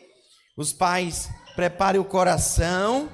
Os 0.56 0.72
pais 0.72 1.32
preparem 1.56 2.00
o 2.00 2.06
coração. 2.06 3.10